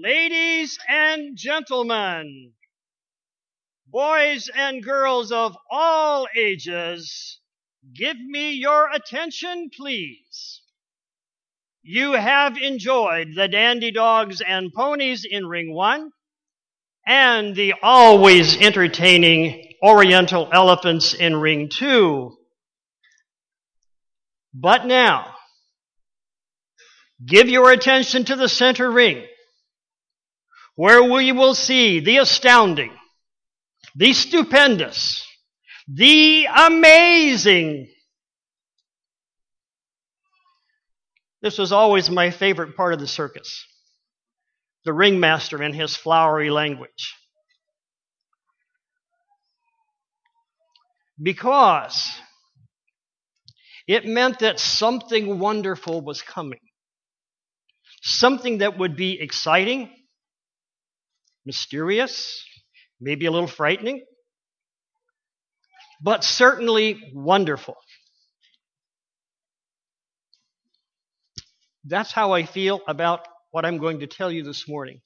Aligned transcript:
Ladies 0.00 0.78
and 0.86 1.36
gentlemen, 1.36 2.52
boys 3.88 4.48
and 4.54 4.80
girls 4.82 5.32
of 5.32 5.56
all 5.70 6.28
ages, 6.36 7.40
give 7.96 8.16
me 8.16 8.52
your 8.52 8.88
attention, 8.92 9.70
please. 9.76 10.62
You 11.82 12.12
have 12.12 12.56
enjoyed 12.58 13.34
the 13.34 13.48
dandy 13.48 13.90
dogs 13.90 14.40
and 14.40 14.72
ponies 14.72 15.24
in 15.28 15.46
ring 15.46 15.74
one 15.74 16.10
and 17.04 17.56
the 17.56 17.74
always 17.82 18.56
entertaining 18.60 19.72
oriental 19.82 20.48
elephants 20.52 21.12
in 21.12 21.34
ring 21.34 21.70
two. 21.70 22.36
But 24.54 24.86
now, 24.86 25.34
give 27.26 27.48
your 27.48 27.72
attention 27.72 28.26
to 28.26 28.36
the 28.36 28.48
center 28.48 28.88
ring 28.88 29.24
where 30.78 31.02
we 31.02 31.32
will 31.32 31.56
see 31.56 31.98
the 31.98 32.18
astounding, 32.18 32.92
the 33.96 34.12
stupendous, 34.12 35.26
the 35.88 36.46
amazing. 36.46 37.88
This 41.42 41.58
was 41.58 41.72
always 41.72 42.08
my 42.08 42.30
favorite 42.30 42.76
part 42.76 42.94
of 42.94 43.00
the 43.00 43.08
circus. 43.08 43.66
The 44.84 44.92
ringmaster 44.92 45.60
in 45.60 45.72
his 45.72 45.96
flowery 45.96 46.48
language. 46.48 47.16
Because 51.20 52.08
it 53.88 54.06
meant 54.06 54.38
that 54.38 54.60
something 54.60 55.40
wonderful 55.40 56.02
was 56.02 56.22
coming. 56.22 56.60
Something 58.00 58.58
that 58.58 58.78
would 58.78 58.94
be 58.94 59.20
exciting, 59.20 59.90
mysterious, 61.48 62.44
maybe 63.00 63.24
a 63.24 63.30
little 63.30 63.48
frightening, 63.48 64.04
but 66.02 66.22
certainly 66.22 67.10
wonderful. 67.14 67.74
That's 71.84 72.12
how 72.12 72.32
I 72.32 72.44
feel 72.44 72.82
about 72.86 73.26
what 73.50 73.64
I'm 73.64 73.78
going 73.78 74.00
to 74.00 74.06
tell 74.06 74.30
you 74.30 74.42
this 74.42 74.68
morning. 74.68 75.00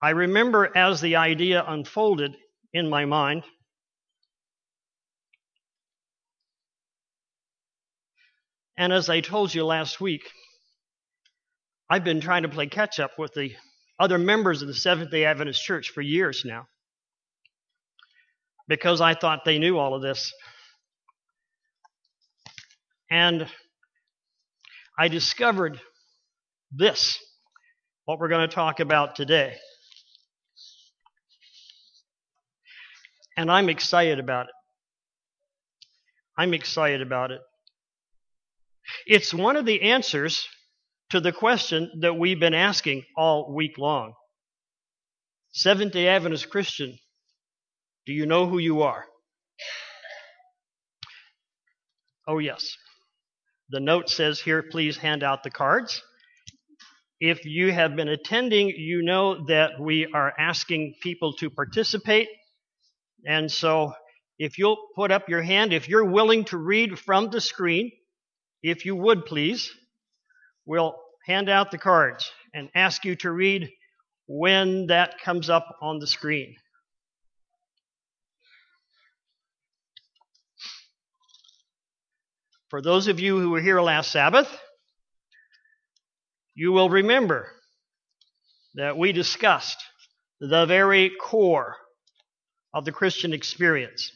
I 0.00 0.10
remember 0.10 0.70
as 0.76 1.00
the 1.00 1.16
idea 1.16 1.64
unfolded 1.66 2.36
in 2.72 2.88
my 2.88 3.04
mind, 3.04 3.42
and 8.78 8.92
as 8.92 9.10
I 9.10 9.22
told 9.22 9.52
you 9.52 9.64
last 9.66 10.00
week, 10.00 10.22
I've 11.88 12.04
been 12.04 12.20
trying 12.20 12.42
to 12.42 12.48
play 12.48 12.66
catch 12.66 12.98
up 12.98 13.12
with 13.18 13.34
the 13.34 13.54
other 13.98 14.18
members 14.18 14.60
of 14.60 14.68
the 14.68 14.74
Seventh 14.74 15.10
day 15.10 15.24
Adventist 15.24 15.62
Church 15.62 15.90
for 15.90 16.00
years 16.02 16.42
now 16.44 16.66
because 18.68 19.00
I 19.00 19.14
thought 19.14 19.44
they 19.44 19.58
knew 19.58 19.78
all 19.78 19.94
of 19.94 20.02
this. 20.02 20.32
And 23.10 23.46
I 24.98 25.06
discovered 25.08 25.80
this, 26.72 27.18
what 28.04 28.18
we're 28.18 28.28
going 28.28 28.48
to 28.48 28.54
talk 28.54 28.80
about 28.80 29.14
today. 29.14 29.54
And 33.36 33.50
I'm 33.50 33.68
excited 33.68 34.18
about 34.18 34.46
it. 34.46 34.52
I'm 36.36 36.52
excited 36.52 37.00
about 37.00 37.30
it. 37.30 37.40
It's 39.06 39.32
one 39.32 39.56
of 39.56 39.64
the 39.64 39.82
answers 39.82 40.48
to 41.10 41.20
the 41.20 41.32
question 41.32 41.90
that 42.00 42.18
we've 42.18 42.40
been 42.40 42.54
asking 42.54 43.04
all 43.16 43.54
week 43.54 43.78
long. 43.78 44.14
Seventh 45.52 45.92
day 45.92 46.08
Adventist 46.08 46.50
Christian, 46.50 46.98
do 48.04 48.12
you 48.12 48.26
know 48.26 48.46
who 48.46 48.58
you 48.58 48.82
are? 48.82 49.04
Oh, 52.28 52.38
yes. 52.38 52.76
The 53.70 53.80
note 53.80 54.08
says 54.08 54.40
here, 54.40 54.62
please 54.62 54.96
hand 54.96 55.22
out 55.22 55.42
the 55.42 55.50
cards. 55.50 56.02
If 57.20 57.44
you 57.44 57.72
have 57.72 57.96
been 57.96 58.08
attending, 58.08 58.68
you 58.68 59.02
know 59.02 59.46
that 59.46 59.80
we 59.80 60.06
are 60.12 60.32
asking 60.38 60.96
people 61.02 61.32
to 61.34 61.50
participate. 61.50 62.28
And 63.24 63.50
so, 63.50 63.92
if 64.38 64.58
you'll 64.58 64.88
put 64.94 65.10
up 65.10 65.28
your 65.28 65.42
hand, 65.42 65.72
if 65.72 65.88
you're 65.88 66.04
willing 66.04 66.44
to 66.46 66.58
read 66.58 66.98
from 66.98 67.30
the 67.30 67.40
screen, 67.40 67.90
if 68.62 68.84
you 68.84 68.94
would 68.94 69.24
please 69.24 69.72
we'll 70.66 70.96
hand 71.26 71.48
out 71.48 71.70
the 71.70 71.78
cards 71.78 72.30
and 72.52 72.68
ask 72.74 73.04
you 73.04 73.16
to 73.16 73.30
read 73.30 73.70
when 74.26 74.88
that 74.88 75.20
comes 75.20 75.48
up 75.48 75.76
on 75.80 75.98
the 75.98 76.06
screen. 76.06 76.56
For 82.68 82.82
those 82.82 83.06
of 83.06 83.20
you 83.20 83.38
who 83.40 83.50
were 83.50 83.60
here 83.60 83.80
last 83.80 84.10
Sabbath, 84.10 84.48
you 86.54 86.72
will 86.72 86.90
remember 86.90 87.48
that 88.74 88.98
we 88.98 89.12
discussed 89.12 89.78
the 90.40 90.66
very 90.66 91.10
core 91.20 91.76
of 92.74 92.84
the 92.84 92.92
Christian 92.92 93.32
experience. 93.32 94.10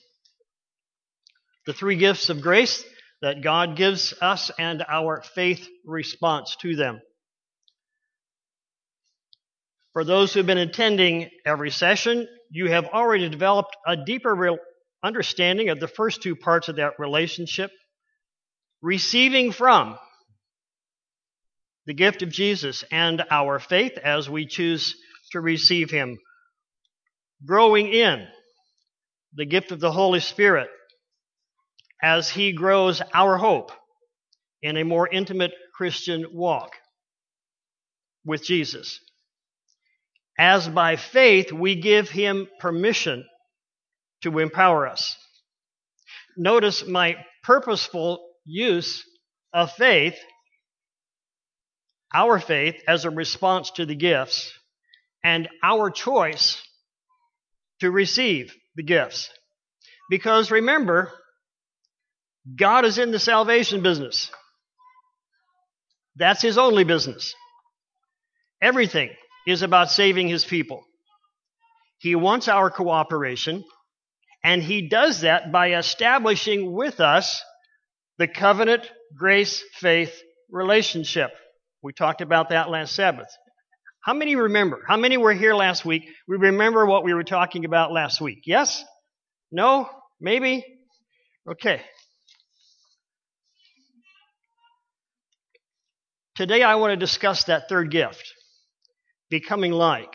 The 1.67 1.73
three 1.73 1.97
gifts 1.97 2.29
of 2.29 2.41
grace 2.41 2.85
that 3.23 3.43
God 3.43 3.77
gives 3.77 4.15
us 4.21 4.51
and 4.59 4.85
our 4.89 5.23
faith 5.35 5.67
response 5.85 6.57
to 6.63 6.77
them. 6.77 7.01
For 9.93 10.05
those 10.05 10.33
who've 10.33 10.47
been 10.47 10.59
attending 10.59 11.29
every 11.45 11.71
session, 11.71 12.29
you 12.51 12.71
have 12.71 12.87
already 12.87 13.29
developed 13.29 13.77
a 13.87 13.97
deeper 13.97 14.57
understanding 15.03 15.69
of 15.69 15.81
the 15.81 15.89
first 15.89 16.23
two 16.23 16.37
parts 16.37 16.69
of 16.69 16.77
that 16.77 16.95
relationship. 16.99 17.71
Receiving 18.83 19.53
from 19.53 19.99
the 21.87 21.95
gift 21.95 22.23
of 22.23 22.31
Jesus 22.31 22.85
and 22.91 23.25
our 23.31 23.59
faith 23.59 23.99
as 23.99 24.31
we 24.31 24.47
choose 24.47 24.95
to 25.33 25.41
receive 25.41 25.91
Him, 25.91 26.19
growing 27.45 27.93
in 27.93 28.27
the 29.35 29.45
gift 29.45 29.71
of 29.71 29.81
the 29.81 29.93
Holy 29.93 30.21
Spirit 30.21 30.69
as 32.03 32.29
He 32.31 32.53
grows 32.53 33.03
our 33.15 33.37
hope 33.37 33.73
in 34.63 34.77
a 34.77 34.85
more 34.85 35.09
intimate 35.09 35.53
Christian 35.75 36.27
walk 36.33 36.73
with 38.25 38.43
Jesus. 38.45 39.01
As 40.39 40.69
by 40.69 40.97
faith 40.97 41.53
we 41.53 41.81
give 41.81 42.11
Him 42.11 42.49
permission 42.59 43.25
to 44.23 44.39
empower 44.39 44.87
us. 44.87 45.17
Notice 46.37 46.87
my 46.87 47.17
purposeful 47.43 48.25
use 48.45 49.05
of 49.53 49.73
faith, 49.73 50.17
our 52.15 52.39
faith, 52.39 52.77
as 52.87 53.05
a 53.05 53.11
response 53.11 53.71
to 53.73 53.87
the 53.87 53.95
gifts, 53.95 54.53
and 55.25 55.49
our 55.63 55.91
choice 55.91 56.61
to 57.81 57.91
receive 57.91 58.55
the 58.77 58.83
gifts. 58.83 59.31
Because 60.09 60.51
remember, 60.51 61.13
God 62.57 62.85
is 62.85 62.99
in 62.99 63.11
the 63.11 63.19
salvation 63.19 63.83
business. 63.83 64.31
That's 66.17 66.43
his 66.43 66.59
only 66.59 66.85
business. 66.85 67.35
Everything 68.63 69.11
is 69.47 69.63
about 69.63 69.91
saving 69.91 70.29
his 70.29 70.45
people. 70.45 70.85
He 71.99 72.15
wants 72.15 72.49
our 72.49 72.71
cooperation, 72.71 73.65
and 74.43 74.63
he 74.63 74.89
does 74.89 75.21
that 75.21 75.53
by 75.53 75.75
establishing 75.75 76.73
with 76.73 77.01
us 77.01 77.43
the 78.19 78.29
covenant 78.29 78.91
grace 79.17 79.63
faith 79.75 80.21
relationship. 80.51 81.31
We 81.83 81.93
talked 81.93 82.21
about 82.21 82.51
that 82.51 82.71
last 82.71 82.95
Sabbath. 82.95 83.29
How 84.03 84.15
many 84.15 84.35
remember? 84.35 84.83
How 84.87 84.97
many 84.97 85.17
were 85.17 85.33
here 85.33 85.55
last 85.55 85.85
week? 85.85 86.05
We 86.27 86.37
remember 86.37 86.87
what 86.87 87.05
we 87.05 87.13
were 87.13 87.25
talking 87.25 87.65
about 87.65 87.93
last 87.93 88.21
week. 88.21 88.41
Yes? 88.47 88.83
No? 89.53 89.89
Maybe? 90.21 90.65
Okay. 91.51 91.83
Today 96.41 96.63
I 96.63 96.77
want 96.77 96.93
to 96.93 96.97
discuss 96.97 97.45
that 97.45 97.69
third 97.69 97.91
gift, 97.91 98.33
becoming 99.29 99.73
like. 99.73 100.15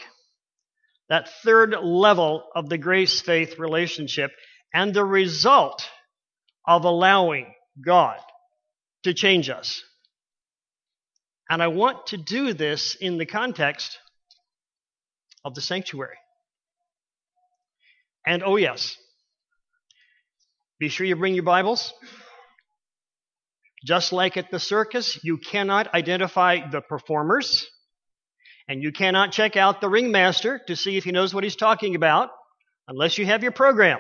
That 1.08 1.30
third 1.44 1.76
level 1.80 2.44
of 2.56 2.68
the 2.68 2.80
grace 2.80 3.22
faith 3.22 3.60
relationship 3.60 4.32
and 4.74 4.92
the 4.92 5.06
result 5.06 5.88
of 6.68 6.84
allowing 6.84 7.54
God 7.80 8.18
to 9.04 9.14
change 9.14 9.52
us. 9.52 9.84
And 11.48 11.62
I 11.62 11.68
want 11.68 12.08
to 12.08 12.18
do 12.18 12.54
this 12.54 12.96
in 13.00 13.20
the 13.20 13.28
context 13.28 14.00
of 15.44 15.54
the 15.54 15.62
sanctuary. 15.62 16.18
And 18.26 18.42
oh, 18.44 18.56
yes, 18.56 18.98
be 20.80 20.90
sure 20.90 21.06
you 21.06 21.16
bring 21.16 21.36
your 21.36 21.44
Bibles. 21.44 21.94
Just 23.86 24.12
like 24.12 24.36
at 24.36 24.50
the 24.50 24.60
circus, 24.60 25.20
you 25.24 25.38
cannot 25.38 25.94
identify 25.94 26.68
the 26.68 26.82
performers, 26.82 27.68
and 28.68 28.82
you 28.82 28.92
cannot 28.92 29.32
check 29.32 29.56
out 29.56 29.80
the 29.80 29.88
ringmaster 29.88 30.60
to 30.66 30.76
see 30.76 30.98
if 30.98 31.04
he 31.04 31.12
knows 31.12 31.36
what 31.36 31.44
he's 31.44 31.56
talking 31.56 31.94
about 31.94 32.30
unless 32.88 33.20
you 33.20 33.28
have 33.28 33.44
your 33.44 33.52
program. 33.52 34.00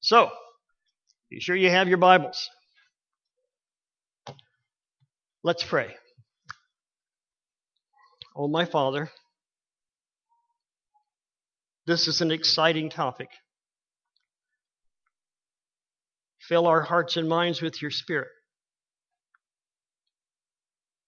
So, 0.00 0.30
be 1.30 1.38
sure 1.38 1.54
you 1.54 1.68
have 1.68 1.86
your 1.86 1.98
Bibles. 1.98 2.48
Let's 5.44 5.62
pray. 5.62 5.94
Oh, 8.34 8.48
my 8.48 8.64
Father, 8.64 9.10
this 11.86 12.08
is 12.08 12.22
an 12.22 12.30
exciting 12.30 12.88
topic. 12.88 13.28
Fill 16.40 16.66
our 16.66 16.80
hearts 16.80 17.18
and 17.18 17.28
minds 17.28 17.60
with 17.60 17.82
your 17.82 17.90
Spirit. 17.90 18.28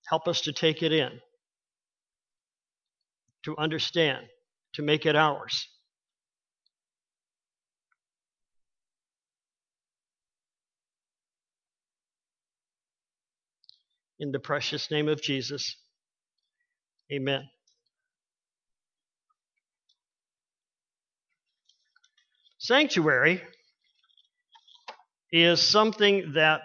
Help 0.08 0.28
us 0.28 0.42
to 0.42 0.52
take 0.52 0.82
it 0.82 0.92
in, 0.92 1.10
to 3.44 3.56
understand, 3.56 4.26
to 4.74 4.82
make 4.82 5.06
it 5.06 5.16
ours. 5.16 5.68
In 14.20 14.30
the 14.30 14.38
precious 14.38 14.90
name 14.90 15.08
of 15.08 15.20
Jesus, 15.20 15.76
amen. 17.12 17.48
Sanctuary 22.58 23.42
is 25.32 25.60
something 25.60 26.32
that 26.34 26.62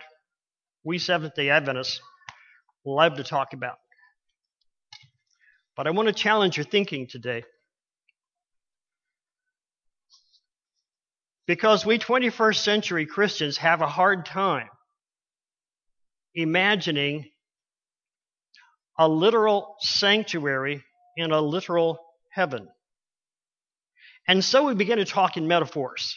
we 0.84 0.98
Seventh 0.98 1.36
day 1.36 1.50
Adventists 1.50 2.00
love 2.86 3.16
to 3.16 3.24
talk 3.24 3.54
about. 3.54 3.78
But 5.76 5.88
I 5.88 5.92
want 5.92 6.08
to 6.08 6.14
challenge 6.14 6.58
your 6.58 6.66
thinking 6.66 7.08
today. 7.08 7.44
Because 11.48 11.86
we 11.86 11.98
21st 11.98 12.58
century 12.58 13.06
Christians 13.06 13.58
have 13.58 13.82
a 13.82 13.88
hard 13.88 14.26
time 14.26 14.70
imagining 16.36 17.26
a 18.98 19.08
literal 19.08 19.76
sanctuary 19.80 20.84
in 21.18 21.32
a 21.32 21.42
literal 21.42 22.00
heaven. 22.30 22.68
And 24.28 24.44
so 24.44 24.66
we 24.66 24.76
begin 24.76 25.00
to 25.00 25.06
talk 25.06 25.38
in 25.38 25.48
metaphors. 25.48 26.16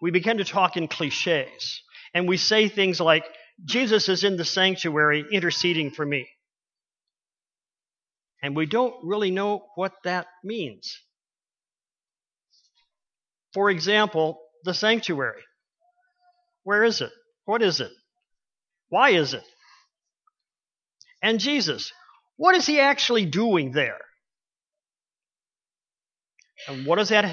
We 0.00 0.10
begin 0.10 0.38
to 0.38 0.44
talk 0.44 0.76
in 0.76 0.88
cliches. 0.88 1.80
And 2.12 2.26
we 2.26 2.36
say 2.36 2.68
things 2.68 3.00
like, 3.00 3.24
Jesus 3.62 4.08
is 4.08 4.24
in 4.24 4.36
the 4.36 4.44
sanctuary 4.44 5.24
interceding 5.30 5.90
for 5.90 6.04
me. 6.04 6.28
And 8.42 8.56
we 8.56 8.66
don't 8.66 8.94
really 9.04 9.30
know 9.30 9.66
what 9.74 9.92
that 10.04 10.26
means. 10.42 10.98
For 13.52 13.70
example, 13.70 14.40
the 14.64 14.74
sanctuary. 14.74 15.42
Where 16.64 16.84
is 16.84 17.00
it? 17.00 17.12
What 17.44 17.62
is 17.62 17.80
it? 17.80 17.92
Why 18.88 19.10
is 19.10 19.34
it? 19.34 19.44
And 21.22 21.38
Jesus, 21.38 21.92
what 22.36 22.54
is 22.54 22.66
he 22.66 22.80
actually 22.80 23.24
doing 23.24 23.72
there? 23.72 24.00
And 26.66 26.86
what 26.86 26.96
does 26.96 27.10
that 27.10 27.24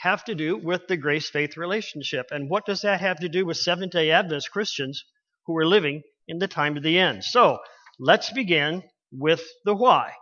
have 0.00 0.24
to 0.24 0.34
do 0.34 0.56
with 0.56 0.86
the 0.88 0.96
grace 0.96 1.28
faith 1.28 1.56
relationship? 1.56 2.26
And 2.30 2.50
what 2.50 2.66
does 2.66 2.82
that 2.82 3.00
have 3.00 3.20
to 3.20 3.28
do 3.28 3.46
with 3.46 3.56
Seventh 3.58 3.92
day 3.92 4.10
Adventist 4.10 4.50
Christians 4.50 5.04
who 5.48 5.56
are 5.56 5.66
living 5.66 6.02
in 6.28 6.38
the 6.38 6.46
time 6.46 6.76
of 6.76 6.84
the 6.84 6.98
end. 6.98 7.24
So 7.24 7.58
let's 7.98 8.30
begin 8.30 8.84
with 9.10 9.42
the 9.64 9.74
why. 9.74 10.12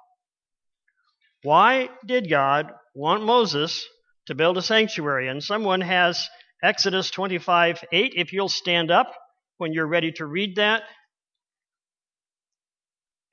Why 1.42 1.90
did 2.06 2.30
God 2.30 2.72
want 2.94 3.24
Moses 3.24 3.84
to 4.28 4.34
build 4.34 4.56
a 4.56 4.62
sanctuary? 4.62 5.28
And 5.28 5.42
someone 5.42 5.82
has 5.82 6.28
Exodus 6.62 7.10
25 7.10 7.84
8. 7.92 8.12
If 8.16 8.32
you'll 8.32 8.48
stand 8.48 8.90
up 8.90 9.12
when 9.58 9.72
you're 9.72 9.86
ready 9.86 10.12
to 10.12 10.26
read 10.26 10.56
that. 10.56 10.84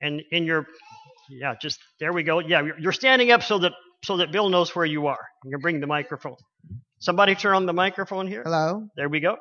And 0.00 0.20
in 0.32 0.44
your, 0.44 0.66
yeah, 1.30 1.54
just 1.60 1.78
there 2.00 2.12
we 2.12 2.24
go. 2.24 2.40
Yeah, 2.40 2.62
you're 2.78 2.92
standing 2.92 3.30
up 3.30 3.42
so 3.42 3.58
that 3.58 3.72
so 4.04 4.18
that 4.18 4.32
Bill 4.32 4.50
knows 4.50 4.74
where 4.76 4.84
you 4.84 5.06
are. 5.06 5.24
You 5.44 5.52
can 5.52 5.60
bring 5.60 5.80
the 5.80 5.86
microphone. 5.86 6.36
Somebody 6.98 7.34
turn 7.34 7.54
on 7.54 7.66
the 7.66 7.72
microphone 7.72 8.26
here. 8.26 8.42
Hello. 8.44 8.88
There 8.96 9.08
we 9.08 9.20
go. 9.20 9.36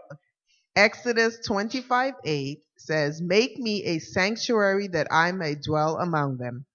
Exodus 0.76 1.38
25 1.46 2.16
8 2.24 2.60
says, 2.78 3.22
Make 3.22 3.58
me 3.58 3.84
a 3.84 4.00
sanctuary 4.00 4.88
that 4.90 5.08
I 5.12 5.32
may 5.32 5.56
dwell 5.56 5.98
among 5.98 6.38
them. 6.38 6.66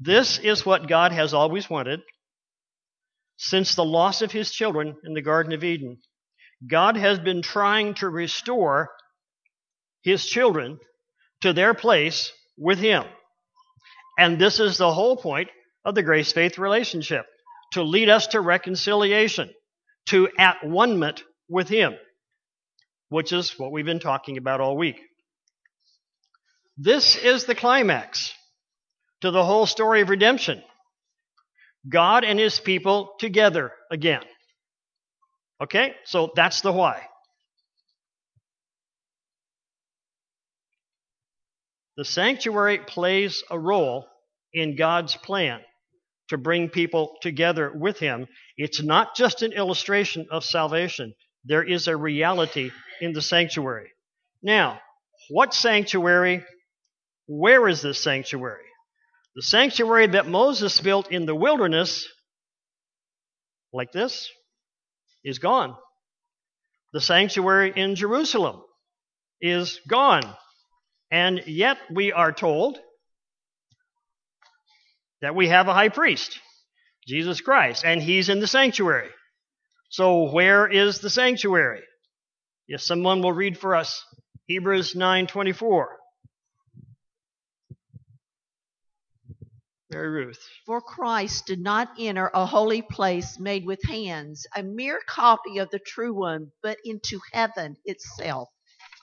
This 0.00 0.38
is 0.38 0.64
what 0.64 0.88
God 0.88 1.12
has 1.12 1.34
always 1.34 1.68
wanted 1.68 2.00
since 3.36 3.74
the 3.74 3.84
loss 3.84 4.22
of 4.22 4.30
his 4.30 4.50
children 4.52 4.96
in 5.04 5.14
the 5.14 5.22
Garden 5.22 5.52
of 5.52 5.64
Eden. 5.64 5.98
God 6.66 6.96
has 6.96 7.18
been 7.18 7.42
trying 7.42 7.94
to 7.94 8.08
restore 8.08 8.90
his 10.02 10.24
children 10.24 10.78
to 11.40 11.52
their 11.52 11.74
place 11.74 12.32
with 12.56 12.78
him. 12.78 13.04
And 14.18 14.38
this 14.38 14.60
is 14.60 14.78
the 14.78 14.92
whole 14.92 15.16
point 15.16 15.48
of 15.84 15.94
the 15.94 16.02
grace 16.02 16.32
faith 16.32 16.58
relationship 16.58 17.26
to 17.72 17.82
lead 17.82 18.08
us 18.08 18.28
to 18.28 18.40
reconciliation, 18.40 19.50
to 20.06 20.28
at 20.38 20.64
one 20.64 21.12
with 21.48 21.68
him 21.68 21.94
which 23.08 23.32
is 23.32 23.58
what 23.58 23.72
we've 23.72 23.84
been 23.84 24.00
talking 24.00 24.38
about 24.38 24.60
all 24.60 24.76
week. 24.76 25.00
This 26.76 27.16
is 27.16 27.44
the 27.44 27.54
climax 27.54 28.32
to 29.20 29.30
the 29.30 29.44
whole 29.44 29.66
story 29.66 30.00
of 30.00 30.10
redemption. 30.10 30.62
God 31.88 32.24
and 32.24 32.38
his 32.38 32.58
people 32.58 33.10
together 33.18 33.72
again. 33.90 34.22
Okay? 35.62 35.94
So 36.04 36.32
that's 36.34 36.62
the 36.62 36.72
why. 36.72 37.02
The 41.96 42.04
sanctuary 42.04 42.78
plays 42.78 43.44
a 43.50 43.58
role 43.58 44.06
in 44.52 44.76
God's 44.76 45.16
plan 45.16 45.60
to 46.28 46.38
bring 46.38 46.68
people 46.68 47.16
together 47.20 47.72
with 47.74 47.98
him. 47.98 48.26
It's 48.56 48.82
not 48.82 49.14
just 49.14 49.42
an 49.42 49.52
illustration 49.52 50.26
of 50.30 50.44
salvation, 50.44 51.14
there 51.44 51.62
is 51.62 51.88
a 51.88 51.96
reality 51.96 52.70
in 53.00 53.12
the 53.12 53.22
sanctuary. 53.22 53.90
Now, 54.42 54.80
what 55.28 55.54
sanctuary? 55.54 56.44
Where 57.26 57.68
is 57.68 57.82
this 57.82 58.02
sanctuary? 58.02 58.64
The 59.36 59.42
sanctuary 59.42 60.06
that 60.08 60.28
Moses 60.28 60.80
built 60.80 61.10
in 61.10 61.26
the 61.26 61.34
wilderness, 61.34 62.06
like 63.72 63.90
this, 63.92 64.30
is 65.24 65.38
gone. 65.38 65.74
The 66.92 67.00
sanctuary 67.00 67.72
in 67.74 67.96
Jerusalem 67.96 68.62
is 69.40 69.80
gone. 69.88 70.22
And 71.10 71.42
yet 71.46 71.78
we 71.92 72.12
are 72.12 72.32
told 72.32 72.78
that 75.20 75.34
we 75.34 75.48
have 75.48 75.68
a 75.68 75.74
high 75.74 75.88
priest, 75.88 76.38
Jesus 77.06 77.40
Christ, 77.40 77.84
and 77.84 78.00
he's 78.00 78.28
in 78.28 78.40
the 78.40 78.46
sanctuary. 78.46 79.10
So 79.94 80.24
where 80.24 80.66
is 80.66 80.98
the 80.98 81.08
sanctuary? 81.08 81.84
If 82.66 82.80
someone 82.80 83.22
will 83.22 83.32
read 83.32 83.56
for 83.56 83.76
us 83.76 84.04
Hebrews 84.48 84.94
9:24. 84.94 85.86
Mary 89.90 90.08
Ruth. 90.08 90.44
For 90.66 90.80
Christ 90.80 91.46
did 91.46 91.60
not 91.60 91.90
enter 91.96 92.28
a 92.34 92.44
holy 92.44 92.82
place 92.82 93.38
made 93.38 93.64
with 93.64 93.84
hands, 93.84 94.48
a 94.56 94.64
mere 94.64 95.00
copy 95.06 95.58
of 95.58 95.70
the 95.70 95.78
true 95.78 96.12
one, 96.12 96.50
but 96.60 96.78
into 96.84 97.20
heaven 97.32 97.76
itself, 97.84 98.48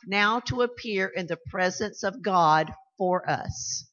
now 0.06 0.42
to 0.42 0.64
appear 0.64 1.08
in 1.08 1.26
the 1.26 1.40
presence 1.50 2.04
of 2.04 2.22
God 2.22 2.70
for 2.98 3.30
us. 3.30 3.86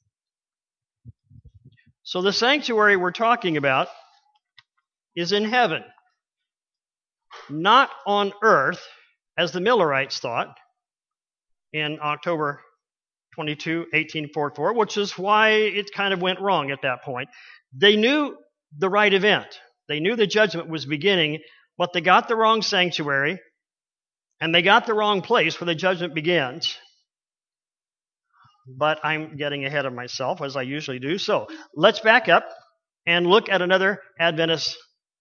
So 2.03 2.23
the 2.23 2.33
sanctuary 2.33 2.97
we're 2.97 3.13
talking 3.13 3.57
about 3.57 3.87
is 5.15 5.31
in 5.31 5.45
heaven, 5.45 5.85
not 7.51 7.91
on 8.07 8.33
earth 8.43 8.81
as 9.37 9.53
the 9.53 9.61
Millerites 9.61 10.19
thought 10.19 10.57
in 11.73 11.99
October 12.03 12.61
22, 13.35 13.79
1844, 13.79 14.75
which 14.75 14.97
is 14.97 15.17
why 15.17 15.51
it 15.51 15.93
kind 15.93 16.13
of 16.13 16.21
went 16.21 16.41
wrong 16.41 16.71
at 16.71 16.83
that 16.83 17.03
point. 17.05 17.29
They 17.73 17.97
knew 17.97 18.37
the 18.77 18.89
right 18.89 19.13
event. 19.13 19.47
They 19.89 20.01
knew 20.01 20.17
the 20.17 20.27
judgment 20.27 20.69
was 20.69 20.87
beginning, 20.87 21.41
but 21.77 21.93
they 21.93 22.01
got 22.01 22.29
the 22.29 22.37
wrong 22.37 22.63
sanctuary 22.63 23.39
and 24.41 24.55
they 24.55 24.63
got 24.63 24.87
the 24.87 24.95
wrong 24.95 25.23
place 25.23 25.61
where 25.61 25.67
the 25.67 25.75
judgment 25.75 26.15
begins. 26.15 26.77
But 28.67 29.05
I'm 29.05 29.37
getting 29.37 29.65
ahead 29.65 29.87
of 29.87 29.95
myself 29.95 30.43
as 30.43 30.57
I 30.57 30.63
usually 30.63 30.99
do. 30.99 31.17
So 31.17 31.47
let's 31.75 32.01
back 32.01 32.29
up 32.29 32.49
and 33.07 33.27
look 33.27 33.49
at 33.49 33.63
another 33.63 34.01
Adventist 34.21 34.77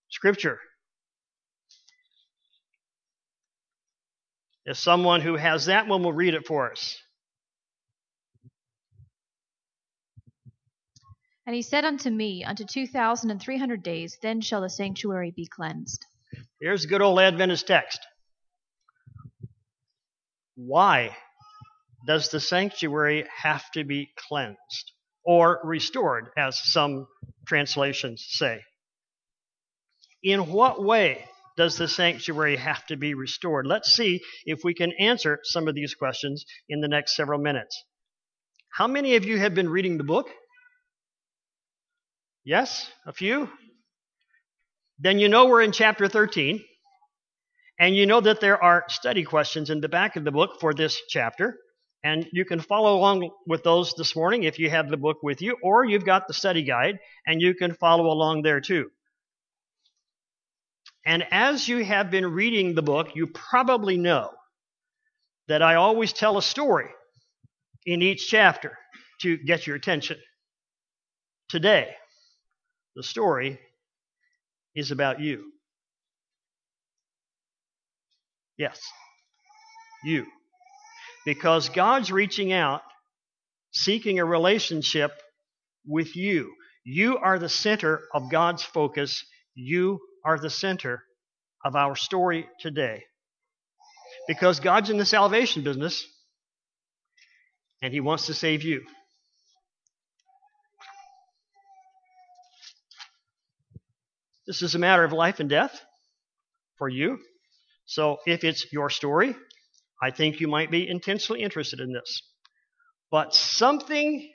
scripture. 0.09 0.59
If 4.67 4.75
someone 4.75 5.21
who 5.21 5.37
has 5.37 5.67
that 5.67 5.87
one 5.87 6.03
will 6.03 6.11
read 6.11 6.33
it 6.33 6.45
for 6.45 6.69
us. 6.69 6.97
And 11.45 11.55
he 11.55 11.61
said 11.61 11.85
unto 11.85 12.09
me, 12.09 12.43
Unto 12.43 12.65
two 12.65 12.85
thousand 12.85 13.31
and 13.31 13.41
three 13.41 13.57
hundred 13.57 13.81
days, 13.81 14.17
then 14.21 14.41
shall 14.41 14.59
the 14.59 14.69
sanctuary 14.69 15.31
be 15.33 15.47
cleansed. 15.47 16.05
Here's 16.59 16.83
a 16.83 16.87
good 16.89 17.01
old 17.01 17.17
Adventist 17.21 17.65
text. 17.65 18.05
Why 20.55 21.15
does 22.05 22.29
the 22.29 22.41
sanctuary 22.41 23.25
have 23.41 23.71
to 23.71 23.85
be 23.85 24.09
cleansed 24.17 24.91
or 25.23 25.61
restored, 25.63 26.31
as 26.37 26.59
some 26.61 27.07
translations 27.47 28.25
say? 28.27 28.59
In 30.21 30.51
what 30.51 30.83
way 30.83 31.23
does 31.57 31.77
the 31.77 31.87
sanctuary 31.87 32.55
have 32.55 32.85
to 32.85 32.95
be 32.95 33.15
restored? 33.15 33.65
Let's 33.65 33.93
see 33.93 34.21
if 34.45 34.63
we 34.63 34.73
can 34.73 34.93
answer 34.99 35.39
some 35.43 35.67
of 35.67 35.75
these 35.75 35.95
questions 35.95 36.45
in 36.69 36.79
the 36.79 36.87
next 36.87 37.15
several 37.15 37.39
minutes. 37.39 37.83
How 38.69 38.87
many 38.87 39.15
of 39.15 39.25
you 39.25 39.39
have 39.39 39.55
been 39.55 39.69
reading 39.69 39.97
the 39.97 40.03
book? 40.03 40.29
Yes? 42.45 42.89
A 43.05 43.11
few? 43.11 43.49
Then 44.99 45.19
you 45.19 45.29
know 45.29 45.47
we're 45.47 45.63
in 45.63 45.71
chapter 45.71 46.07
13, 46.07 46.63
and 47.79 47.95
you 47.95 48.05
know 48.05 48.21
that 48.21 48.39
there 48.39 48.61
are 48.63 48.85
study 48.87 49.23
questions 49.23 49.69
in 49.69 49.81
the 49.81 49.89
back 49.89 50.15
of 50.15 50.23
the 50.23 50.31
book 50.31 50.59
for 50.59 50.73
this 50.73 51.01
chapter. 51.09 51.57
And 52.03 52.27
you 52.31 52.45
can 52.45 52.59
follow 52.59 52.95
along 52.95 53.31
with 53.47 53.63
those 53.63 53.93
this 53.95 54.15
morning 54.15 54.43
if 54.43 54.59
you 54.59 54.69
have 54.69 54.89
the 54.89 54.97
book 54.97 55.17
with 55.23 55.41
you, 55.41 55.57
or 55.63 55.83
you've 55.83 56.05
got 56.05 56.27
the 56.27 56.33
study 56.33 56.63
guide, 56.63 56.99
and 57.25 57.41
you 57.41 57.55
can 57.55 57.73
follow 57.73 58.05
along 58.11 58.43
there 58.43 58.61
too. 58.61 58.91
And 61.07 61.25
as 61.31 61.69
you 61.69 61.85
have 61.85 62.11
been 62.11 62.33
reading 62.33 62.75
the 62.75 62.81
book, 62.81 63.15
you 63.15 63.27
probably 63.27 63.97
know 63.97 64.31
that 65.47 65.61
I 65.61 65.75
always 65.75 66.11
tell 66.11 66.37
a 66.37 66.41
story 66.41 66.89
in 67.85 68.01
each 68.01 68.27
chapter 68.27 68.77
to 69.21 69.37
get 69.37 69.65
your 69.65 69.77
attention. 69.77 70.17
Today, 71.47 71.87
the 72.97 73.03
story 73.03 73.57
is 74.75 74.91
about 74.91 75.21
you. 75.21 75.45
Yes, 78.57 78.77
you. 80.03 80.25
Because 81.25 81.69
God's 81.69 82.11
reaching 82.11 82.51
out, 82.51 82.81
seeking 83.71 84.19
a 84.19 84.25
relationship 84.25 85.13
with 85.85 86.17
you. 86.17 86.51
You 86.83 87.17
are 87.17 87.39
the 87.39 87.47
center 87.47 88.01
of 88.13 88.29
God's 88.29 88.63
focus. 88.63 89.23
You 89.55 90.01
are 90.27 90.37
the 90.37 90.49
center 90.49 91.03
of 91.63 91.77
our 91.77 91.95
story 91.95 92.49
today. 92.59 93.05
Because 94.27 94.59
God's 94.59 94.89
in 94.89 94.97
the 94.97 95.05
salvation 95.05 95.63
business, 95.63 96.05
and 97.81 97.93
He 97.93 98.01
wants 98.01 98.25
to 98.25 98.33
save 98.33 98.61
you. 98.61 98.81
This 104.45 104.61
is 104.61 104.75
a 104.75 104.79
matter 104.79 105.05
of 105.05 105.13
life 105.13 105.39
and 105.39 105.49
death 105.49 105.79
for 106.77 106.89
you. 106.89 107.19
So 107.85 108.17
if 108.25 108.43
it's 108.43 108.65
your 108.73 108.89
story, 108.89 109.33
I 110.01 110.11
think 110.11 110.41
you 110.41 110.49
might 110.49 110.71
be 110.71 110.89
intensely 110.89 111.41
interested 111.41 111.79
in 111.79 111.93
this. 111.93 112.21
But 113.09 113.33
something 113.33 114.29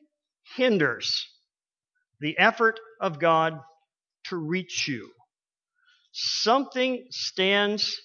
hinders 0.56 1.26
the 2.18 2.38
effort 2.38 2.80
of 2.98 3.20
God 3.20 3.60
to 4.28 4.36
reach 4.36 4.88
you. 4.88 5.10
Something 6.12 7.06
stands 7.10 8.00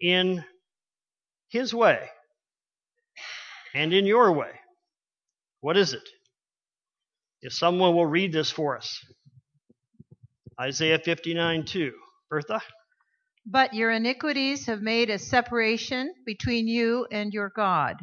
in 0.00 0.44
His 1.48 1.72
way 1.72 2.08
and 3.74 3.92
in 3.92 4.06
your 4.06 4.32
way. 4.32 4.50
What 5.60 5.76
is 5.76 5.94
it? 5.94 6.08
If 7.40 7.52
someone 7.52 7.94
will 7.94 8.06
read 8.06 8.32
this 8.32 8.50
for 8.50 8.76
us. 8.76 9.04
Isaiah 10.60 10.98
59 10.98 11.64
2. 11.64 11.92
Bertha? 12.30 12.60
But 13.44 13.74
your 13.74 13.90
iniquities 13.90 14.66
have 14.66 14.82
made 14.82 15.10
a 15.10 15.18
separation 15.18 16.14
between 16.24 16.68
you 16.68 17.06
and 17.10 17.32
your 17.32 17.50
God, 17.54 17.96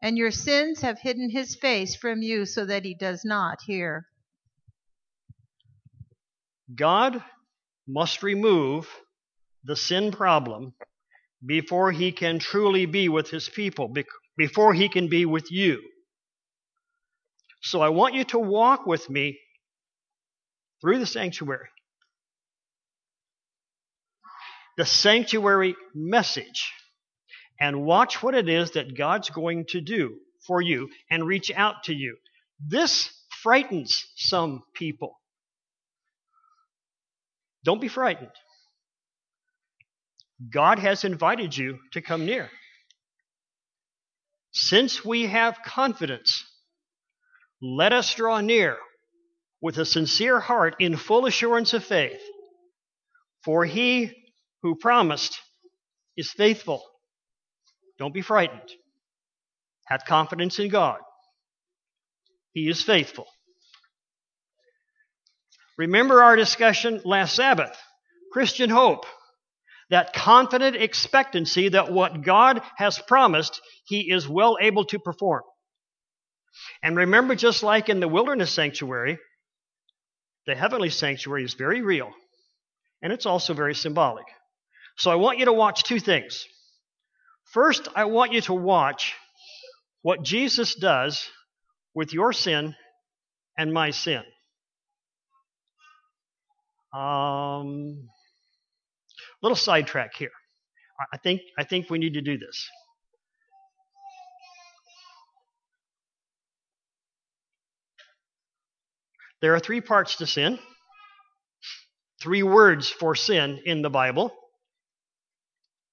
and 0.00 0.16
your 0.16 0.30
sins 0.30 0.82
have 0.82 0.98
hidden 1.00 1.30
his 1.30 1.56
face 1.56 1.96
from 1.96 2.22
you 2.22 2.46
so 2.46 2.64
that 2.66 2.84
he 2.84 2.94
does 2.94 3.24
not 3.24 3.58
hear. 3.66 4.06
God 6.72 7.22
must 7.86 8.22
remove 8.22 8.88
the 9.64 9.76
sin 9.76 10.12
problem 10.12 10.74
before 11.44 11.92
he 11.92 12.12
can 12.12 12.38
truly 12.38 12.86
be 12.86 13.08
with 13.08 13.30
his 13.30 13.48
people, 13.48 13.92
before 14.36 14.74
he 14.74 14.88
can 14.88 15.08
be 15.08 15.26
with 15.26 15.50
you. 15.50 15.82
So 17.62 17.80
I 17.80 17.88
want 17.90 18.14
you 18.14 18.24
to 18.24 18.38
walk 18.38 18.86
with 18.86 19.08
me 19.08 19.38
through 20.80 20.98
the 20.98 21.06
sanctuary 21.06 21.68
the 24.76 24.86
sanctuary 24.86 25.76
message 25.94 26.72
and 27.60 27.84
watch 27.84 28.22
what 28.22 28.34
it 28.34 28.48
is 28.48 28.72
that 28.72 28.96
God's 28.96 29.30
going 29.30 29.66
to 29.68 29.80
do 29.80 30.16
for 30.46 30.60
you 30.60 30.88
and 31.10 31.26
reach 31.26 31.50
out 31.54 31.84
to 31.84 31.94
you. 31.94 32.16
This 32.60 33.10
frightens 33.42 34.06
some 34.16 34.62
people. 34.74 35.18
Don't 37.64 37.80
be 37.80 37.88
frightened. 37.88 38.30
God 40.52 40.78
has 40.78 41.04
invited 41.04 41.56
you 41.56 41.78
to 41.92 42.02
come 42.02 42.26
near. 42.26 42.50
Since 44.52 45.04
we 45.04 45.26
have 45.26 45.62
confidence, 45.64 46.44
let 47.62 47.92
us 47.92 48.14
draw 48.14 48.40
near 48.40 48.76
with 49.60 49.78
a 49.78 49.84
sincere 49.86 50.40
heart 50.40 50.76
in 50.78 50.96
full 50.96 51.26
assurance 51.26 51.72
of 51.72 51.84
faith. 51.84 52.20
For 53.44 53.64
he 53.64 54.12
who 54.62 54.76
promised 54.76 55.38
is 56.16 56.30
faithful. 56.32 56.82
Don't 57.98 58.14
be 58.14 58.22
frightened. 58.22 58.70
Have 59.86 60.04
confidence 60.04 60.58
in 60.58 60.68
God. 60.68 60.98
He 62.52 62.68
is 62.68 62.82
faithful. 62.82 63.26
Remember 65.76 66.22
our 66.22 66.36
discussion 66.36 67.00
last 67.04 67.34
Sabbath 67.34 67.76
Christian 68.32 68.70
hope, 68.70 69.06
that 69.90 70.12
confident 70.12 70.74
expectancy 70.74 71.68
that 71.68 71.92
what 71.92 72.22
God 72.22 72.62
has 72.76 72.98
promised, 72.98 73.60
He 73.84 74.10
is 74.10 74.28
well 74.28 74.56
able 74.60 74.84
to 74.86 74.98
perform. 74.98 75.42
And 76.82 76.96
remember, 76.96 77.34
just 77.34 77.62
like 77.62 77.88
in 77.88 78.00
the 78.00 78.08
wilderness 78.08 78.50
sanctuary, 78.50 79.18
the 80.46 80.54
heavenly 80.54 80.90
sanctuary 80.90 81.44
is 81.44 81.54
very 81.54 81.80
real, 81.80 82.10
and 83.02 83.12
it's 83.12 83.26
also 83.26 83.54
very 83.54 83.74
symbolic. 83.74 84.26
So 84.96 85.10
I 85.10 85.16
want 85.16 85.38
you 85.38 85.44
to 85.46 85.52
watch 85.52 85.84
two 85.84 86.00
things. 86.00 86.44
First, 87.52 87.88
I 87.94 88.06
want 88.06 88.32
you 88.32 88.40
to 88.42 88.54
watch 88.54 89.14
what 90.02 90.22
Jesus 90.22 90.74
does 90.74 91.28
with 91.94 92.12
your 92.12 92.32
sin 92.32 92.74
and 93.56 93.72
my 93.72 93.90
sin. 93.90 94.22
Um, 96.94 98.08
little 99.42 99.56
sidetrack 99.56 100.14
here. 100.14 100.30
I 101.12 101.16
think 101.18 101.40
I 101.58 101.64
think 101.64 101.90
we 101.90 101.98
need 101.98 102.14
to 102.14 102.20
do 102.20 102.38
this. 102.38 102.68
There 109.42 109.54
are 109.54 109.60
three 109.60 109.80
parts 109.80 110.16
to 110.16 110.26
sin, 110.26 110.58
three 112.22 112.42
words 112.42 112.88
for 112.88 113.14
sin 113.14 113.60
in 113.66 113.82
the 113.82 113.90
Bible. 113.90 114.32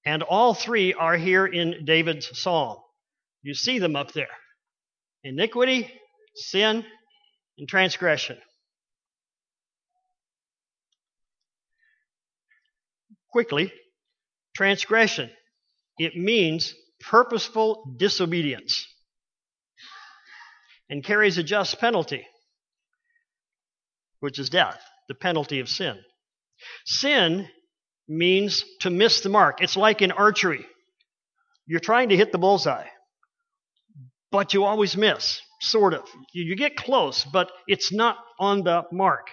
And 0.05 0.24
all 0.24 0.53
three 0.53 0.93
are 0.93 1.17
here 1.17 1.46
in 1.46 1.86
David's 1.86 2.39
psalm. 2.39 2.77
You 3.43 3.53
see 3.53 3.79
them 3.79 3.96
up 3.96 4.13
there 4.13 4.29
iniquity, 5.24 5.91
sin, 6.36 6.86
and 7.58 7.67
transgression. 7.67 8.38
Quickly, 13.32 13.72
transgression. 14.56 15.30
It 15.98 16.16
means 16.16 16.74
purposeful 17.00 17.96
disobedience 17.98 18.86
and 20.90 21.04
carries 21.04 21.38
a 21.38 21.44
just 21.44 21.80
penalty, 21.80 22.26
which 24.20 24.38
is 24.40 24.50
death, 24.50 24.80
the 25.08 25.16
penalty 25.16 25.60
of 25.60 25.70
sin. 25.70 25.98
Sin 26.86 27.48
means 28.08 28.66
to 28.82 28.90
miss 28.90 29.22
the 29.22 29.30
mark. 29.30 29.62
It's 29.62 29.78
like 29.78 30.02
in 30.02 30.12
archery. 30.12 30.66
You're 31.66 31.80
trying 31.80 32.10
to 32.10 32.18
hit 32.18 32.32
the 32.32 32.38
bullseye, 32.38 32.88
but 34.32 34.54
you 34.54 34.66
always 34.66 34.98
miss, 34.98 35.40
sort 35.62 35.94
of. 35.94 36.04
You 36.34 36.56
get 36.56 36.76
close, 36.76 37.24
but 37.24 37.50
it's 37.68 37.94
not 37.94 38.18
on 38.40 38.64
the 38.64 38.84
mark. 38.92 39.28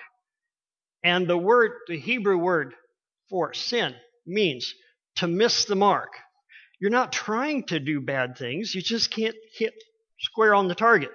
And 1.02 1.26
the 1.26 1.36
word, 1.36 1.72
the 1.88 1.98
Hebrew 1.98 2.38
word 2.38 2.74
for 3.30 3.52
sin 3.54 3.94
means 4.26 4.74
to 5.16 5.26
miss 5.26 5.64
the 5.64 5.76
mark. 5.76 6.12
You're 6.80 6.90
not 6.90 7.12
trying 7.12 7.64
to 7.64 7.80
do 7.80 8.00
bad 8.00 8.36
things, 8.36 8.74
you 8.74 8.82
just 8.82 9.10
can't 9.10 9.36
hit 9.56 9.74
square 10.20 10.54
on 10.54 10.68
the 10.68 10.74
target. 10.74 11.10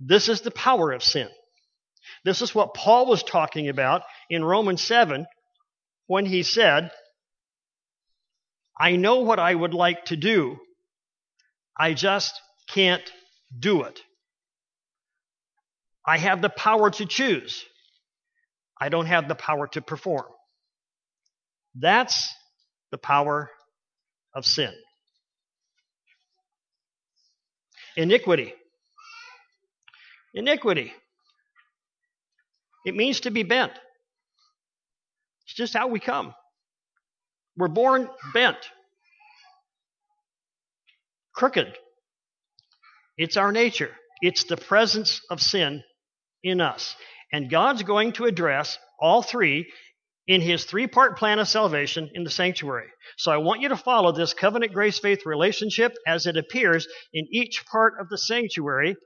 This 0.00 0.28
is 0.28 0.40
the 0.40 0.50
power 0.50 0.92
of 0.92 1.02
sin. 1.02 1.28
This 2.24 2.42
is 2.42 2.54
what 2.54 2.74
Paul 2.74 3.06
was 3.06 3.22
talking 3.22 3.68
about 3.68 4.02
in 4.28 4.44
Romans 4.44 4.82
7 4.82 5.26
when 6.06 6.26
he 6.26 6.42
said, 6.42 6.90
I 8.78 8.96
know 8.96 9.20
what 9.20 9.38
I 9.38 9.54
would 9.54 9.74
like 9.74 10.06
to 10.06 10.16
do, 10.16 10.58
I 11.78 11.94
just 11.94 12.40
can't 12.68 13.02
do 13.56 13.82
it. 13.84 14.00
I 16.06 16.18
have 16.18 16.42
the 16.42 16.48
power 16.48 16.90
to 16.90 17.06
choose. 17.06 17.64
I 18.82 18.88
don't 18.88 19.06
have 19.06 19.28
the 19.28 19.36
power 19.36 19.68
to 19.68 19.80
perform. 19.80 20.26
That's 21.76 22.34
the 22.90 22.98
power 22.98 23.48
of 24.34 24.44
sin. 24.44 24.72
Iniquity. 27.96 28.52
Iniquity. 30.34 30.92
It 32.84 32.96
means 32.96 33.20
to 33.20 33.30
be 33.30 33.44
bent. 33.44 33.70
It's 35.46 35.54
just 35.54 35.74
how 35.74 35.86
we 35.86 36.00
come. 36.00 36.34
We're 37.56 37.68
born 37.68 38.08
bent, 38.34 38.56
crooked. 41.32 41.72
It's 43.16 43.36
our 43.36 43.52
nature, 43.52 43.92
it's 44.20 44.42
the 44.42 44.56
presence 44.56 45.20
of 45.30 45.40
sin 45.40 45.84
in 46.42 46.60
us. 46.60 46.96
And 47.32 47.50
God's 47.50 47.82
going 47.82 48.12
to 48.12 48.24
address 48.24 48.78
all 49.00 49.22
three 49.22 49.72
in 50.28 50.40
his 50.40 50.64
three 50.64 50.86
part 50.86 51.18
plan 51.18 51.38
of 51.38 51.48
salvation 51.48 52.10
in 52.14 52.24
the 52.24 52.30
sanctuary. 52.30 52.88
So 53.16 53.32
I 53.32 53.38
want 53.38 53.60
you 53.60 53.70
to 53.70 53.76
follow 53.76 54.12
this 54.12 54.34
covenant 54.34 54.72
grace 54.72 54.98
faith 54.98 55.26
relationship 55.26 55.94
as 56.06 56.26
it 56.26 56.36
appears 56.36 56.86
in 57.12 57.26
each 57.32 57.64
part 57.66 57.94
of 58.00 58.08
the 58.08 58.18
sanctuary. 58.18 58.96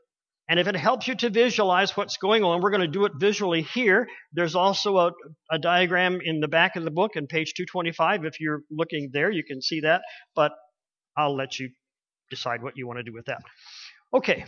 And 0.49 0.61
if 0.61 0.69
it 0.69 0.77
helps 0.77 1.09
you 1.09 1.17
to 1.17 1.31
visualize 1.31 1.97
what's 1.97 2.19
going 2.19 2.45
on, 2.45 2.61
we're 2.61 2.71
going 2.71 2.81
to 2.83 2.87
do 2.87 3.05
it 3.05 3.13
visually 3.17 3.63
here. 3.63 4.07
There's 4.33 4.55
also 4.55 4.99
a, 4.99 5.13
a 5.51 5.59
diagram 5.59 6.21
in 6.23 6.41
the 6.41 6.47
back 6.47 6.77
of 6.77 6.85
the 6.85 6.91
book 6.91 7.13
in 7.17 7.27
page 7.27 7.55
225. 7.57 8.25
If 8.25 8.39
you're 8.39 8.61
looking 8.71 9.11
there, 9.13 9.31
you 9.31 9.43
can 9.43 9.61
see 9.61 9.81
that. 9.81 10.03
But 10.37 10.53
I'll 11.17 11.35
let 11.35 11.59
you 11.59 11.71
decide 12.31 12.63
what 12.63 12.77
you 12.77 12.87
want 12.87 12.99
to 12.99 13.03
do 13.03 13.13
with 13.13 13.27
that. 13.27 13.43
Okay. 14.15 14.45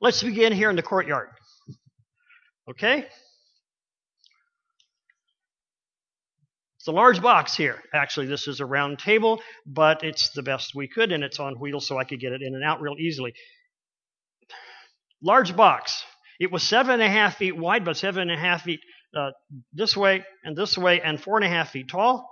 Let's 0.00 0.22
begin 0.22 0.52
here 0.52 0.70
in 0.70 0.76
the 0.76 0.82
courtyard. 0.82 1.28
Okay? 2.68 3.06
It's 6.80 6.88
a 6.88 6.92
large 6.92 7.20
box 7.20 7.54
here. 7.54 7.76
Actually, 7.92 8.26
this 8.26 8.48
is 8.48 8.60
a 8.60 8.64
round 8.64 8.98
table, 8.98 9.42
but 9.66 10.02
it's 10.02 10.30
the 10.30 10.42
best 10.42 10.74
we 10.74 10.88
could, 10.88 11.12
and 11.12 11.22
it's 11.22 11.38
on 11.38 11.60
wheels 11.60 11.86
so 11.86 11.98
I 11.98 12.04
could 12.04 12.20
get 12.20 12.32
it 12.32 12.40
in 12.40 12.54
and 12.54 12.64
out 12.64 12.80
real 12.80 12.96
easily. 12.98 13.34
Large 15.22 15.54
box. 15.54 16.02
It 16.40 16.50
was 16.50 16.62
seven 16.62 16.94
and 16.94 17.02
a 17.02 17.08
half 17.08 17.36
feet 17.36 17.54
wide, 17.54 17.84
but 17.84 17.98
seven 17.98 18.22
and 18.22 18.32
a 18.32 18.42
half 18.42 18.62
feet 18.62 18.80
uh, 19.14 19.32
this 19.74 19.94
way 19.94 20.24
and 20.42 20.56
this 20.56 20.78
way, 20.78 21.02
and 21.02 21.22
four 21.22 21.36
and 21.36 21.44
a 21.44 21.50
half 21.50 21.70
feet 21.70 21.88
tall. 21.88 22.26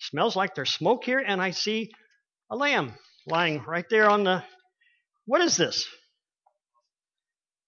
Smells 0.00 0.36
like 0.36 0.54
there's 0.54 0.70
smoke 0.70 1.04
here, 1.04 1.22
and 1.26 1.40
I 1.40 1.52
see 1.52 1.90
a 2.50 2.56
lamb 2.56 2.92
lying 3.26 3.62
right 3.66 3.86
there 3.88 4.10
on 4.10 4.24
the. 4.24 4.44
What 5.24 5.40
is 5.40 5.56
this? 5.56 5.88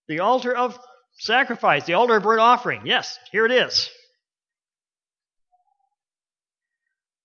The 0.09 0.21
altar 0.21 0.55
of 0.55 0.79
sacrifice, 1.21 1.85
the 1.85 1.95
altar 1.95 2.17
of 2.17 2.23
burnt 2.23 2.41
offering. 2.41 2.83
Yes, 2.85 3.19
here 3.31 3.47
it 3.47 3.53
is. 3.53 3.89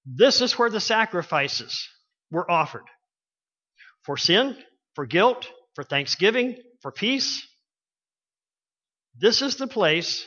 This 0.05 0.41
is 0.41 0.53
where 0.59 0.69
the 0.69 0.79
sacrifices 0.79 1.87
were 2.29 2.49
offered 2.49 2.83
for 4.03 4.17
sin, 4.17 4.55
for 4.93 5.05
guilt, 5.05 5.47
for 5.73 5.83
thanksgiving, 5.83 6.57
for 6.81 6.91
peace. 6.91 7.47
This 9.17 9.41
is 9.41 9.55
the 9.55 9.67
place 9.67 10.25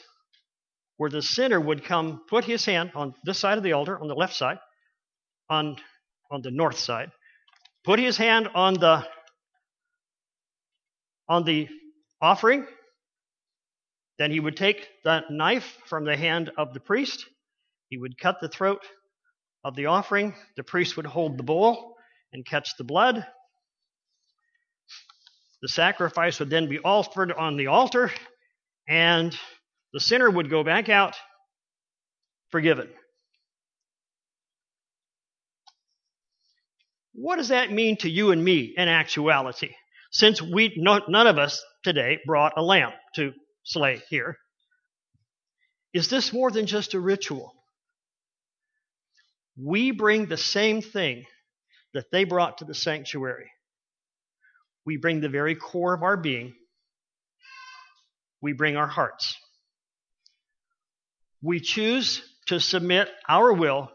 where 0.97 1.11
the 1.11 1.23
sinner 1.23 1.61
would 1.61 1.85
come 1.85 2.23
put 2.29 2.45
his 2.45 2.65
hand 2.65 2.91
on 2.97 3.15
this 3.25 3.39
side 3.39 3.59
of 3.59 3.63
the 3.63 3.75
altar, 3.75 4.01
on 4.01 4.09
the 4.09 4.15
left 4.15 4.35
side, 4.35 4.59
on, 5.49 5.77
on 6.31 6.43
the 6.43 6.51
north 6.51 6.79
side, 6.79 7.11
put 7.85 8.01
his 8.01 8.17
hand 8.17 8.49
on 8.55 8.75
the 8.75 9.07
on 11.29 11.45
the 11.45 11.69
offering. 12.21 12.67
Then 14.19 14.31
he 14.31 14.41
would 14.41 14.57
take 14.57 14.89
the 15.05 15.23
knife 15.31 15.79
from 15.87 16.05
the 16.05 16.17
hand 16.17 16.51
of 16.57 16.75
the 16.75 16.81
priest. 16.81 17.25
He 17.89 17.99
would 17.99 18.19
cut 18.19 18.41
the 18.41 18.49
throat 18.49 18.83
of 19.65 19.77
the 19.77 19.87
offering. 19.87 20.35
The 20.57 20.65
priest 20.65 20.97
would 20.97 21.07
hold 21.07 21.39
the 21.39 21.45
bowl 21.45 21.95
and 22.33 22.45
catch 22.45 22.77
the 22.77 22.85
blood. 22.85 23.25
The 25.63 25.69
sacrifice 25.69 26.39
would 26.39 26.51
then 26.51 26.69
be 26.69 26.79
offered 26.79 27.33
on 27.33 27.57
the 27.57 27.69
altar, 27.69 28.13
and 28.89 29.37
the 29.93 30.01
sinner 30.01 30.31
would 30.31 30.51
go 30.51 30.63
back 30.63 30.89
out 30.89 31.17
forgiven. 32.51 32.89
What 37.13 37.37
does 37.37 37.49
that 37.49 37.73
mean 37.73 37.97
to 37.99 38.11
you 38.11 38.31
and 38.31 38.45
me 38.45 38.75
in 38.77 38.89
actuality? 38.89 39.71
Since 40.13 40.41
we 40.41 40.73
no, 40.77 41.01
none 41.09 41.27
of 41.27 41.39
us 41.39 41.63
today 41.83 42.21
brought 42.25 42.53
a 42.57 42.63
lamb 42.63 42.93
to 43.17 43.33
slay 43.69 44.03
here, 44.09 44.37
is 45.93 46.09
this 46.09 46.33
more 46.33 46.51
than 46.51 46.67
just 46.67 46.95
a 46.95 47.01
ritual? 47.01 47.53
We 49.57 49.91
bring 49.91 50.27
the 50.27 50.37
same 50.37 50.81
thing 50.81 51.25
that 51.93 52.07
they 52.11 52.25
brought 52.25 52.59
to 52.59 52.65
the 52.65 52.75
sanctuary. 52.75 53.51
We 54.87 54.97
bring 54.97 55.21
the 55.21 55.29
very 55.29 55.55
core 55.55 55.95
of 55.95 56.03
our 56.03 56.17
being. 56.17 56.55
We 58.41 58.53
bring 58.53 58.77
our 58.77 58.87
hearts. 58.87 59.37
We 61.43 61.61
choose 61.61 62.23
to 62.47 62.61
submit 62.61 63.09
our 63.29 63.53
will 63.53 63.91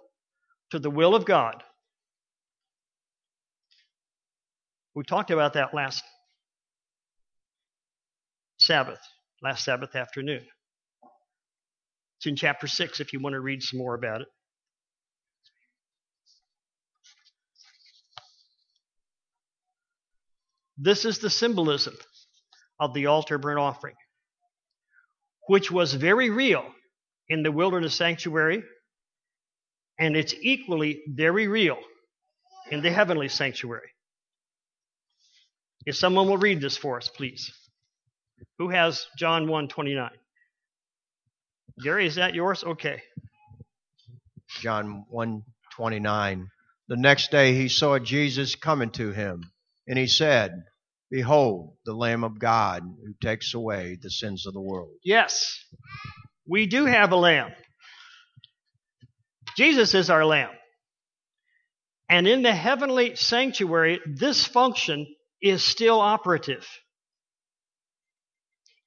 to 0.72 0.80
the 0.80 0.90
will 0.90 1.16
of 1.16 1.26
God. 1.26 1.64
We 4.96 5.04
talked 5.04 5.32
about 5.32 5.54
that 5.54 5.74
last 5.74 6.04
Sabbath, 8.60 9.00
last 9.44 9.66
Sabbath 9.66 9.96
afternoon. 9.96 10.42
It's 12.18 12.28
in 12.28 12.38
chapter 12.38 12.68
6 12.68 13.02
if 13.02 13.12
you 13.12 13.20
want 13.20 13.34
to 13.34 13.42
read 13.42 13.62
some 13.62 13.80
more 13.80 13.94
about 13.94 14.22
it. 14.22 14.28
This 20.78 21.06
is 21.06 21.20
the 21.20 21.30
symbolism 21.30 21.94
of 22.80 22.94
the 22.94 23.08
altar 23.08 23.38
burnt 23.38 23.60
offering, 23.60 23.96
which 25.48 25.70
was 25.70 25.94
very 25.94 26.30
real 26.30 26.66
in 27.28 27.44
the 27.44 27.52
wilderness 27.52 27.96
sanctuary, 27.96 28.64
and 30.00 30.16
it's 30.16 30.34
equally 30.42 31.04
very 31.08 31.48
real 31.48 31.78
in 32.72 32.82
the 32.82 32.92
heavenly 32.92 33.28
sanctuary. 33.28 33.90
If 35.86 35.96
someone 35.96 36.28
will 36.28 36.38
read 36.38 36.62
this 36.62 36.78
for 36.78 36.98
us, 36.98 37.10
please. 37.10 37.52
Who 38.60 38.70
has 38.70 39.08
John 39.18 39.48
1 39.48 39.68
29? 39.68 40.10
Gary, 41.82 42.06
is 42.06 42.16
that 42.16 42.36
yours? 42.36 42.64
Okay. 42.64 43.02
John 44.62 45.06
1 45.10 45.44
29. 45.76 46.48
The 46.88 46.98
next 46.98 47.32
day 47.32 47.56
he 47.56 47.70
saw 47.70 47.98
Jesus 47.98 48.56
coming 48.56 48.92
to 48.92 49.12
him 49.12 49.42
and 49.88 49.98
he 49.98 50.08
said, 50.08 50.64
Behold, 51.10 51.76
the 51.86 51.94
Lamb 51.94 52.24
of 52.24 52.40
God 52.40 52.84
who 52.84 53.14
takes 53.22 53.54
away 53.54 53.98
the 54.02 54.10
sins 54.10 54.46
of 54.46 54.54
the 54.54 54.62
world. 54.62 54.96
Yes, 55.04 55.64
we 56.48 56.66
do 56.66 56.86
have 56.86 57.12
a 57.12 57.16
lamb. 57.16 57.52
Jesus 59.56 59.94
is 59.94 60.10
our 60.10 60.26
lamb. 60.26 60.50
And 62.10 62.28
in 62.28 62.42
the 62.42 62.54
heavenly 62.54 63.16
sanctuary, 63.16 64.00
this 64.06 64.46
function 64.46 65.08
is 65.42 65.64
still 65.64 66.00
operative. 66.00 66.68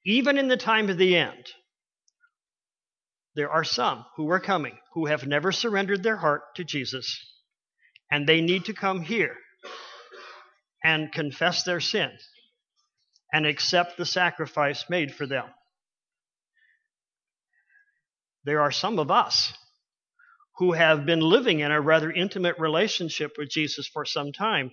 Even 0.09 0.39
in 0.39 0.47
the 0.47 0.57
time 0.57 0.89
of 0.89 0.99
the 0.99 1.17
end, 1.17 1.45
there 3.35 3.51
are 3.51 3.65
some 3.65 4.07
who 4.17 4.31
are 4.31 4.39
coming 4.39 4.79
who 4.95 5.07
have 5.07 5.27
never 5.27 5.51
surrendered 5.51 6.05
their 6.05 6.17
heart 6.17 6.43
to 6.55 6.65
Jesus, 6.65 7.19
and 8.09 8.25
they 8.25 8.41
need 8.41 8.67
to 8.67 8.73
come 8.73 9.03
here 9.03 9.35
and 10.85 11.13
confess 11.13 11.65
their 11.65 11.81
sin 11.81 12.13
and 13.33 13.45
accept 13.45 13.97
the 13.97 14.07
sacrifice 14.07 14.85
made 14.89 15.13
for 15.13 15.27
them. 15.27 15.47
There 18.45 18.61
are 18.61 18.71
some 18.71 19.01
of 19.01 19.11
us 19.11 19.53
who 20.59 20.73
have 20.73 21.05
been 21.05 21.19
living 21.19 21.59
in 21.59 21.73
a 21.73 21.81
rather 21.81 22.13
intimate 22.13 22.61
relationship 22.61 23.33
with 23.37 23.51
Jesus 23.51 23.89
for 23.89 24.05
some 24.05 24.33
time 24.33 24.71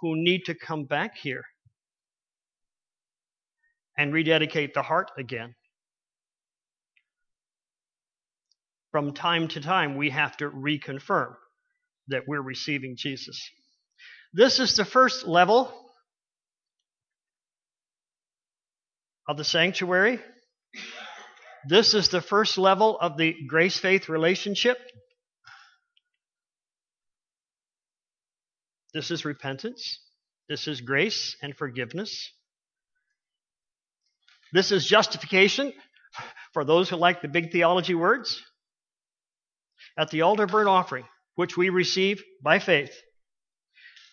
who 0.00 0.16
need 0.16 0.46
to 0.46 0.54
come 0.54 0.84
back 0.86 1.18
here 1.18 1.44
and 3.96 4.12
rededicate 4.12 4.74
the 4.74 4.82
heart 4.82 5.10
again. 5.18 5.54
From 8.90 9.14
time 9.14 9.48
to 9.48 9.60
time, 9.60 9.96
we 9.96 10.10
have 10.10 10.36
to 10.38 10.50
reconfirm 10.50 11.34
that 12.08 12.22
we're 12.26 12.42
receiving 12.42 12.96
Jesus. 12.96 13.50
This 14.34 14.60
is 14.60 14.76
the 14.76 14.84
first 14.84 15.26
level. 15.26 15.72
of 19.28 19.36
the 19.36 19.44
sanctuary. 19.44 20.20
This 21.68 21.94
is 21.94 22.08
the 22.08 22.20
first 22.20 22.58
level 22.58 22.98
of 22.98 23.16
the 23.16 23.34
grace 23.46 23.78
faith 23.78 24.08
relationship. 24.08 24.78
This 28.92 29.10
is 29.10 29.24
repentance. 29.24 30.00
This 30.48 30.66
is 30.66 30.80
grace 30.80 31.36
and 31.40 31.56
forgiveness. 31.56 32.32
This 34.52 34.70
is 34.70 34.86
justification 34.86 35.72
for 36.52 36.64
those 36.64 36.88
who 36.88 36.96
like 36.96 37.22
the 37.22 37.28
big 37.28 37.52
theology 37.52 37.94
words. 37.94 38.42
At 39.98 40.10
the 40.10 40.22
altar 40.22 40.46
burnt 40.46 40.68
offering, 40.68 41.04
which 41.34 41.56
we 41.56 41.68
receive 41.68 42.22
by 42.42 42.58
faith. 42.58 42.94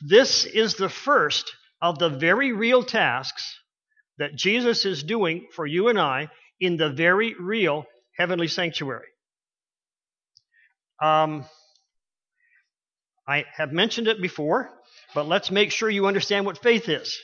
This 0.01 0.45
is 0.45 0.75
the 0.75 0.89
first 0.89 1.51
of 1.81 1.99
the 1.99 2.09
very 2.09 2.51
real 2.51 2.83
tasks 2.83 3.55
that 4.17 4.35
Jesus 4.35 4.85
is 4.85 5.03
doing 5.03 5.47
for 5.53 5.65
you 5.65 5.89
and 5.89 5.99
I 5.99 6.29
in 6.59 6.77
the 6.77 6.89
very 6.89 7.35
real 7.39 7.85
heavenly 8.17 8.47
sanctuary. 8.47 9.07
Um, 11.01 11.45
I 13.27 13.45
have 13.55 13.71
mentioned 13.71 14.07
it 14.07 14.21
before, 14.21 14.69
but 15.15 15.27
let's 15.27 15.51
make 15.51 15.71
sure 15.71 15.89
you 15.89 16.07
understand 16.07 16.45
what 16.45 16.61
faith 16.61 16.89
is. 16.89 17.17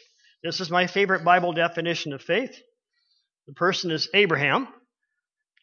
This 0.43 0.61
is 0.61 0.69
my 0.69 0.87
favorite 0.87 1.25
Bible 1.25 1.51
definition 1.51 2.13
of 2.13 2.21
faith. 2.21 2.55
The 3.47 3.53
person 3.53 3.91
is 3.91 4.09
Abraham. 4.13 4.67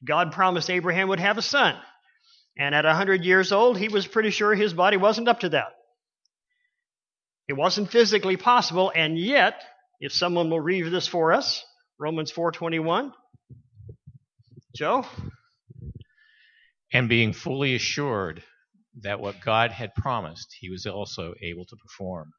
God 0.05 0.33
promised 0.33 0.71
Abraham 0.71 1.09
would 1.09 1.21
have 1.21 1.39
a 1.39 1.43
son. 1.43 1.77
And 2.59 2.75
at 2.75 2.85
100 2.85 3.25
years 3.25 3.53
old, 3.53 3.79
he 3.79 3.89
was 3.89 4.07
pretty 4.07 4.31
sure 4.31 4.55
his 4.55 4.75
body 4.75 4.97
wasn't 4.97 5.29
up 5.29 5.41
to 5.41 5.51
that. 5.51 5.73
It 7.49 7.55
wasn't 7.55 7.91
physically 7.91 8.37
possible, 8.37 8.93
and 8.95 9.19
yet, 9.19 9.63
if 10.01 10.13
someone 10.13 10.49
will 10.49 10.61
read 10.61 10.91
this 10.93 11.07
for 11.07 11.33
us, 11.33 11.65
Romans 11.99 12.31
4:21. 12.33 13.13
Joe? 14.75 15.07
And 16.93 17.09
being 17.09 17.33
fully 17.33 17.75
assured 17.75 18.43
that 19.01 19.21
what 19.21 19.41
God 19.41 19.71
had 19.71 19.95
promised, 19.95 20.55
he 20.61 20.71
was 20.71 20.87
also 20.87 21.35
able 21.43 21.65
to 21.65 21.77
perform. 21.77 22.33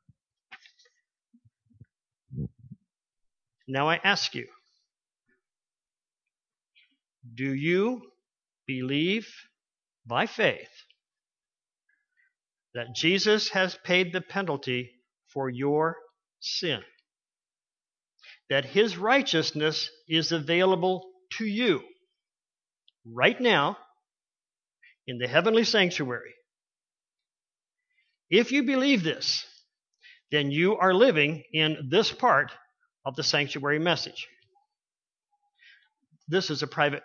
Now 3.68 3.90
I 3.90 4.00
ask 4.04 4.36
you, 4.36 4.48
do 7.36 7.54
you 7.54 8.02
believe 8.68 9.28
by 10.06 10.26
faith 10.26 10.70
that 12.74 12.96
Jesus 12.96 13.50
has 13.50 13.78
paid 13.84 14.12
the 14.12 14.22
penalty 14.22 14.92
for 15.34 15.50
your 15.50 15.96
sin? 16.40 16.82
That 18.50 18.66
his 18.66 18.98
righteousness 18.98 19.90
is 20.08 20.32
available 20.32 21.10
to 21.38 21.46
you 21.46 21.82
right 23.06 23.40
now 23.40 23.78
in 25.08 25.18
the 25.18 25.28
heavenly 25.28 25.64
sanctuary. 25.64 26.34
If 28.30 28.52
you 28.52 28.64
believe 28.64 29.04
this, 29.04 29.46
then 30.32 30.52
you 30.52 30.76
are 30.78 30.94
living 30.94 31.44
in 31.54 31.90
this 31.90 32.12
part 32.12 32.52
of 33.06 33.16
the 33.16 33.24
sanctuary 33.24 33.80
message. 33.80 34.28
This 36.28 36.50
is 36.50 36.64
a 36.64 36.68
private 36.68 37.04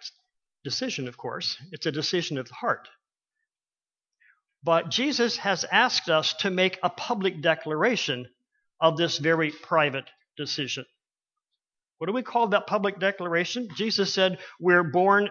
decision, 0.64 1.08
of 1.08 1.16
course. 1.16 1.56
It's 1.72 1.86
a 1.86 1.92
decision 1.92 2.38
of 2.38 2.48
the 2.48 2.54
heart. 2.54 2.88
But 4.62 4.90
Jesus 4.90 5.36
has 5.38 5.64
asked 5.70 6.08
us 6.08 6.34
to 6.40 6.50
make 6.50 6.78
a 6.82 6.90
public 6.90 7.40
declaration 7.40 8.28
of 8.80 8.96
this 8.96 9.18
very 9.18 9.50
private 9.50 10.08
decision. 10.36 10.84
What 11.98 12.06
do 12.06 12.12
we 12.12 12.22
call 12.22 12.48
that 12.48 12.66
public 12.66 12.98
declaration? 13.00 13.68
Jesus 13.76 14.12
said, 14.12 14.38
We're 14.60 14.84
born 14.84 15.30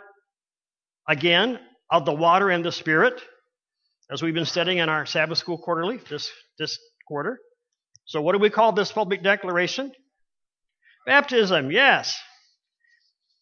again 1.07 1.59
of 1.89 2.05
the 2.05 2.13
water 2.13 2.49
and 2.49 2.63
the 2.63 2.71
Spirit, 2.71 3.21
as 4.11 4.21
we've 4.21 4.33
been 4.33 4.45
studying 4.45 4.79
in 4.79 4.89
our 4.89 5.05
Sabbath 5.05 5.37
School 5.37 5.57
quarterly 5.57 5.99
this, 6.09 6.29
this 6.59 6.77
quarter. 7.07 7.39
So, 8.05 8.21
what 8.21 8.33
do 8.33 8.39
we 8.39 8.49
call 8.49 8.73
this 8.73 8.91
public 8.91 9.23
declaration? 9.23 9.91
Baptism, 11.05 11.71
yes. 11.71 12.17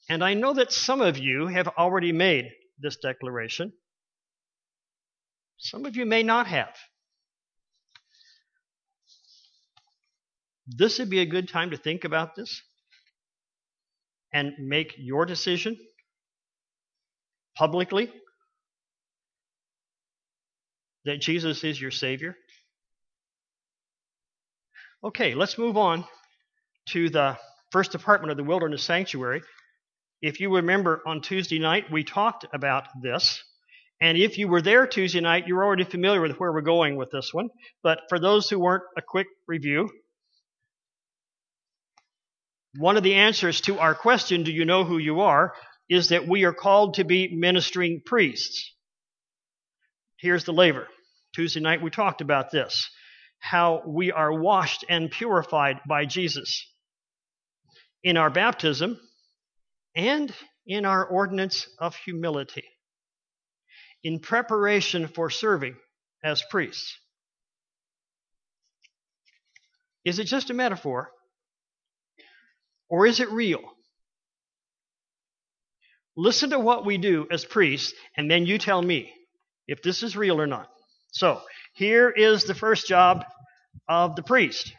And 0.09 0.23
I 0.23 0.33
know 0.33 0.53
that 0.53 0.71
some 0.71 1.01
of 1.01 1.17
you 1.17 1.47
have 1.47 1.67
already 1.67 2.11
made 2.11 2.51
this 2.79 2.97
declaration. 2.97 3.73
Some 5.57 5.85
of 5.85 5.95
you 5.95 6.05
may 6.05 6.23
not 6.23 6.47
have. 6.47 6.75
This 10.67 10.99
would 10.99 11.09
be 11.09 11.19
a 11.19 11.25
good 11.25 11.47
time 11.49 11.71
to 11.71 11.77
think 11.77 12.03
about 12.03 12.35
this 12.35 12.61
and 14.33 14.53
make 14.59 14.93
your 14.97 15.25
decision 15.25 15.77
publicly 17.55 18.11
that 21.05 21.21
Jesus 21.21 21.63
is 21.63 21.79
your 21.79 21.91
Savior? 21.91 22.35
Okay, 25.03 25.35
let's 25.35 25.57
move 25.57 25.77
on 25.77 26.03
to 26.89 27.09
the 27.09 27.37
first 27.71 27.91
department 27.91 28.31
of 28.31 28.37
the 28.37 28.43
Wilderness 28.43 28.83
Sanctuary. 28.83 29.41
If 30.21 30.39
you 30.39 30.55
remember 30.55 31.01
on 31.05 31.21
Tuesday 31.21 31.59
night, 31.59 31.91
we 31.91 32.03
talked 32.03 32.45
about 32.53 32.87
this. 33.01 33.43
And 34.01 34.17
if 34.17 34.37
you 34.37 34.47
were 34.47 34.61
there 34.61 34.87
Tuesday 34.87 35.21
night, 35.21 35.47
you're 35.47 35.63
already 35.63 35.83
familiar 35.83 36.21
with 36.21 36.37
where 36.37 36.51
we're 36.51 36.61
going 36.61 36.95
with 36.95 37.11
this 37.11 37.33
one. 37.33 37.49
But 37.83 37.99
for 38.09 38.19
those 38.19 38.49
who 38.49 38.59
weren't, 38.59 38.83
a 38.97 39.01
quick 39.01 39.27
review. 39.47 39.89
One 42.77 42.97
of 42.97 43.03
the 43.03 43.15
answers 43.15 43.61
to 43.61 43.79
our 43.79 43.95
question, 43.95 44.43
Do 44.43 44.51
you 44.51 44.65
know 44.65 44.83
who 44.83 44.97
you 44.97 45.21
are? 45.21 45.53
is 45.89 46.09
that 46.09 46.27
we 46.27 46.45
are 46.45 46.53
called 46.53 46.95
to 46.95 47.03
be 47.03 47.35
ministering 47.35 48.01
priests. 48.05 48.73
Here's 50.17 50.43
the 50.43 50.53
laver. 50.53 50.87
Tuesday 51.35 51.59
night 51.59 51.81
we 51.81 51.91
talked 51.91 52.21
about 52.21 52.51
this 52.51 52.89
how 53.39 53.83
we 53.85 54.11
are 54.11 54.33
washed 54.33 54.85
and 54.89 55.11
purified 55.11 55.79
by 55.87 56.05
Jesus 56.05 56.65
in 58.03 58.17
our 58.17 58.31
baptism 58.31 58.99
and 59.95 60.33
in 60.67 60.85
our 60.85 61.05
ordinance 61.05 61.67
of 61.79 61.95
humility, 61.95 62.65
in 64.03 64.19
preparation 64.19 65.07
for 65.07 65.29
serving 65.29 65.75
as 66.23 66.43
priests. 66.49 66.97
Is 70.03 70.19
it 70.19 70.25
just 70.25 70.49
a 70.49 70.53
metaphor? 70.53 71.11
Or 72.89 73.07
is 73.07 73.19
it 73.19 73.29
real? 73.31 73.61
Listen 76.15 76.51
to 76.51 76.59
what 76.59 76.85
we 76.85 76.97
do 76.97 77.27
as 77.31 77.43
priests, 77.43 77.93
and 78.15 78.29
then 78.29 78.45
you 78.45 78.57
tell 78.57 78.81
me 78.81 79.11
if 79.67 79.81
this 79.81 80.03
is 80.03 80.15
real 80.15 80.39
or 80.39 80.47
not. 80.47 80.69
So, 81.11 81.41
here 81.73 82.09
is 82.09 82.45
the 82.45 82.53
first 82.53 82.87
job 82.87 83.25
of 83.89 84.15
the 84.15 84.23
priest. 84.23 84.73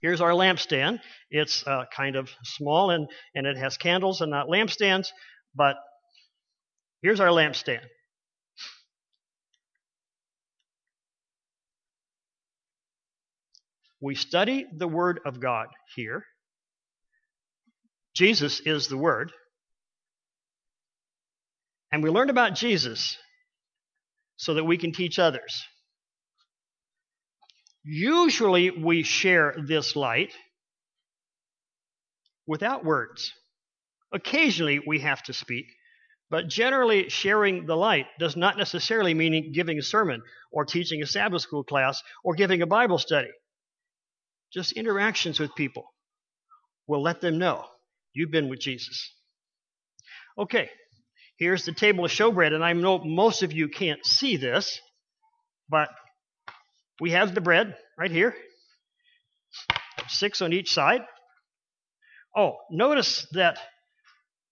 Here's 0.00 0.20
our 0.20 0.30
lampstand. 0.30 1.00
It's 1.30 1.66
uh, 1.66 1.84
kind 1.94 2.16
of 2.16 2.30
small 2.42 2.90
and, 2.90 3.08
and 3.34 3.46
it 3.46 3.58
has 3.58 3.76
candles 3.76 4.20
and 4.20 4.30
not 4.30 4.48
lampstands, 4.48 5.08
but 5.54 5.76
here's 7.02 7.20
our 7.20 7.28
lampstand. 7.28 7.84
We 14.00 14.14
study 14.14 14.66
the 14.74 14.88
Word 14.88 15.20
of 15.26 15.40
God 15.40 15.66
here. 15.94 16.24
Jesus 18.14 18.60
is 18.64 18.88
the 18.88 18.96
Word. 18.96 19.30
And 21.92 22.02
we 22.02 22.08
learn 22.08 22.30
about 22.30 22.54
Jesus 22.54 23.18
so 24.36 24.54
that 24.54 24.64
we 24.64 24.78
can 24.78 24.92
teach 24.92 25.18
others. 25.18 25.62
Usually 27.82 28.70
we 28.70 29.02
share 29.02 29.54
this 29.66 29.96
light 29.96 30.32
without 32.46 32.84
words. 32.84 33.32
Occasionally 34.12 34.80
we 34.86 35.00
have 35.00 35.22
to 35.24 35.32
speak, 35.32 35.66
but 36.30 36.48
generally 36.48 37.08
sharing 37.08 37.66
the 37.66 37.76
light 37.76 38.06
does 38.18 38.36
not 38.36 38.58
necessarily 38.58 39.14
mean 39.14 39.52
giving 39.52 39.78
a 39.78 39.82
sermon 39.82 40.22
or 40.52 40.64
teaching 40.64 41.02
a 41.02 41.06
Sabbath 41.06 41.42
school 41.42 41.64
class 41.64 42.02
or 42.24 42.34
giving 42.34 42.60
a 42.62 42.66
Bible 42.66 42.98
study. 42.98 43.30
Just 44.52 44.72
interactions 44.72 45.38
with 45.38 45.54
people 45.54 45.84
will 46.86 47.02
let 47.02 47.20
them 47.20 47.38
know 47.38 47.64
you've 48.12 48.32
been 48.32 48.48
with 48.48 48.60
Jesus. 48.60 49.14
Okay, 50.36 50.68
Here's 51.40 51.64
the 51.64 51.72
table 51.72 52.04
of 52.04 52.10
showbread, 52.10 52.52
and 52.52 52.62
I 52.62 52.74
know 52.74 53.02
most 53.02 53.42
of 53.42 53.50
you 53.50 53.68
can't 53.70 54.04
see 54.04 54.36
this, 54.36 54.78
but 55.70 55.88
we 57.00 57.12
have 57.12 57.34
the 57.34 57.40
bread 57.40 57.76
right 57.98 58.10
here, 58.10 58.34
six 60.08 60.42
on 60.42 60.52
each 60.52 60.72
side. 60.72 61.00
Oh, 62.36 62.56
notice 62.70 63.26
that 63.32 63.58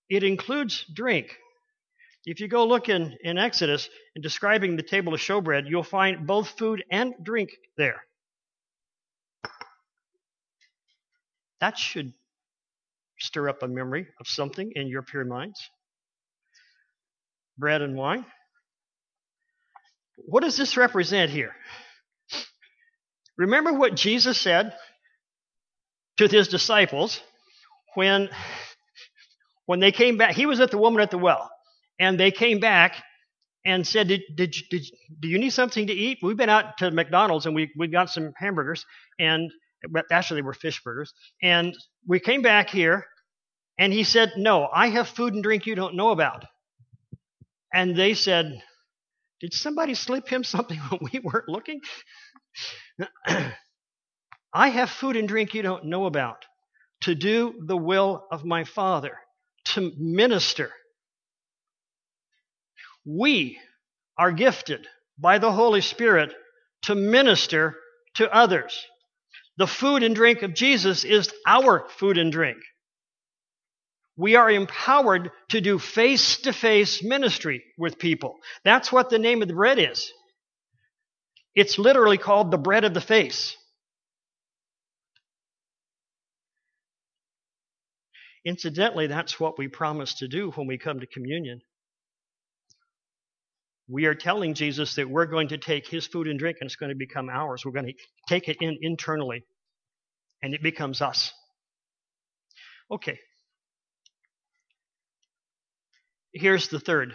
it 0.09 0.23
includes 0.23 0.85
drink. 0.95 1.37
If 2.25 2.41
you 2.41 2.49
go 2.49 2.67
look 2.67 2.89
in, 2.89 3.17
in 3.23 3.39
Exodus 3.39 3.89
in 4.17 4.23
describing 4.23 4.77
the 4.77 4.83
table 4.83 5.15
of 5.15 5.21
showbread, 5.21 5.65
you'll 5.69 5.83
find 5.83 6.27
both 6.27 6.49
food 6.59 6.83
and 6.91 7.15
drink 7.23 7.51
there. 7.77 8.03
That 11.61 11.79
should 11.79 12.13
stir 13.19 13.49
up 13.49 13.63
a 13.63 13.69
memory 13.69 14.09
of 14.21 14.29
something 14.29 14.73
in 14.75 14.89
your 14.89 15.03
pure 15.03 15.25
minds. 15.25 15.61
Bread 17.57 17.83
and 17.83 17.97
wine. 17.97 18.25
What 20.17 20.43
does 20.43 20.57
this 20.57 20.77
represent 20.77 21.31
here? 21.31 21.55
Remember 23.39 23.73
what 23.73 23.95
Jesus 23.95 24.39
said 24.39 24.75
to 26.19 26.27
his 26.27 26.49
disciples 26.49 27.21
when, 27.95 28.29
when 29.67 29.81
they 29.81 29.93
came 29.93 30.19
back. 30.19 30.35
He 30.35 30.47
was 30.47 30.61
at 30.61 30.71
the 30.71 30.79
woman 30.79 31.01
at 31.01 31.11
the 31.11 31.19
well, 31.19 31.51
and 31.99 32.19
they 32.19 32.31
came 32.33 32.59
back 32.59 33.03
and 33.65 33.87
said, 33.87 34.09
did, 34.09 34.23
did, 34.35 34.55
did, 34.71 34.83
Do 35.21 35.29
you 35.29 35.39
need 35.39 35.51
something 35.51 35.87
to 35.87 35.93
eat? 35.93 36.19
We've 36.23 36.37
been 36.37 36.51
out 36.51 36.79
to 36.79 36.91
McDonald's 36.91 37.47
and 37.47 37.55
we, 37.55 37.71
we 37.77 37.87
got 37.89 38.11
some 38.11 38.33
hamburgers, 38.37 38.85
and 39.19 39.51
actually, 40.11 40.41
they 40.41 40.45
were 40.45 40.55
fish 40.55 40.83
burgers. 40.83 41.13
And 41.43 41.75
we 42.07 42.19
came 42.21 42.43
back 42.43 42.71
here, 42.71 43.07
and 43.79 43.93
he 43.93 44.05
said, 44.05 44.33
No, 44.37 44.69
I 44.73 44.89
have 44.89 45.09
food 45.09 45.35
and 45.35 45.43
drink 45.43 45.67
you 45.67 45.75
don't 45.75 45.95
know 45.95 46.11
about. 46.11 46.45
And 47.73 47.97
they 47.97 48.15
said, 48.15 48.61
Did 49.41 49.53
somebody 49.53 49.95
slip 49.95 50.29
him 50.29 50.45
something 50.45 50.79
when 50.79 51.11
we 51.13 51.21
weren't 51.21 51.49
looking? 51.49 51.81
I 54.53 54.69
have 54.69 54.91
food 54.91 55.17
and 55.17 55.29
drink 55.29 55.55
you 55.55 55.63
don't 55.63 55.85
know 55.85 56.07
about 56.07 56.45
to 57.03 57.15
do 57.15 57.55
the 57.67 57.77
will 57.77 58.25
of 58.31 58.45
my 58.45 58.65
Father, 58.65 59.17
to 59.65 59.93
minister. 59.99 60.71
We 63.05 63.59
are 64.19 64.33
gifted 64.33 64.87
by 65.19 65.39
the 65.39 65.53
Holy 65.53 65.81
Spirit 65.81 66.33
to 66.83 66.95
minister 66.95 67.77
to 68.15 68.33
others. 68.35 68.85
The 69.59 69.67
food 69.67 70.03
and 70.03 70.15
drink 70.15 70.43
of 70.43 70.55
Jesus 70.55 71.05
is 71.05 71.33
our 71.47 71.89
food 71.89 72.19
and 72.19 72.33
drink. 72.33 72.59
We 74.17 74.35
are 74.35 74.51
empowered 74.51 75.31
to 75.51 75.61
do 75.61 75.79
face 75.79 76.39
to 76.39 76.53
face 76.53 77.03
ministry 77.05 77.63
with 77.77 77.99
people. 77.99 78.37
That's 78.65 78.91
what 78.91 79.11
the 79.11 79.19
name 79.19 79.43
of 79.43 79.49
the 79.49 79.55
bread 79.55 79.79
is. 79.79 80.13
It's 81.59 81.77
literally 81.77 82.19
called 82.19 82.53
the 82.53 82.57
bread 82.57 82.85
of 82.85 82.95
the 82.95 83.01
face. 83.01 83.57
Incidentally, 88.45 89.09
that's 89.09 89.41
what 89.41 89.59
we 89.59 89.67
promise 89.67 90.15
to 90.21 90.29
do 90.29 90.53
when 90.53 90.69
we 90.69 90.79
come 90.79 91.01
to 91.01 91.07
communion. 91.09 91.61
We 93.89 94.05
are 94.07 94.15
telling 94.15 94.55
Jesus 94.55 94.95
that 94.95 95.11
we're 95.11 95.27
going 95.27 95.49
to 95.49 95.59
take 95.59 95.89
his 95.89 96.07
food 96.07 96.29
and 96.29 96.39
drink 96.39 96.59
and 96.61 96.69
it's 96.69 96.77
going 96.77 96.93
to 96.93 96.97
become 96.97 97.29
ours. 97.29 97.65
We're 97.65 97.73
going 97.73 97.87
to 97.87 97.95
take 98.29 98.49
it 98.49 98.59
in 98.61 98.79
internally 98.81 99.43
and 100.41 100.55
it 100.55 100.63
becomes 100.63 101.03
us. 101.03 101.33
Okay. 102.89 103.19
Here's 106.33 106.69
the 106.69 106.79
third. 106.79 107.15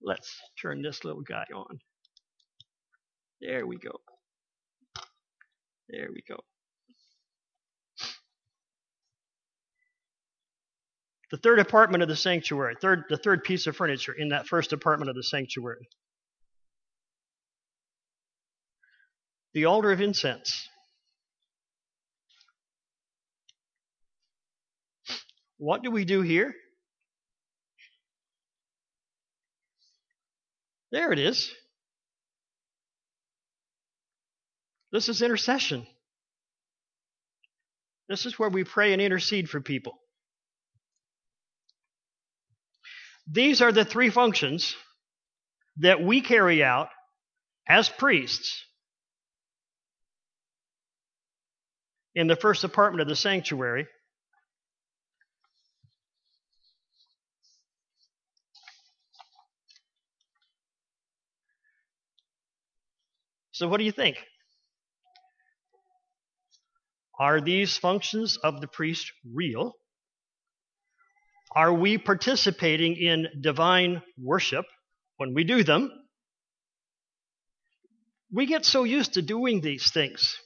Let's 0.00 0.32
turn 0.62 0.82
this 0.82 1.04
little 1.04 1.22
guy 1.22 1.46
on. 1.52 1.80
There 3.40 3.66
we 3.66 3.76
go. 3.78 4.00
There 5.88 6.08
we 6.12 6.22
go. 6.28 6.40
The 11.30 11.36
third 11.38 11.58
apartment 11.58 12.02
of 12.02 12.08
the 12.08 12.16
sanctuary, 12.16 12.76
third, 12.80 13.04
the 13.08 13.16
third 13.16 13.42
piece 13.42 13.66
of 13.66 13.76
furniture 13.76 14.12
in 14.12 14.28
that 14.28 14.46
first 14.46 14.72
apartment 14.72 15.10
of 15.10 15.16
the 15.16 15.24
sanctuary. 15.24 15.88
The 19.54 19.64
altar 19.64 19.90
of 19.90 20.00
incense. 20.00 20.68
What 25.58 25.82
do 25.82 25.90
we 25.90 26.04
do 26.04 26.22
here? 26.22 26.54
There 30.92 31.12
it 31.12 31.18
is. 31.18 31.50
This 34.96 35.10
is 35.10 35.20
intercession. 35.20 35.86
This 38.08 38.24
is 38.24 38.38
where 38.38 38.48
we 38.48 38.64
pray 38.64 38.94
and 38.94 39.02
intercede 39.02 39.50
for 39.50 39.60
people. 39.60 39.92
These 43.30 43.60
are 43.60 43.72
the 43.72 43.84
three 43.84 44.08
functions 44.08 44.74
that 45.80 46.02
we 46.02 46.22
carry 46.22 46.64
out 46.64 46.88
as 47.68 47.90
priests 47.90 48.64
in 52.14 52.26
the 52.26 52.34
first 52.34 52.64
apartment 52.64 53.02
of 53.02 53.08
the 53.08 53.16
sanctuary. 53.16 53.88
So, 63.52 63.68
what 63.68 63.76
do 63.76 63.84
you 63.84 63.92
think? 63.92 64.16
Are 67.18 67.40
these 67.40 67.76
functions 67.76 68.36
of 68.36 68.60
the 68.60 68.68
priest 68.68 69.10
real? 69.32 69.74
Are 71.54 71.72
we 71.72 71.96
participating 71.96 72.96
in 72.96 73.28
divine 73.40 74.02
worship 74.20 74.66
when 75.16 75.32
we 75.32 75.44
do 75.44 75.64
them? 75.64 75.90
We 78.30 78.44
get 78.44 78.66
so 78.66 78.84
used 78.84 79.14
to 79.14 79.22
doing 79.22 79.62
these 79.62 79.90
things. 79.90 80.36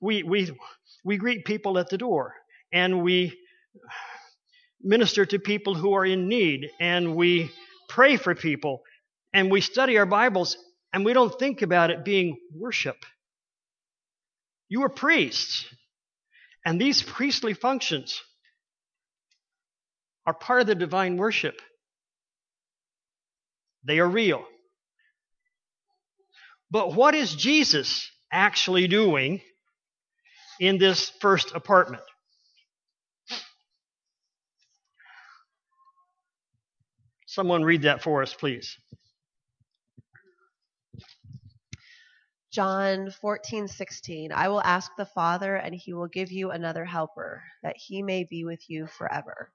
We, 0.00 0.22
we, 0.22 0.56
we 1.04 1.18
greet 1.18 1.44
people 1.44 1.78
at 1.78 1.90
the 1.90 1.98
door 1.98 2.34
and 2.72 3.02
we 3.02 3.36
minister 4.80 5.26
to 5.26 5.38
people 5.38 5.74
who 5.74 5.94
are 5.94 6.06
in 6.06 6.28
need 6.28 6.70
and 6.80 7.14
we 7.14 7.50
pray 7.88 8.16
for 8.16 8.34
people 8.34 8.82
and 9.34 9.50
we 9.50 9.60
study 9.60 9.98
our 9.98 10.06
Bibles 10.06 10.56
and 10.92 11.04
we 11.04 11.12
don't 11.12 11.38
think 11.38 11.60
about 11.60 11.90
it 11.90 12.04
being 12.04 12.38
worship. 12.54 12.96
You 14.68 14.84
are 14.84 14.88
priests, 14.88 15.66
and 16.66 16.80
these 16.80 17.00
priestly 17.00 17.54
functions 17.54 18.20
are 20.26 20.34
part 20.34 20.62
of 20.62 20.66
the 20.66 20.74
divine 20.74 21.16
worship. 21.16 21.62
They 23.84 24.00
are 24.00 24.08
real. 24.08 24.44
But 26.68 26.92
what 26.92 27.14
is 27.14 27.32
Jesus 27.36 28.10
actually 28.32 28.88
doing 28.88 29.40
in 30.58 30.78
this 30.78 31.12
first 31.20 31.54
apartment? 31.54 32.02
Someone 37.26 37.62
read 37.62 37.82
that 37.82 38.02
for 38.02 38.22
us, 38.22 38.34
please. 38.34 38.76
John 42.56 43.10
14:16 43.22 44.32
I 44.32 44.48
will 44.48 44.62
ask 44.62 44.90
the 44.96 45.04
Father, 45.04 45.56
and 45.56 45.74
he 45.74 45.92
will 45.92 46.08
give 46.08 46.32
you 46.32 46.50
another 46.50 46.86
helper, 46.86 47.42
that 47.62 47.76
he 47.76 48.02
may 48.02 48.24
be 48.24 48.46
with 48.46 48.70
you 48.70 48.86
forever. 48.86 49.52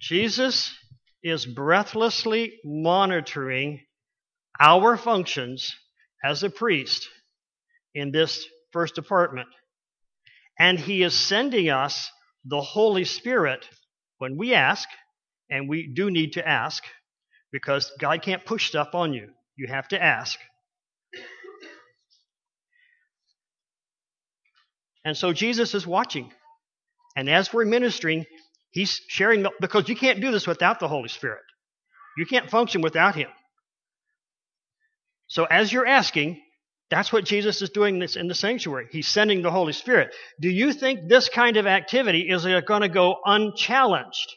Jesus 0.00 0.76
is 1.22 1.46
breathlessly 1.46 2.58
monitoring 2.64 3.86
our 4.58 4.96
functions 4.96 5.72
as 6.24 6.42
a 6.42 6.50
priest 6.50 7.08
in 7.94 8.10
this 8.10 8.44
first 8.72 8.98
apartment. 8.98 9.48
And 10.58 10.76
he 10.76 11.04
is 11.04 11.14
sending 11.14 11.70
us 11.70 12.10
the 12.44 12.62
Holy 12.62 13.04
Spirit 13.04 13.64
when 14.18 14.36
we 14.36 14.54
ask, 14.54 14.88
and 15.48 15.68
we 15.68 15.86
do 15.86 16.10
need 16.10 16.32
to 16.32 16.48
ask, 16.48 16.82
because 17.52 17.92
God 18.00 18.22
can't 18.22 18.44
push 18.44 18.66
stuff 18.66 18.88
on 18.92 19.12
you. 19.12 19.32
You 19.54 19.68
have 19.68 19.86
to 19.88 20.02
ask. 20.02 20.36
And 25.04 25.16
so 25.16 25.32
Jesus 25.32 25.74
is 25.74 25.86
watching. 25.86 26.30
And 27.16 27.28
as 27.28 27.52
we're 27.52 27.64
ministering, 27.64 28.24
He's 28.70 29.00
sharing, 29.08 29.42
the, 29.42 29.52
because 29.60 29.88
you 29.88 29.94
can't 29.94 30.20
do 30.20 30.32
this 30.32 30.46
without 30.46 30.80
the 30.80 30.88
Holy 30.88 31.08
Spirit. 31.08 31.42
You 32.18 32.26
can't 32.26 32.50
function 32.50 32.80
without 32.80 33.14
Him. 33.14 33.28
So 35.26 35.44
as 35.44 35.72
you're 35.72 35.86
asking, 35.86 36.40
that's 36.90 37.12
what 37.12 37.24
Jesus 37.24 37.62
is 37.62 37.70
doing 37.70 37.98
this 37.98 38.16
in 38.16 38.28
the 38.28 38.34
sanctuary. 38.34 38.86
He's 38.90 39.08
sending 39.08 39.42
the 39.42 39.50
Holy 39.50 39.72
Spirit. 39.72 40.14
Do 40.40 40.48
you 40.48 40.72
think 40.72 41.08
this 41.08 41.28
kind 41.28 41.56
of 41.56 41.66
activity 41.66 42.28
is 42.28 42.44
going 42.44 42.82
to 42.82 42.88
go 42.88 43.16
unchallenged? 43.24 44.32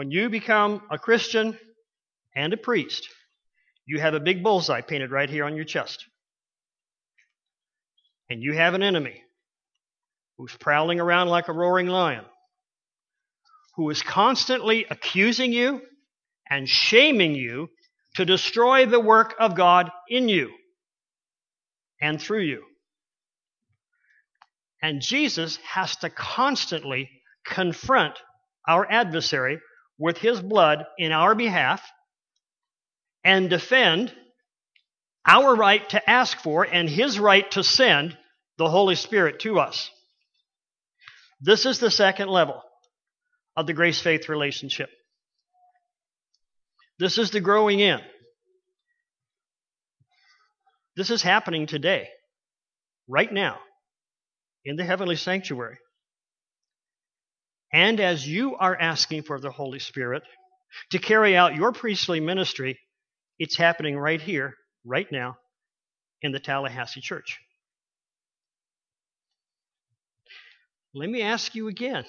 When 0.00 0.10
you 0.10 0.30
become 0.30 0.80
a 0.90 0.96
Christian 0.96 1.58
and 2.34 2.54
a 2.54 2.56
priest, 2.56 3.06
you 3.84 4.00
have 4.00 4.14
a 4.14 4.18
big 4.18 4.42
bullseye 4.42 4.80
painted 4.80 5.10
right 5.10 5.28
here 5.28 5.44
on 5.44 5.56
your 5.56 5.66
chest. 5.66 6.06
And 8.30 8.42
you 8.42 8.54
have 8.54 8.72
an 8.72 8.82
enemy 8.82 9.22
who's 10.38 10.56
prowling 10.56 11.00
around 11.00 11.28
like 11.28 11.48
a 11.48 11.52
roaring 11.52 11.86
lion, 11.86 12.24
who 13.76 13.90
is 13.90 14.00
constantly 14.00 14.86
accusing 14.88 15.52
you, 15.52 15.82
and 16.48 16.66
shaming 16.66 17.34
you 17.34 17.68
to 18.14 18.24
destroy 18.24 18.86
the 18.86 19.00
work 19.00 19.34
of 19.38 19.54
God 19.54 19.90
in 20.08 20.30
you 20.30 20.50
and 22.00 22.18
through 22.18 22.44
you. 22.44 22.62
And 24.82 25.02
Jesus 25.02 25.58
has 25.58 25.94
to 25.96 26.08
constantly 26.08 27.10
confront 27.44 28.14
our 28.66 28.90
adversary 28.90 29.60
with 30.00 30.16
his 30.16 30.40
blood 30.40 30.86
in 30.98 31.12
our 31.12 31.34
behalf 31.34 31.82
and 33.22 33.50
defend 33.50 34.12
our 35.28 35.54
right 35.54 35.86
to 35.90 36.10
ask 36.10 36.38
for 36.38 36.64
and 36.64 36.88
his 36.88 37.20
right 37.20 37.48
to 37.50 37.62
send 37.62 38.16
the 38.56 38.68
Holy 38.68 38.94
Spirit 38.94 39.40
to 39.40 39.60
us. 39.60 39.90
This 41.42 41.66
is 41.66 41.78
the 41.78 41.90
second 41.90 42.28
level 42.30 42.62
of 43.56 43.66
the 43.66 43.74
grace 43.74 44.00
faith 44.00 44.30
relationship. 44.30 44.88
This 46.98 47.18
is 47.18 47.30
the 47.30 47.40
growing 47.40 47.80
in. 47.80 48.00
This 50.96 51.10
is 51.10 51.22
happening 51.22 51.66
today, 51.66 52.08
right 53.06 53.32
now, 53.32 53.58
in 54.64 54.76
the 54.76 54.84
heavenly 54.84 55.16
sanctuary. 55.16 55.78
And 57.72 58.00
as 58.00 58.26
you 58.26 58.56
are 58.56 58.76
asking 58.76 59.22
for 59.22 59.40
the 59.40 59.50
Holy 59.50 59.78
Spirit 59.78 60.22
to 60.90 60.98
carry 60.98 61.36
out 61.36 61.54
your 61.54 61.72
priestly 61.72 62.20
ministry, 62.20 62.78
it's 63.38 63.56
happening 63.56 63.96
right 63.96 64.20
here, 64.20 64.54
right 64.84 65.06
now, 65.10 65.36
in 66.22 66.32
the 66.32 66.40
Tallahassee 66.40 67.00
church. 67.00 67.38
Let 70.92 71.08
me 71.08 71.22
ask 71.22 71.54
you 71.54 71.68
again 71.68 72.04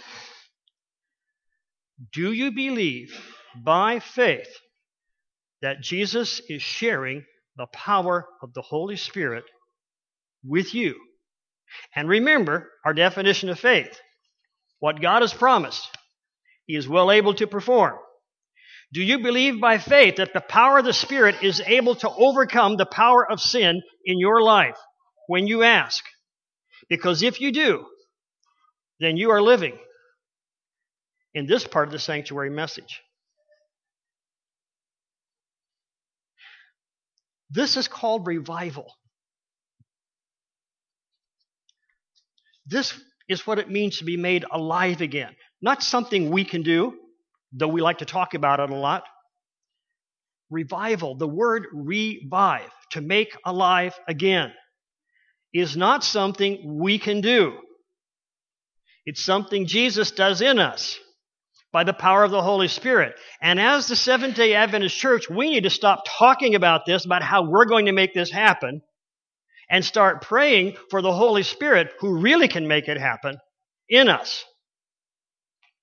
Do 2.11 2.31
you 2.31 2.51
believe 2.51 3.13
by 3.55 3.99
faith 3.99 4.49
that 5.61 5.81
Jesus 5.81 6.41
is 6.49 6.63
sharing 6.63 7.23
the 7.57 7.67
power 7.67 8.25
of 8.41 8.53
the 8.53 8.63
Holy 8.63 8.95
Spirit 8.95 9.43
with 10.43 10.73
you? 10.73 10.95
And 11.95 12.09
remember 12.09 12.69
our 12.83 12.93
definition 12.93 13.49
of 13.49 13.59
faith 13.59 13.99
what 14.81 15.01
God 15.01 15.21
has 15.21 15.33
promised, 15.33 15.87
He 16.65 16.75
is 16.75 16.89
well 16.89 17.11
able 17.11 17.33
to 17.35 17.47
perform. 17.47 17.97
Do 18.91 19.01
you 19.01 19.19
believe 19.19 19.61
by 19.61 19.77
faith 19.77 20.17
that 20.17 20.33
the 20.33 20.41
power 20.41 20.79
of 20.79 20.85
the 20.85 20.91
Spirit 20.91 21.35
is 21.41 21.61
able 21.65 21.95
to 21.95 22.09
overcome 22.09 22.75
the 22.75 22.85
power 22.85 23.25
of 23.31 23.39
sin 23.39 23.81
in 24.03 24.19
your 24.19 24.41
life 24.41 24.77
when 25.27 25.47
you 25.47 25.63
ask? 25.63 26.03
Because 26.89 27.23
if 27.23 27.39
you 27.39 27.53
do, 27.53 27.85
then 28.99 29.15
you 29.15 29.31
are 29.31 29.41
living 29.41 29.77
in 31.33 31.45
this 31.45 31.65
part 31.65 31.87
of 31.87 31.93
the 31.93 31.99
sanctuary 31.99 32.49
message. 32.49 33.01
This 37.51 37.77
is 37.77 37.87
called 37.87 38.27
revival. 38.27 38.91
This 42.65 42.99
is 43.29 43.45
what 43.45 43.59
it 43.59 43.69
means 43.69 43.99
to 43.99 44.05
be 44.05 44.17
made 44.17 44.45
alive 44.51 45.01
again. 45.01 45.35
Not 45.61 45.83
something 45.83 46.31
we 46.31 46.43
can 46.45 46.63
do, 46.63 46.93
though 47.53 47.67
we 47.67 47.81
like 47.81 47.99
to 47.99 48.05
talk 48.05 48.33
about 48.33 48.59
it 48.59 48.69
a 48.69 48.75
lot. 48.75 49.03
Revival, 50.49 51.15
the 51.15 51.27
word 51.27 51.67
revive, 51.73 52.69
to 52.91 53.01
make 53.01 53.37
alive 53.45 53.97
again, 54.07 54.51
is 55.53 55.77
not 55.77 56.03
something 56.03 56.79
we 56.79 56.99
can 56.99 57.21
do. 57.21 57.57
It's 59.05 59.23
something 59.23 59.65
Jesus 59.65 60.11
does 60.11 60.41
in 60.41 60.59
us 60.59 60.99
by 61.71 61.83
the 61.83 61.93
power 61.93 62.23
of 62.23 62.31
the 62.31 62.41
Holy 62.41 62.67
Spirit. 62.67 63.15
And 63.41 63.59
as 63.59 63.87
the 63.87 63.95
Seventh 63.95 64.35
day 64.35 64.53
Adventist 64.53 64.97
Church, 64.97 65.29
we 65.29 65.49
need 65.49 65.63
to 65.63 65.69
stop 65.69 66.03
talking 66.05 66.55
about 66.55 66.85
this, 66.85 67.05
about 67.05 67.23
how 67.23 67.49
we're 67.49 67.65
going 67.65 67.85
to 67.85 67.93
make 67.93 68.13
this 68.13 68.29
happen, 68.29 68.81
and 69.71 69.83
start 69.85 70.21
praying 70.21 70.75
for 70.91 71.01
the 71.01 71.13
Holy 71.13 71.43
Spirit 71.43 71.93
who 72.01 72.19
really 72.19 72.49
can 72.49 72.67
make 72.67 72.89
it 72.89 72.97
happen 72.97 73.37
in 73.89 74.09
us 74.09 74.43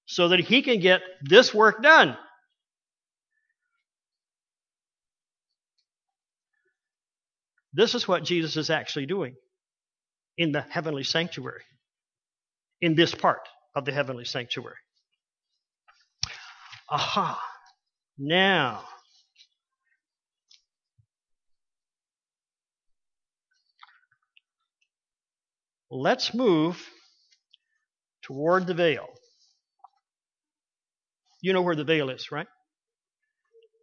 so 0.05 0.29
that 0.29 0.41
He 0.41 0.63
can 0.63 0.79
get 0.79 1.01
this 1.23 1.55
work 1.55 1.83
done. 1.83 2.17
This 7.73 7.95
is 7.95 8.07
what 8.07 8.25
Jesus 8.25 8.57
is 8.57 8.71
actually 8.71 9.07
doing 9.07 9.35
in 10.37 10.53
the 10.53 10.61
heavenly 10.61 11.05
sanctuary, 11.05 11.63
in 12.81 12.95
this 12.95 13.15
part 13.15 13.49
of 13.75 13.85
the 13.85 13.93
heavenly 13.93 14.25
sanctuary. 14.25 14.77
Aha. 16.91 17.41
Now, 18.19 18.85
let's 25.91 26.35
move 26.35 26.83
toward 28.23 28.67
the 28.67 28.75
veil. 28.75 29.07
You 31.41 31.53
know 31.53 31.63
where 31.63 31.77
the 31.77 31.85
veil 31.85 32.11
is, 32.11 32.31
right? 32.33 32.47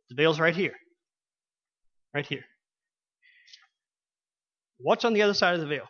The 0.10 0.16
veil's 0.16 0.40
right 0.40 0.56
here. 0.56 0.74
Right 2.14 2.26
here. 2.26 2.44
What's 4.78 5.06
on 5.06 5.14
the 5.14 5.22
other 5.22 5.34
side 5.34 5.56
of 5.56 5.62
the 5.62 5.68
veil? 5.68 5.88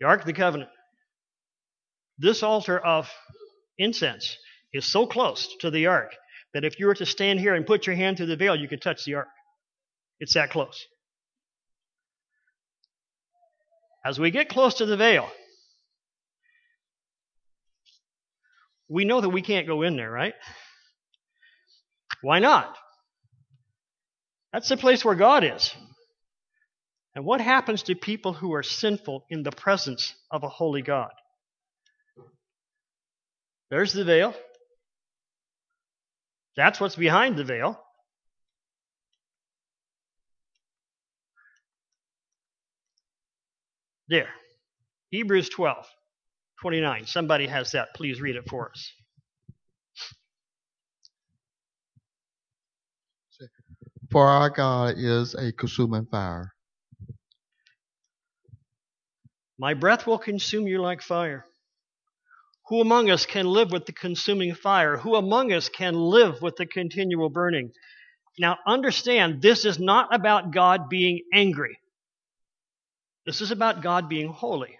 The 0.00 0.06
Ark 0.06 0.20
of 0.20 0.26
the 0.26 0.32
Covenant. 0.32 0.70
This 2.18 2.42
altar 2.42 2.78
of 2.78 3.10
incense 3.78 4.36
is 4.72 4.84
so 4.84 5.06
close 5.06 5.48
to 5.60 5.70
the 5.70 5.86
ark 5.86 6.12
that 6.54 6.64
if 6.64 6.78
you 6.78 6.86
were 6.86 6.94
to 6.94 7.06
stand 7.06 7.40
here 7.40 7.54
and 7.54 7.66
put 7.66 7.86
your 7.86 7.96
hand 7.96 8.16
through 8.16 8.26
the 8.26 8.36
veil, 8.36 8.54
you 8.54 8.68
could 8.68 8.82
touch 8.82 9.04
the 9.04 9.14
ark. 9.14 9.28
It's 10.20 10.34
that 10.34 10.50
close. 10.50 10.86
As 14.04 14.18
we 14.18 14.30
get 14.30 14.48
close 14.48 14.74
to 14.74 14.86
the 14.86 14.96
veil, 14.96 15.28
we 18.88 19.04
know 19.04 19.20
that 19.20 19.30
we 19.30 19.42
can't 19.42 19.66
go 19.66 19.82
in 19.82 19.96
there, 19.96 20.10
right? 20.10 20.34
Why 22.20 22.40
not? 22.40 22.76
That's 24.52 24.68
the 24.68 24.76
place 24.76 25.04
where 25.04 25.14
God 25.14 25.44
is. 25.44 25.74
And 27.14 27.24
what 27.24 27.40
happens 27.40 27.84
to 27.84 27.94
people 27.94 28.32
who 28.32 28.54
are 28.54 28.62
sinful 28.62 29.24
in 29.30 29.42
the 29.42 29.52
presence 29.52 30.14
of 30.30 30.42
a 30.42 30.48
holy 30.48 30.82
God? 30.82 31.10
There's 33.70 33.92
the 33.92 34.04
veil. 34.04 34.34
That's 36.56 36.80
what's 36.80 36.96
behind 36.96 37.36
the 37.36 37.44
veil. 37.44 37.81
There. 44.12 44.28
Hebrews 45.08 45.48
12, 45.48 45.86
29. 46.60 47.06
Somebody 47.06 47.46
has 47.46 47.72
that. 47.72 47.94
Please 47.94 48.20
read 48.20 48.36
it 48.36 48.46
for 48.46 48.68
us. 48.68 48.92
For 54.10 54.26
our 54.26 54.50
God 54.50 54.96
is 54.98 55.32
a 55.32 55.50
consuming 55.52 56.04
fire. 56.04 56.52
My 59.58 59.72
breath 59.72 60.06
will 60.06 60.18
consume 60.18 60.66
you 60.66 60.82
like 60.82 61.00
fire. 61.00 61.46
Who 62.68 62.82
among 62.82 63.08
us 63.08 63.24
can 63.24 63.46
live 63.46 63.72
with 63.72 63.86
the 63.86 63.92
consuming 63.92 64.54
fire? 64.54 64.98
Who 64.98 65.14
among 65.14 65.54
us 65.54 65.70
can 65.70 65.94
live 65.94 66.42
with 66.42 66.56
the 66.56 66.66
continual 66.66 67.30
burning? 67.30 67.72
Now, 68.38 68.58
understand, 68.66 69.40
this 69.40 69.64
is 69.64 69.78
not 69.78 70.14
about 70.14 70.50
God 70.50 70.90
being 70.90 71.22
angry. 71.32 71.78
This 73.26 73.40
is 73.40 73.50
about 73.50 73.82
God 73.82 74.08
being 74.08 74.28
holy. 74.28 74.76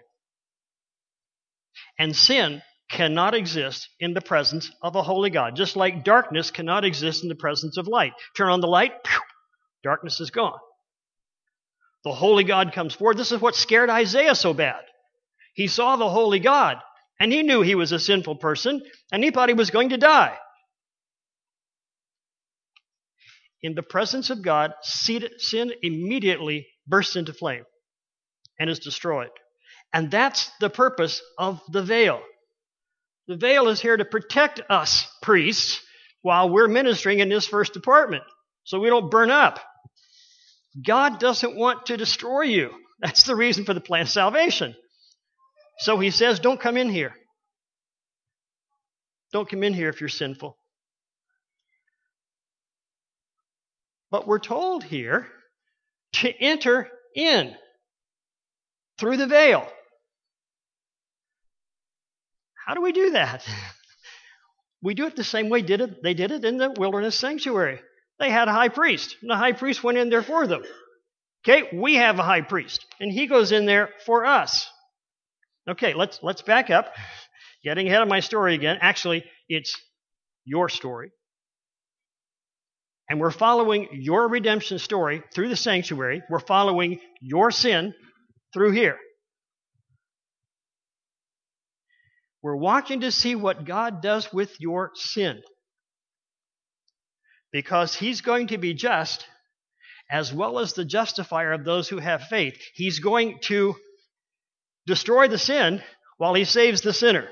And 1.97 2.15
sin 2.15 2.61
cannot 2.89 3.33
exist 3.33 3.89
in 3.99 4.13
the 4.13 4.21
presence 4.21 4.69
of 4.81 4.95
a 4.95 5.01
holy 5.01 5.29
God, 5.29 5.55
just 5.55 5.75
like 5.75 6.03
darkness 6.03 6.51
cannot 6.51 6.85
exist 6.85 7.23
in 7.23 7.29
the 7.29 7.35
presence 7.35 7.77
of 7.77 7.87
light. 7.87 8.13
Turn 8.35 8.49
on 8.49 8.61
the 8.61 8.67
light, 8.67 9.03
pew, 9.03 9.19
darkness 9.83 10.19
is 10.19 10.29
gone. 10.29 10.59
The 12.03 12.13
holy 12.13 12.43
God 12.43 12.73
comes 12.73 12.93
forward. 12.93 13.17
This 13.17 13.31
is 13.31 13.39
what 13.39 13.55
scared 13.55 13.89
Isaiah 13.89 14.35
so 14.35 14.53
bad. 14.53 14.81
He 15.55 15.67
saw 15.67 15.95
the 15.95 16.09
holy 16.09 16.39
God 16.39 16.77
and 17.19 17.31
he 17.31 17.43
knew 17.43 17.61
he 17.61 17.75
was 17.75 17.91
a 17.91 17.99
sinful 17.99 18.37
person, 18.37 18.81
and 19.11 19.23
he 19.23 19.31
thought 19.31 19.47
he 19.47 19.55
was 19.55 19.69
going 19.69 19.89
to 19.89 19.97
die. 19.97 20.35
In 23.61 23.75
the 23.75 23.83
presence 23.83 24.29
of 24.29 24.41
God, 24.41 24.73
sin 24.81 25.71
immediately 25.81 26.67
bursts 26.85 27.15
into 27.15 27.31
flame 27.31 27.63
and 28.59 28.69
is 28.69 28.79
destroyed. 28.79 29.29
And 29.93 30.09
that's 30.09 30.51
the 30.59 30.69
purpose 30.69 31.21
of 31.37 31.61
the 31.71 31.83
veil. 31.83 32.21
The 33.27 33.37
veil 33.37 33.69
is 33.69 33.79
here 33.79 33.95
to 33.95 34.05
protect 34.05 34.61
us, 34.69 35.07
priests, 35.21 35.81
while 36.21 36.49
we're 36.49 36.67
ministering 36.67 37.19
in 37.19 37.29
this 37.29 37.47
first 37.47 37.73
department, 37.73 38.23
so 38.63 38.79
we 38.79 38.89
don't 38.89 39.11
burn 39.11 39.29
up. 39.29 39.59
God 40.85 41.19
doesn't 41.19 41.55
want 41.55 41.87
to 41.87 41.97
destroy 41.97 42.43
you. 42.43 42.71
That's 42.99 43.23
the 43.23 43.35
reason 43.35 43.65
for 43.65 43.73
the 43.73 43.81
plan 43.81 44.03
of 44.03 44.09
salvation. 44.09 44.75
So 45.79 45.99
he 45.99 46.09
says, 46.09 46.39
Don't 46.39 46.59
come 46.59 46.77
in 46.77 46.89
here. 46.89 47.13
Don't 49.31 49.49
come 49.49 49.63
in 49.63 49.73
here 49.73 49.89
if 49.89 49.99
you're 49.99 50.09
sinful. 50.09 50.57
But 54.11 54.27
we're 54.27 54.39
told 54.39 54.83
here 54.83 55.27
to 56.13 56.29
enter 56.29 56.87
in 57.15 57.55
through 58.99 59.17
the 59.17 59.27
veil. 59.27 59.67
How 62.65 62.73
do 62.73 62.81
we 62.81 62.91
do 62.91 63.11
that? 63.11 63.45
We 64.85 64.95
do 64.95 65.07
it 65.07 65.15
the 65.15 65.23
same 65.23 65.47
way 65.47 65.61
did 65.61 65.79
it, 65.79 66.03
they 66.03 66.13
did 66.13 66.31
it 66.31 66.43
in 66.43 66.57
the 66.57 66.69
wilderness 66.69 67.15
sanctuary. 67.15 67.79
They 68.19 68.29
had 68.29 68.49
a 68.49 68.51
high 68.51 68.67
priest, 68.67 69.15
and 69.21 69.31
the 69.31 69.37
high 69.37 69.53
priest 69.53 69.81
went 69.81 69.97
in 69.97 70.09
there 70.09 70.21
for 70.21 70.45
them. 70.45 70.61
Okay, 71.47 71.69
we 71.73 71.95
have 71.95 72.19
a 72.19 72.23
high 72.23 72.41
priest, 72.41 72.85
and 72.99 73.09
he 73.09 73.27
goes 73.27 73.53
in 73.53 73.65
there 73.65 73.91
for 74.05 74.25
us. 74.25 74.69
Okay, 75.69 75.93
let's 75.93 76.19
let's 76.21 76.41
back 76.41 76.69
up. 76.69 76.93
Getting 77.63 77.87
ahead 77.87 78.01
of 78.01 78.09
my 78.09 78.19
story 78.19 78.55
again. 78.55 78.77
Actually, 78.81 79.23
it's 79.47 79.73
your 80.43 80.67
story. 80.67 81.11
And 83.09 83.21
we're 83.21 83.31
following 83.31 83.87
your 83.93 84.27
redemption 84.27 84.79
story 84.79 85.23
through 85.33 85.47
the 85.47 85.55
sanctuary. 85.55 86.23
We're 86.29 86.39
following 86.39 86.99
your 87.21 87.51
sin 87.51 87.93
through 88.53 88.71
here. 88.71 88.97
We're 92.41 92.55
watching 92.55 93.01
to 93.01 93.11
see 93.11 93.35
what 93.35 93.65
God 93.65 94.01
does 94.01 94.31
with 94.33 94.59
your 94.59 94.91
sin. 94.95 95.41
Because 97.51 97.95
He's 97.95 98.21
going 98.21 98.47
to 98.47 98.57
be 98.57 98.73
just 98.73 99.25
as 100.11 100.33
well 100.33 100.59
as 100.59 100.73
the 100.73 100.83
justifier 100.83 101.53
of 101.53 101.63
those 101.63 101.87
who 101.87 101.99
have 101.99 102.23
faith. 102.23 102.55
He's 102.73 102.99
going 102.99 103.39
to 103.43 103.75
destroy 104.85 105.29
the 105.29 105.37
sin 105.37 105.81
while 106.17 106.33
He 106.33 106.43
saves 106.43 106.81
the 106.81 106.93
sinner. 106.93 107.29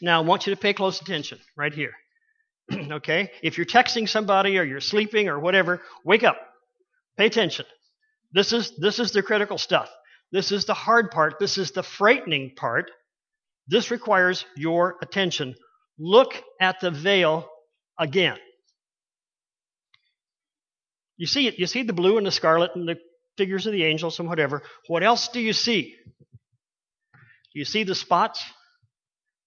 Now, 0.00 0.22
I 0.22 0.24
want 0.24 0.46
you 0.46 0.54
to 0.54 0.60
pay 0.60 0.72
close 0.72 1.00
attention 1.00 1.38
right 1.56 1.72
here. 1.72 1.92
okay? 2.72 3.30
If 3.42 3.58
you're 3.58 3.66
texting 3.66 4.08
somebody 4.08 4.58
or 4.58 4.64
you're 4.64 4.80
sleeping 4.80 5.28
or 5.28 5.38
whatever, 5.38 5.82
wake 6.04 6.24
up. 6.24 6.38
Pay 7.18 7.26
attention. 7.26 7.66
This 8.34 8.52
is, 8.52 8.72
this 8.76 8.98
is 8.98 9.12
the 9.12 9.22
critical 9.22 9.58
stuff. 9.58 9.88
This 10.32 10.50
is 10.50 10.64
the 10.64 10.74
hard 10.74 11.12
part. 11.12 11.38
This 11.38 11.56
is 11.56 11.70
the 11.70 11.84
frightening 11.84 12.54
part. 12.56 12.90
This 13.68 13.92
requires 13.92 14.44
your 14.56 14.96
attention. 15.00 15.54
Look 15.98 16.34
at 16.60 16.80
the 16.80 16.90
veil 16.90 17.48
again. 17.98 18.36
You 21.16 21.28
see 21.28 21.46
it. 21.46 21.60
You 21.60 21.68
see 21.68 21.84
the 21.84 21.92
blue 21.92 22.18
and 22.18 22.26
the 22.26 22.32
scarlet 22.32 22.72
and 22.74 22.88
the 22.88 22.96
figures 23.38 23.66
of 23.66 23.72
the 23.72 23.84
angels 23.84 24.18
and 24.18 24.28
whatever. 24.28 24.62
What 24.88 25.04
else 25.04 25.28
do 25.28 25.40
you 25.40 25.52
see? 25.52 25.94
Do 27.12 27.58
you 27.60 27.64
see 27.64 27.84
the 27.84 27.94
spots? 27.94 28.44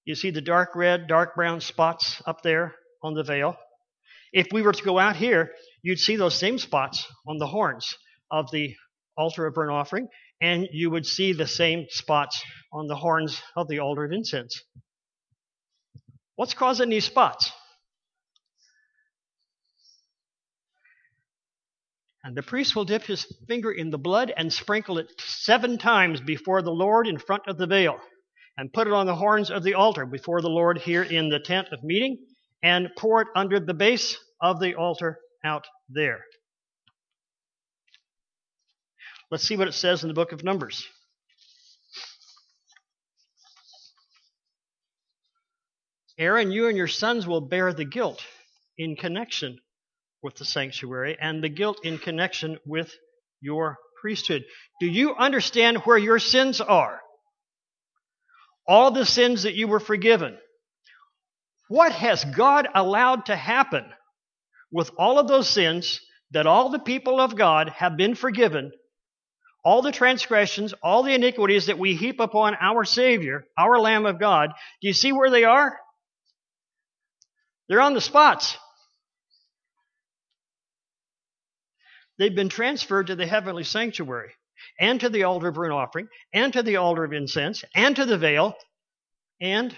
You 0.06 0.16
see 0.16 0.32
the 0.32 0.40
dark 0.40 0.78
red, 0.78 1.08
dark 1.08 1.36
brown 1.36 1.60
spots 1.60 2.22
up 2.26 2.42
there 2.42 2.76
on 3.04 3.14
the 3.14 3.24
veil? 3.24 3.58
If 4.32 4.48
we 4.54 4.62
were 4.62 4.72
to 4.72 4.84
go 4.84 4.98
out 4.98 5.18
here, 5.18 5.52
you'd 5.82 6.00
see 6.00 6.16
those 6.16 6.36
same 6.36 6.58
spots 6.58 7.06
on 7.28 7.38
the 7.38 7.48
horns 7.48 7.98
of 8.32 8.52
the 8.52 8.76
altar 9.16 9.46
of 9.46 9.54
burnt 9.54 9.72
offering, 9.72 10.08
and 10.42 10.68
you 10.72 10.90
would 10.92 11.06
see 11.06 11.34
the 11.34 11.48
same 11.48 11.86
spots 11.90 12.44
on 12.72 12.88
the 12.88 12.96
horns 12.96 13.42
of 13.56 13.68
the 13.68 13.80
altar 13.80 14.06
of 14.06 14.12
incense. 14.12 14.62
What's 16.36 16.54
causing 16.54 16.90
these 16.90 17.06
spots? 17.06 17.52
And 22.24 22.36
the 22.36 22.44
priest 22.44 22.76
will 22.76 22.86
dip 22.86 23.04
his 23.04 23.26
finger 23.48 23.72
in 23.72 23.90
the 23.90 23.98
blood 23.98 24.34
and 24.36 24.52
sprinkle 24.52 24.98
it 24.98 25.10
seven 25.18 25.78
times 25.78 26.20
before 26.20 26.62
the 26.62 26.72
Lord 26.72 27.08
in 27.08 27.18
front 27.18 27.44
of 27.48 27.58
the 27.58 27.68
veil, 27.68 27.98
and 28.58 28.74
put 28.74 28.88
it 28.88 28.94
on 28.94 29.06
the 29.06 29.16
horns 29.16 29.50
of 29.50 29.64
the 29.64 29.76
altar 29.76 30.06
before 30.06 30.42
the 30.42 30.50
Lord 30.50 30.78
here 30.78 31.04
in 31.04 31.30
the 31.30 31.40
tent 31.40 31.70
of 31.72 31.84
meeting, 31.84 32.18
and 32.62 32.90
pour 32.98 33.22
it 33.22 33.30
under 33.36 33.60
the 33.60 33.74
base 33.74 34.18
of 34.42 34.60
the 34.60 34.76
altar 34.76 35.18
out 35.44 35.66
there. 35.90 36.20
Let's 39.30 39.44
see 39.44 39.58
what 39.58 39.68
it 39.68 39.74
says 39.74 40.04
in 40.04 40.08
the 40.08 40.14
book 40.14 40.32
of 40.32 40.44
Numbers. 40.44 40.88
Aaron, 46.18 46.52
you 46.52 46.68
and 46.68 46.78
your 46.78 46.88
sons 46.88 47.28
will 47.28 47.42
bear 47.42 47.74
the 47.74 47.86
guilt 47.86 48.24
in 48.78 48.96
connection 48.96 49.60
with 50.24 50.36
the 50.36 50.46
sanctuary 50.46 51.18
and 51.20 51.44
the 51.44 51.50
guilt 51.50 51.82
in 51.84 51.98
connection 51.98 52.58
with 52.66 52.92
your 53.42 53.78
priesthood. 54.02 54.46
Do 54.80 54.88
you 54.88 55.16
understand 55.16 55.80
where 55.80 55.98
your 55.98 56.20
sins 56.20 56.62
are? 56.62 57.02
All 58.66 58.92
the 58.92 59.06
sins 59.06 59.44
that 59.44 59.56
you 59.56 59.68
were 59.68 59.80
forgiven. 59.80 60.38
What 61.68 61.92
has 61.92 62.24
God 62.24 62.68
allowed 62.74 63.26
to 63.26 63.36
happen 63.36 63.86
with 64.72 64.90
all 64.98 65.20
of 65.20 65.28
those 65.28 65.50
sins 65.50 66.00
that 66.32 66.48
all 66.48 66.70
the 66.70 66.80
people 66.80 67.20
of 67.20 67.36
God 67.36 67.70
have 67.70 67.98
been 67.98 68.16
forgiven? 68.16 68.72
All 69.68 69.82
the 69.82 69.92
transgressions, 69.92 70.74
all 70.82 71.04
the 71.04 71.14
iniquities 71.14 71.66
that 71.66 71.78
we 71.78 71.94
heap 71.94 72.22
upon 72.22 72.56
our 72.62 72.86
Savior, 72.86 73.44
our 73.58 73.78
Lamb 73.78 74.06
of 74.06 74.18
God, 74.18 74.52
do 74.82 74.88
you 74.88 74.94
see 74.94 75.12
where 75.12 75.30
they 75.30 75.44
are? 75.44 75.78
They're 77.68 77.82
on 77.82 77.94
the 77.94 78.00
spots. 78.00 78.58
They've 82.18 82.34
been 82.34 82.48
transferred 82.48 83.08
to 83.08 83.18
the 83.18 83.28
heavenly 83.28 83.66
sanctuary 83.66 84.32
and 84.80 85.02
to 85.02 85.10
the 85.10 85.24
altar 85.24 85.50
of 85.50 85.56
burnt 85.56 85.74
offering 85.74 86.08
and 86.34 86.54
to 86.54 86.64
the 86.64 86.78
altar 86.78 87.04
of 87.04 87.12
incense 87.12 87.66
and 87.76 87.94
to 87.98 88.06
the 88.06 88.18
veil 88.18 88.56
and 89.42 89.76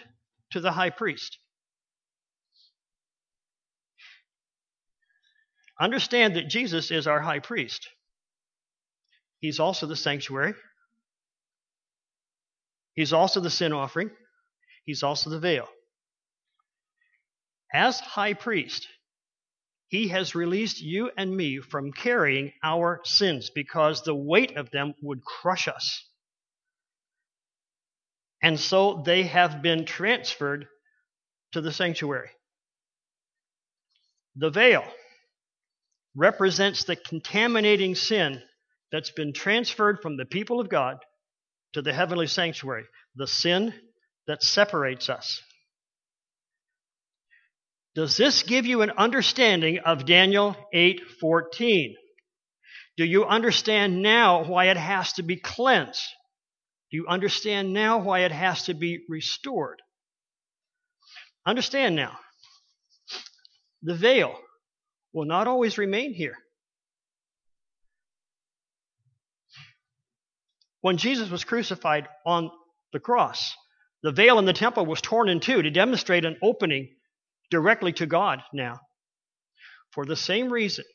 to 0.52 0.62
the 0.62 0.72
high 0.72 0.92
priest. 0.92 1.40
Understand 5.82 6.36
that 6.36 6.48
Jesus 6.48 6.92
is 6.92 7.08
our 7.08 7.22
high 7.22 7.40
priest. 7.40 7.90
He's 9.40 9.60
also 9.60 9.88
the 9.88 9.96
sanctuary. 9.96 10.54
He's 12.96 13.14
also 13.14 13.40
the 13.40 13.50
sin 13.50 13.72
offering. 13.72 14.12
He's 14.86 15.04
also 15.04 15.30
the 15.30 15.40
veil. 15.40 15.68
As 17.74 18.00
high 18.00 18.34
priest, 18.34 18.88
he 19.88 20.10
has 20.10 20.36
released 20.36 20.82
you 20.82 21.12
and 21.18 21.36
me 21.36 21.60
from 21.60 21.92
carrying 21.92 22.52
our 22.64 23.02
sins 23.06 23.50
because 23.50 24.04
the 24.04 24.16
weight 24.16 24.58
of 24.58 24.70
them 24.72 24.94
would 25.02 25.24
crush 25.24 25.68
us. 25.68 26.04
And 28.42 28.60
so 28.60 29.02
they 29.06 29.24
have 29.24 29.62
been 29.62 29.86
transferred 29.86 30.68
to 31.54 31.62
the 31.62 31.72
sanctuary. 31.72 32.30
The 34.36 34.50
veil 34.50 34.84
represents 36.16 36.84
the 36.84 36.96
contaminating 36.96 37.96
sin 37.96 38.42
that's 38.92 39.12
been 39.12 39.34
transferred 39.34 40.00
from 40.02 40.18
the 40.18 40.26
people 40.26 40.60
of 40.60 40.70
God 40.70 40.98
to 41.74 41.82
the 41.82 41.94
heavenly 41.94 42.28
sanctuary, 42.28 42.86
the 43.16 43.28
sin 43.28 43.74
that 44.28 44.44
separates 44.44 45.10
us. 45.10 45.42
Does 47.96 48.18
this 48.18 48.44
give 48.44 48.66
you 48.66 48.82
an 48.82 48.92
understanding 48.92 49.80
of 49.80 50.06
Daniel 50.06 50.56
8:14? 50.74 51.96
Do 52.98 53.06
you 53.06 53.26
understand 53.26 54.02
now 54.02 54.44
why 54.44 54.66
it 54.66 54.78
has 54.78 55.14
to 55.14 55.24
be 55.24 55.38
cleansed? 55.38 56.04
Do 56.92 56.98
you 56.98 57.08
understand 57.08 57.74
now 57.74 58.00
why 58.00 58.22
it 58.22 58.32
has 58.32 58.66
to 58.66 58.74
be 58.74 59.06
restored? 59.08 59.82
Understand 61.46 61.96
now. 61.96 62.20
The 63.82 63.96
veil 63.96 64.40
will 65.14 65.26
not 65.26 65.48
always 65.48 65.78
remain 65.78 66.14
here. 66.14 66.38
When 70.82 70.98
Jesus 70.98 71.30
was 71.30 71.44
crucified 71.44 72.08
on 72.26 72.52
the 72.94 73.00
cross, 73.00 73.54
the 74.02 74.12
veil 74.12 74.40
in 74.40 74.46
the 74.46 74.54
temple 74.54 74.86
was 74.86 75.02
torn 75.02 75.30
in 75.30 75.40
two 75.40 75.62
to 75.62 75.70
demonstrate 75.70 76.26
an 76.26 76.38
opening 76.42 76.90
directly 77.52 77.92
to 77.94 78.06
God 78.06 78.42
now. 78.54 78.80
For 79.92 80.06
the 80.06 80.16
same 80.16 80.52
reason, 80.52 80.86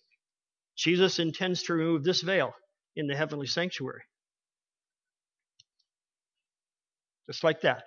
Jesus 0.77 1.19
intends 1.19 1.65
to 1.65 1.75
remove 1.75 2.05
this 2.05 2.23
veil 2.23 2.53
in 2.97 3.07
the 3.07 3.17
heavenly 3.17 3.47
sanctuary. 3.47 4.03
Just 7.29 7.45
like 7.45 7.63
that. 7.63 7.85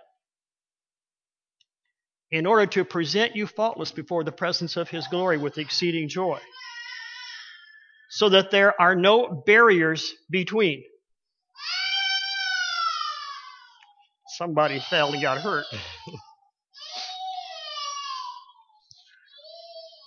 In 2.29 2.45
order 2.45 2.65
to 2.67 2.83
present 2.83 3.35
you 3.35 3.47
faultless 3.47 3.91
before 3.91 4.23
the 4.23 4.31
presence 4.31 4.75
of 4.75 4.89
His 4.89 5.07
glory 5.07 5.37
with 5.37 5.57
exceeding 5.57 6.09
joy. 6.09 6.39
So 8.09 8.29
that 8.29 8.51
there 8.51 8.79
are 8.79 8.95
no 8.95 9.43
barriers 9.45 10.13
between. 10.29 10.83
Somebody 14.37 14.79
fell 14.79 15.11
and 15.13 15.21
got 15.21 15.39
hurt. 15.39 15.65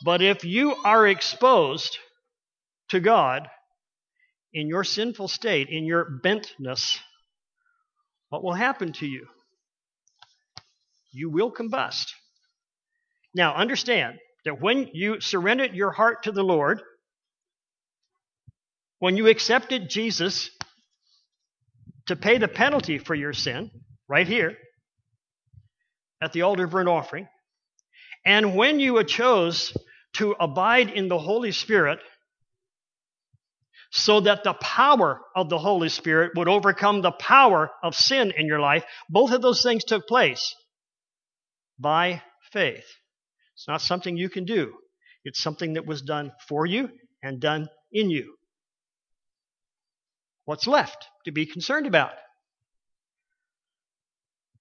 But 0.04 0.22
if 0.22 0.44
you 0.44 0.76
are 0.84 1.04
exposed 1.08 1.98
to 2.90 3.00
God 3.00 3.48
in 4.52 4.68
your 4.68 4.84
sinful 4.84 5.26
state, 5.26 5.68
in 5.68 5.84
your 5.84 6.06
bentness, 6.24 6.98
what 8.28 8.44
will 8.44 8.52
happen 8.52 8.92
to 8.94 9.06
you? 9.06 9.26
You 11.12 11.28
will 11.28 11.52
combust. 11.52 12.06
Now, 13.34 13.56
understand 13.56 14.18
that 14.44 14.60
when 14.60 14.90
you 14.92 15.20
surrendered 15.20 15.74
your 15.74 15.90
heart 15.90 16.22
to 16.22 16.30
the 16.30 16.44
Lord, 16.44 16.80
when 19.00 19.16
you 19.16 19.26
accepted 19.26 19.90
Jesus 19.90 20.50
to 22.06 22.14
pay 22.14 22.38
the 22.38 22.46
penalty 22.46 22.98
for 22.98 23.16
your 23.16 23.32
sin, 23.32 23.72
right 24.10 24.26
here, 24.26 24.56
at 26.20 26.32
the 26.32 26.42
altar 26.42 26.66
burnt 26.66 26.88
offering, 26.88 27.28
and 28.26 28.56
when 28.56 28.80
you 28.80 29.02
chose 29.04 29.72
to 30.14 30.34
abide 30.38 30.90
in 30.90 31.08
the 31.08 31.18
Holy 31.18 31.52
Spirit, 31.52 32.00
so 33.92 34.20
that 34.20 34.44
the 34.44 34.52
power 34.54 35.20
of 35.34 35.48
the 35.48 35.58
Holy 35.58 35.88
Spirit 35.88 36.32
would 36.36 36.48
overcome 36.48 37.02
the 37.02 37.12
power 37.12 37.70
of 37.82 37.94
sin 37.94 38.32
in 38.36 38.46
your 38.46 38.60
life, 38.60 38.84
both 39.08 39.32
of 39.32 39.42
those 39.42 39.62
things 39.62 39.84
took 39.84 40.06
place 40.06 40.54
by 41.78 42.22
faith. 42.52 42.84
It's 43.54 43.66
not 43.68 43.80
something 43.80 44.16
you 44.16 44.28
can 44.28 44.44
do, 44.44 44.74
it's 45.24 45.42
something 45.42 45.74
that 45.74 45.86
was 45.86 46.02
done 46.02 46.32
for 46.48 46.66
you 46.66 46.90
and 47.22 47.40
done 47.40 47.68
in 47.92 48.10
you. 48.10 48.34
What's 50.44 50.66
left 50.66 51.06
to 51.24 51.32
be 51.32 51.46
concerned 51.46 51.86
about? 51.86 52.12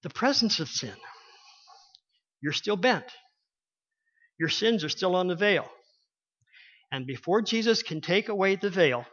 The 0.04 0.10
presence 0.10 0.60
of 0.60 0.70
sin. 0.70 0.96
You're 2.42 2.54
still 2.54 2.78
bent. 2.78 3.06
Your 4.40 4.50
sins 4.50 4.84
are 4.84 4.90
still 4.90 5.16
on 5.16 5.28
the 5.28 5.36
veil. 5.36 5.68
And 6.92 7.06
before 7.06 7.42
Jesus 7.42 7.84
can 7.84 8.02
take 8.02 8.30
away 8.30 8.56
the 8.56 8.70
veil, 8.70 9.06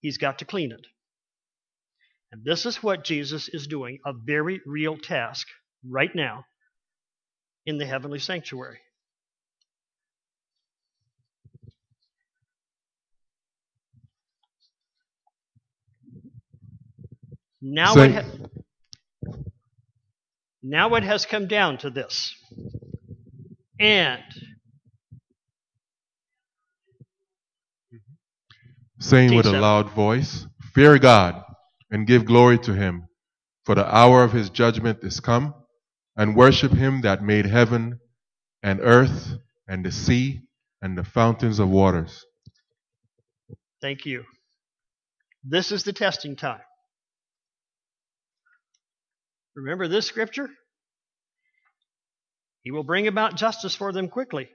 he's 0.00 0.18
got 0.18 0.38
to 0.38 0.44
clean 0.44 0.72
it. 0.72 0.86
And 2.32 2.42
this 2.44 2.66
is 2.66 2.82
what 2.82 3.04
Jesus 3.04 3.48
is 3.48 3.66
doing 3.66 3.98
a 4.06 4.12
very 4.12 4.60
real 4.66 4.96
task 4.96 5.46
right 5.88 6.14
now 6.14 6.44
in 7.66 7.78
the 7.78 7.86
heavenly 7.86 8.18
sanctuary. 8.18 8.78
Now 17.62 18.00
it, 18.00 18.12
ha- 18.12 18.24
now 20.64 20.94
it 20.94 21.02
has 21.02 21.26
come 21.26 21.46
down 21.46 21.76
to 21.78 21.90
this. 21.90 22.34
And 23.78 24.22
saying 28.98 29.34
with 29.34 29.46
a 29.46 29.52
loud 29.52 29.90
voice, 29.90 30.46
Fear 30.72 30.98
God 30.98 31.44
and 31.90 32.06
give 32.06 32.24
glory 32.24 32.58
to 32.60 32.72
him, 32.72 33.08
for 33.64 33.74
the 33.74 33.94
hour 33.94 34.24
of 34.24 34.32
his 34.32 34.48
judgment 34.50 35.00
is 35.02 35.20
come, 35.20 35.54
and 36.16 36.34
worship 36.34 36.72
him 36.72 37.02
that 37.02 37.22
made 37.22 37.46
heaven 37.46 38.00
and 38.62 38.80
earth 38.82 39.34
and 39.68 39.84
the 39.84 39.92
sea 39.92 40.40
and 40.80 40.96
the 40.96 41.04
fountains 41.04 41.58
of 41.58 41.68
waters. 41.68 42.24
Thank 43.82 44.06
you. 44.06 44.24
This 45.44 45.70
is 45.70 45.84
the 45.84 45.92
testing 45.92 46.36
time. 46.36 46.62
Remember 49.56 49.88
this 49.88 50.06
scripture? 50.06 50.48
He 52.62 52.70
will 52.70 52.82
bring 52.82 53.06
about 53.06 53.36
justice 53.36 53.74
for 53.74 53.92
them 53.92 54.08
quickly. 54.08 54.48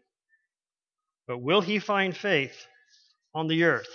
But 1.28 1.42
will 1.42 1.62
he 1.62 1.80
find 1.80 2.18
faith 2.18 2.56
on 3.36 3.48
the 3.48 3.64
earth? 3.66 3.88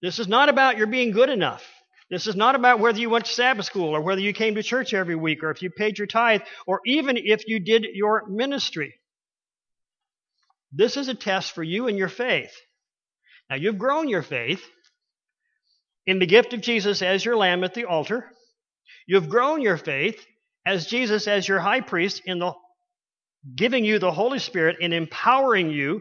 This 0.00 0.18
is 0.18 0.28
not 0.28 0.48
about 0.48 0.78
your 0.78 0.86
being 0.86 1.10
good 1.10 1.28
enough. 1.28 1.64
This 2.10 2.26
is 2.26 2.34
not 2.34 2.54
about 2.54 2.80
whether 2.80 2.98
you 2.98 3.10
went 3.10 3.26
to 3.26 3.32
Sabbath 3.32 3.66
school 3.66 3.94
or 3.94 4.00
whether 4.00 4.20
you 4.20 4.32
came 4.32 4.54
to 4.54 4.62
church 4.62 4.94
every 4.94 5.14
week 5.14 5.42
or 5.42 5.50
if 5.50 5.62
you 5.62 5.70
paid 5.70 5.98
your 5.98 6.06
tithe 6.06 6.42
or 6.66 6.80
even 6.86 7.16
if 7.16 7.46
you 7.46 7.60
did 7.60 7.84
your 7.92 8.26
ministry. 8.28 8.94
This 10.72 10.96
is 10.96 11.08
a 11.08 11.14
test 11.14 11.52
for 11.52 11.62
you 11.62 11.88
and 11.88 11.98
your 11.98 12.08
faith. 12.08 12.54
Now, 13.48 13.56
you've 13.56 13.78
grown 13.78 14.08
your 14.08 14.22
faith 14.22 14.64
in 16.06 16.18
the 16.18 16.26
gift 16.26 16.52
of 16.52 16.60
Jesus 16.60 17.02
as 17.02 17.24
your 17.24 17.36
lamb 17.36 17.64
at 17.64 17.74
the 17.74 17.84
altar. 17.84 18.24
You've 19.10 19.28
grown 19.28 19.60
your 19.60 19.76
faith 19.76 20.24
as 20.64 20.86
Jesus 20.86 21.26
as 21.26 21.48
your 21.48 21.58
high 21.58 21.80
priest 21.80 22.22
in 22.26 22.38
the 22.38 22.52
giving 23.56 23.84
you 23.84 23.98
the 23.98 24.12
Holy 24.12 24.38
Spirit 24.38 24.76
and 24.80 24.94
empowering 24.94 25.68
you, 25.72 26.00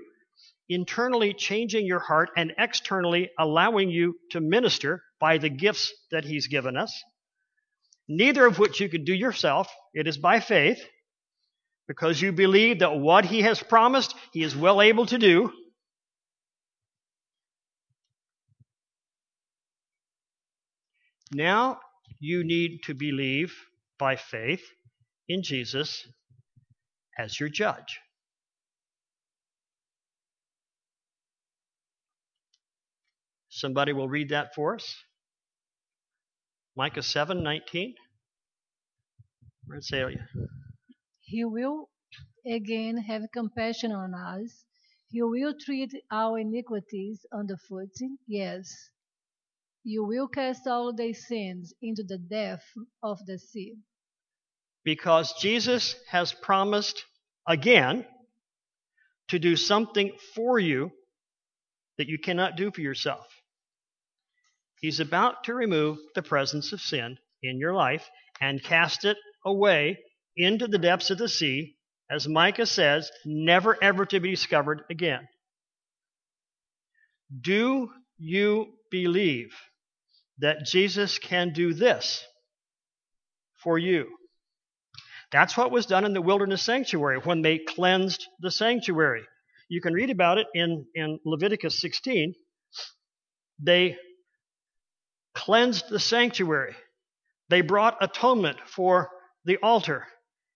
internally 0.70 1.34
changing 1.34 1.88
your 1.88 1.98
heart 1.98 2.30
and 2.38 2.54
externally 2.60 3.32
allowing 3.40 3.90
you 3.90 4.14
to 4.30 4.40
minister 4.40 5.02
by 5.20 5.40
the 5.40 5.50
gifts 5.50 5.92
that 6.12 6.24
He's 6.24 6.46
given 6.46 6.78
us. 6.78 7.04
Neither 8.08 8.46
of 8.46 8.60
which 8.60 8.80
you 8.80 8.90
could 8.90 9.06
do 9.06 9.16
yourself. 9.16 9.68
It 9.96 10.06
is 10.06 10.20
by 10.20 10.40
faith 10.40 10.80
because 11.88 12.22
you 12.22 12.32
believe 12.32 12.78
that 12.78 13.00
what 13.00 13.26
He 13.26 13.42
has 13.42 13.60
promised, 13.60 14.14
He 14.34 14.44
is 14.44 14.56
well 14.56 14.84
able 14.84 15.08
to 15.08 15.18
do. 15.18 15.52
Now 21.34 21.80
you 22.20 22.44
need 22.44 22.82
to 22.84 22.94
believe 22.94 23.54
by 23.98 24.16
faith 24.16 24.64
in 25.28 25.44
Jesus 25.44 26.08
as 27.18 27.40
your 27.40 27.50
judge. 27.50 28.00
Somebody 33.50 33.94
will 33.94 34.08
read 34.08 34.30
that 34.30 34.54
for 34.56 34.76
us. 34.76 34.96
Micah 36.76 37.04
7 37.04 37.44
19. 37.44 37.96
Where's 39.66 39.88
Celia? 39.90 40.28
He 41.20 41.44
will 41.44 41.90
again 42.46 42.98
have 42.98 43.24
compassion 43.34 43.92
on 43.92 44.14
us. 44.14 44.64
He 45.12 45.22
will 45.22 45.54
treat 45.60 45.92
our 46.12 46.40
iniquities 46.40 47.26
underfoot. 47.34 47.90
Yes. 48.28 48.72
You 49.84 50.04
will 50.04 50.28
cast 50.28 50.68
all 50.68 50.94
their 50.94 51.14
sins 51.14 51.74
into 51.82 52.04
the 52.04 52.18
depth 52.18 52.66
of 53.02 53.26
the 53.26 53.40
sea. 53.40 53.76
Because 54.84 55.34
Jesus 55.40 55.96
has 56.10 56.34
promised 56.34 57.06
again 57.48 58.06
to 59.30 59.40
do 59.40 59.56
something 59.56 60.12
for 60.36 60.60
you 60.60 60.92
that 61.98 62.08
you 62.08 62.18
cannot 62.18 62.56
do 62.56 62.72
for 62.72 62.82
yourself. 62.82 63.28
He's 64.80 65.00
about 65.00 65.44
to 65.46 65.54
remove 65.54 65.98
the 66.16 66.22
presence 66.22 66.72
of 66.72 66.82
sin 66.82 67.18
in 67.44 67.60
your 67.60 67.74
life 67.74 68.10
and 68.40 68.64
cast 68.64 69.06
it 69.06 69.18
away 69.46 70.00
into 70.38 70.68
the 70.68 70.78
depths 70.78 71.10
of 71.10 71.18
the 71.18 71.28
sea, 71.28 71.76
as 72.10 72.28
Micah 72.28 72.66
says, 72.66 73.12
never 73.26 73.78
ever 73.84 74.06
to 74.06 74.20
be 74.20 74.32
discovered 74.32 74.84
again. 74.90 75.28
Do 77.42 77.92
you 78.18 78.74
believe 78.90 79.54
that 80.40 80.66
Jesus 80.66 81.20
can 81.20 81.54
do 81.54 81.74
this 81.74 82.24
for 83.64 83.78
you? 83.78 84.08
That's 85.32 85.56
what 85.56 85.72
was 85.72 85.86
done 85.86 86.06
in 86.06 86.14
the 86.14 86.22
wilderness 86.22 86.64
sanctuary 86.64 87.20
when 87.20 87.42
they 87.42 87.60
cleansed 87.60 88.26
the 88.40 88.50
sanctuary. 88.50 89.24
You 89.70 89.82
can 89.82 89.94
read 89.94 90.10
about 90.10 90.40
it 90.40 90.48
in, 90.56 90.86
in 90.96 91.20
Leviticus 91.24 91.80
16. 91.80 92.34
They 93.62 93.98
cleansed 95.36 95.90
the 95.90 96.00
sanctuary. 96.00 96.76
They 97.50 97.62
brought 97.62 97.98
atonement 98.02 98.58
for 98.66 99.10
the 99.46 99.58
altar, 99.58 100.08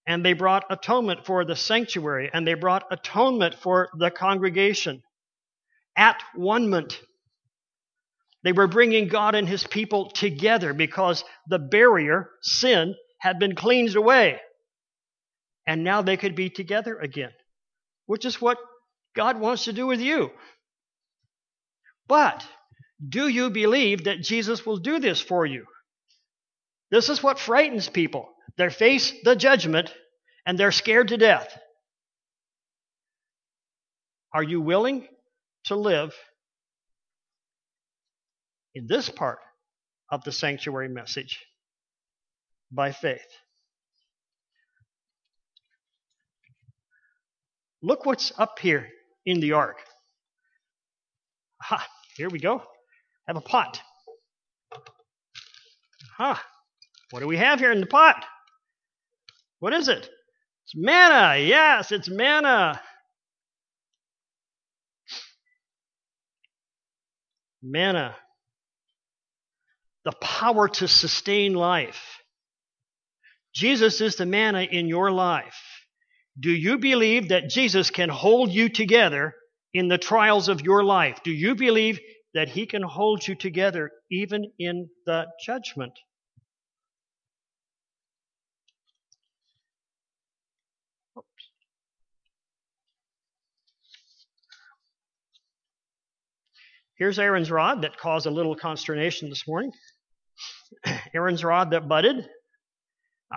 and 0.08 0.26
they 0.26 0.34
brought 0.34 0.66
atonement 0.70 1.26
for 1.26 1.46
the 1.46 1.56
sanctuary, 1.56 2.30
and 2.34 2.48
they 2.48 2.56
brought 2.56 2.86
atonement 2.92 3.56
for 3.56 3.90
the 3.98 4.10
congregation. 4.10 5.04
At 5.96 6.22
one 6.36 6.70
ment. 6.70 7.00
They 8.44 8.52
were 8.52 8.68
bringing 8.68 9.08
God 9.08 9.36
and 9.36 9.48
his 9.48 9.64
people 9.64 10.10
together 10.12 10.74
because 10.74 11.24
the 11.48 11.60
barrier, 11.60 12.30
sin, 12.42 12.96
had 13.20 13.40
been 13.40 13.56
cleansed 13.56 13.96
away. 13.96 14.40
And 15.66 15.84
now 15.84 16.02
they 16.02 16.18
could 16.18 16.36
be 16.36 16.50
together 16.50 16.98
again, 16.98 17.32
which 18.06 18.26
is 18.26 18.42
what 18.42 18.58
God 19.16 19.40
wants 19.40 19.66
to 19.66 19.74
do 19.74 19.88
with 19.88 20.02
you. 20.02 20.32
But 22.08 22.46
do 23.08 23.28
you 23.28 23.50
believe 23.50 24.06
that 24.06 24.22
Jesus 24.22 24.66
will 24.66 24.78
do 24.78 25.00
this 25.00 25.22
for 25.22 25.46
you? 25.46 25.66
This 26.92 27.10
is 27.10 27.24
what 27.24 27.40
frightens 27.40 27.88
people. 27.88 28.30
They 28.58 28.70
face 28.70 29.14
the 29.24 29.36
judgment 29.36 29.94
and 30.46 30.58
they're 30.58 30.72
scared 30.72 31.08
to 31.08 31.18
death. 31.18 31.48
Are 34.34 34.44
you 34.44 34.60
willing 34.60 35.08
to 35.66 35.76
live 35.76 36.14
in 38.76 38.88
this 38.88 39.10
part 39.10 39.40
of 40.12 40.24
the 40.24 40.32
sanctuary 40.32 40.90
message 40.90 41.40
by 42.72 42.92
faith? 42.92 43.26
Look 47.82 48.06
what's 48.06 48.32
up 48.38 48.60
here 48.60 48.88
in 49.26 49.42
the 49.42 49.54
ark. 49.54 49.78
Ha, 51.62 51.86
here 52.16 52.30
we 52.30 52.40
go. 52.40 52.62
Have 53.28 53.38
a 53.38 53.42
pot. 53.42 53.82
Huh. 56.18 56.36
What 57.12 57.20
do 57.20 57.28
we 57.28 57.38
have 57.38 57.60
here 57.60 57.72
in 57.72 57.80
the 57.80 57.88
pot? 57.88 58.24
What 59.60 59.74
is 59.74 59.88
it? 59.88 60.10
It's 60.66 60.76
manna. 60.76 61.40
Yes, 61.40 61.92
it's 61.92 62.10
manna. 62.10 62.80
Manna. 67.62 68.16
The 70.06 70.14
power 70.22 70.68
to 70.68 70.88
sustain 70.88 71.54
life. 71.54 72.20
Jesus 73.54 74.02
is 74.02 74.16
the 74.16 74.26
manna 74.26 74.64
in 74.64 74.88
your 74.88 75.12
life. 75.12 75.56
Do 76.40 76.52
you 76.52 76.80
believe 76.80 77.30
that 77.30 77.50
Jesus 77.50 77.90
can 77.92 78.10
hold 78.10 78.52
you 78.52 78.68
together 78.70 79.34
in 79.74 79.88
the 79.88 79.98
trials 79.98 80.50
of 80.50 80.62
your 80.62 80.84
life? 80.84 81.22
Do 81.24 81.32
you 81.32 81.56
believe 81.56 82.00
that 82.34 82.50
He 82.50 82.66
can 82.66 82.82
hold 82.82 83.28
you 83.28 83.36
together 83.36 83.92
even 84.12 84.52
in 84.58 84.90
the 85.06 85.28
judgment? 85.46 85.94
Here's 96.96 97.20
Aaron's 97.20 97.52
rod 97.52 97.82
that 97.82 97.98
caused 97.98 98.28
a 98.28 98.32
little 98.32 98.56
consternation 98.56 99.30
this 99.30 99.48
morning. 99.48 99.72
Aaron's 101.14 101.44
rod 101.44 101.72
that 101.72 101.88
budded. 101.88 102.28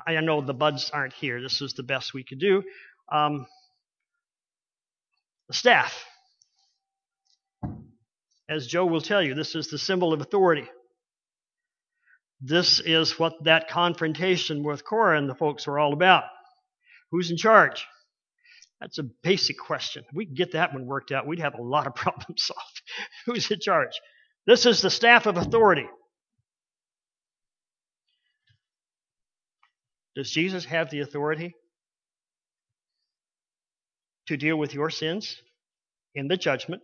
I 0.06 0.20
know 0.20 0.40
the 0.40 0.54
buds 0.54 0.90
aren't 0.90 1.14
here. 1.14 1.40
This 1.40 1.62
is 1.62 1.72
the 1.72 1.82
best 1.82 2.12
we 2.12 2.24
could 2.24 2.38
do. 2.38 2.62
Um, 3.10 3.46
the 5.48 5.54
staff. 5.54 6.04
As 8.48 8.66
Joe 8.66 8.86
will 8.86 9.00
tell 9.00 9.22
you, 9.22 9.34
this 9.34 9.54
is 9.54 9.68
the 9.68 9.78
symbol 9.78 10.12
of 10.12 10.20
authority. 10.20 10.68
This 12.40 12.80
is 12.80 13.18
what 13.18 13.44
that 13.44 13.68
confrontation 13.68 14.62
with 14.62 14.84
Korah 14.84 15.18
and 15.18 15.28
the 15.28 15.34
folks 15.34 15.66
were 15.66 15.78
all 15.78 15.92
about. 15.92 16.24
Who's 17.10 17.30
in 17.30 17.36
charge? 17.36 17.86
That's 18.80 18.98
a 18.98 19.04
basic 19.22 19.58
question. 19.58 20.04
If 20.08 20.14
we 20.14 20.26
could 20.26 20.36
get 20.36 20.52
that 20.52 20.74
one 20.74 20.86
worked 20.86 21.12
out, 21.12 21.26
we'd 21.26 21.38
have 21.38 21.54
a 21.54 21.62
lot 21.62 21.86
of 21.86 21.94
problems 21.96 22.44
solved. 22.44 22.82
Who's 23.24 23.50
in 23.50 23.60
charge? 23.60 23.98
This 24.46 24.66
is 24.66 24.82
the 24.82 24.90
staff 24.90 25.26
of 25.26 25.36
authority. 25.36 25.86
Does 30.16 30.30
Jesus 30.30 30.64
have 30.64 30.90
the 30.90 31.00
authority 31.00 31.54
to 34.28 34.38
deal 34.38 34.56
with 34.56 34.72
your 34.72 34.88
sins 34.88 35.36
in 36.14 36.26
the 36.26 36.38
judgment? 36.38 36.82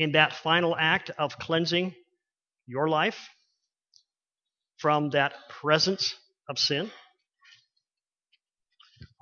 In 0.00 0.12
that 0.12 0.32
final 0.32 0.76
act 0.76 1.10
of 1.16 1.38
cleansing 1.38 1.94
your 2.66 2.88
life 2.88 3.30
from 4.78 5.10
that 5.10 5.32
presence 5.48 6.16
of 6.48 6.58
sin? 6.58 6.90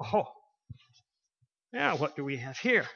Oh, 0.00 0.24
now 1.70 1.96
what 1.96 2.16
do 2.16 2.24
we 2.24 2.38
have 2.38 2.56
here? 2.56 2.86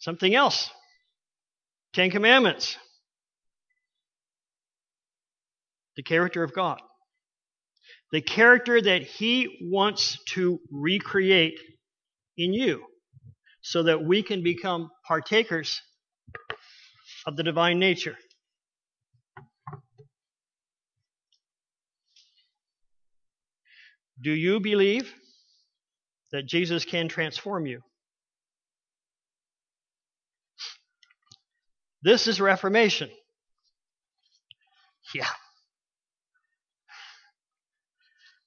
Something 0.00 0.34
else. 0.34 0.70
Ten 1.92 2.10
Commandments. 2.10 2.76
The 5.96 6.02
character 6.02 6.42
of 6.42 6.54
God. 6.54 6.80
The 8.10 8.22
character 8.22 8.80
that 8.80 9.02
He 9.02 9.68
wants 9.70 10.18
to 10.30 10.58
recreate 10.72 11.60
in 12.36 12.52
you 12.52 12.82
so 13.62 13.82
that 13.84 14.02
we 14.02 14.22
can 14.22 14.42
become 14.42 14.90
partakers 15.06 15.80
of 17.26 17.36
the 17.36 17.42
divine 17.42 17.78
nature. 17.78 18.16
Do 24.22 24.32
you 24.32 24.60
believe 24.60 25.12
that 26.32 26.46
Jesus 26.46 26.84
can 26.84 27.08
transform 27.08 27.66
you? 27.66 27.82
This 32.02 32.26
is 32.26 32.40
Reformation. 32.40 33.10
Yeah. 35.14 35.26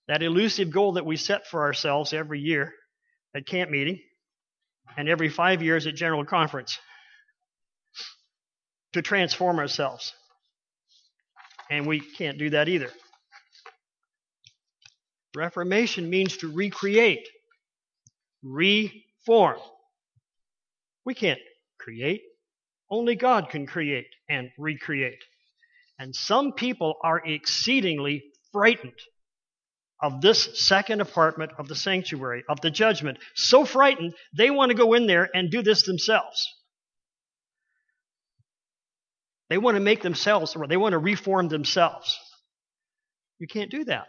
That 0.08 0.24
elusive 0.24 0.72
goal 0.72 0.94
that 0.94 1.06
we 1.06 1.18
set 1.18 1.48
for 1.48 1.62
ourselves 1.64 2.14
every 2.14 2.40
year 2.40 2.74
at 3.36 3.46
camp 3.46 3.70
meeting 3.70 4.00
and 4.98 5.08
every 5.08 5.30
five 5.30 5.62
years 5.62 5.88
at 5.88 5.96
General 5.96 6.26
Conference 6.26 6.78
to 8.94 9.02
transform 9.02 9.60
ourselves. 9.60 10.14
And 11.70 11.88
we 11.88 12.00
can't 12.00 12.38
do 12.38 12.52
that 12.52 12.70
either. 12.70 12.90
Reformation 15.36 16.10
means 16.10 16.38
to 16.38 16.52
recreate, 16.52 17.28
reform. 18.44 19.58
We 21.06 21.16
can't 21.16 21.40
create. 21.80 22.22
Only 22.94 23.16
God 23.16 23.50
can 23.50 23.66
create 23.66 24.06
and 24.30 24.52
recreate. 24.56 25.24
And 25.98 26.14
some 26.14 26.52
people 26.52 26.94
are 27.04 27.20
exceedingly 27.26 28.22
frightened 28.52 28.94
of 30.00 30.22
this 30.22 30.60
second 30.60 31.02
apartment 31.02 31.54
of 31.58 31.68
the 31.68 31.76
sanctuary, 31.76 32.44
of 32.48 32.62
the 32.62 32.70
judgment. 32.70 33.18
So 33.34 33.66
frightened, 33.66 34.14
they 34.38 34.52
want 34.52 34.70
to 34.70 34.78
go 34.78 34.94
in 34.94 35.08
there 35.08 35.28
and 35.34 35.50
do 35.50 35.64
this 35.64 35.82
themselves. 35.88 36.48
They 39.50 39.58
want 39.58 39.76
to 39.76 39.82
make 39.82 40.04
themselves, 40.04 40.56
or 40.56 40.68
they 40.68 40.78
want 40.78 40.94
to 40.94 41.00
reform 41.00 41.48
themselves. 41.48 42.20
You 43.40 43.48
can't 43.48 43.72
do 43.72 43.86
that. 43.86 44.06